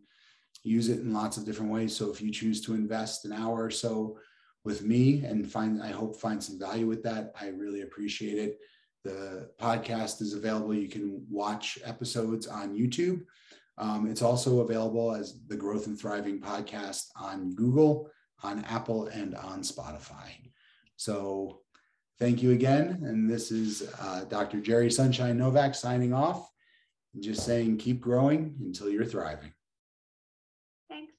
use 0.63 0.89
it 0.89 0.99
in 0.99 1.13
lots 1.13 1.37
of 1.37 1.45
different 1.45 1.71
ways. 1.71 1.95
So 1.95 2.11
if 2.11 2.21
you 2.21 2.31
choose 2.31 2.61
to 2.61 2.73
invest 2.73 3.25
an 3.25 3.33
hour 3.33 3.63
or 3.63 3.71
so 3.71 4.17
with 4.63 4.83
me 4.83 5.25
and 5.25 5.49
find, 5.49 5.81
I 5.81 5.91
hope 5.91 6.19
find 6.19 6.41
some 6.41 6.59
value 6.59 6.87
with 6.87 7.03
that, 7.03 7.33
I 7.39 7.47
really 7.47 7.81
appreciate 7.81 8.37
it. 8.37 8.59
The 9.03 9.49
podcast 9.59 10.21
is 10.21 10.33
available. 10.33 10.73
You 10.73 10.87
can 10.87 11.25
watch 11.29 11.77
episodes 11.83 12.47
on 12.47 12.77
YouTube. 12.77 13.23
Um, 13.77 14.09
it's 14.09 14.21
also 14.21 14.61
available 14.61 15.13
as 15.13 15.41
the 15.47 15.57
Growth 15.57 15.87
and 15.87 15.99
Thriving 15.99 16.39
podcast 16.39 17.07
on 17.17 17.53
Google, 17.55 18.09
on 18.43 18.63
Apple, 18.65 19.07
and 19.07 19.35
on 19.35 19.61
Spotify. 19.61 20.29
So 20.95 21.59
thank 22.19 22.41
you 22.41 22.51
again. 22.51 23.01
And 23.03 23.29
this 23.29 23.51
is 23.51 23.91
uh, 23.99 24.25
Dr. 24.25 24.61
Jerry 24.61 24.91
Sunshine 24.91 25.37
Novak 25.37 25.75
signing 25.75 26.13
off. 26.13 26.52
Just 27.19 27.45
saying, 27.45 27.77
keep 27.77 28.01
growing 28.01 28.55
until 28.59 28.89
you're 28.89 29.05
thriving. 29.05 29.53
thanks 30.89 31.13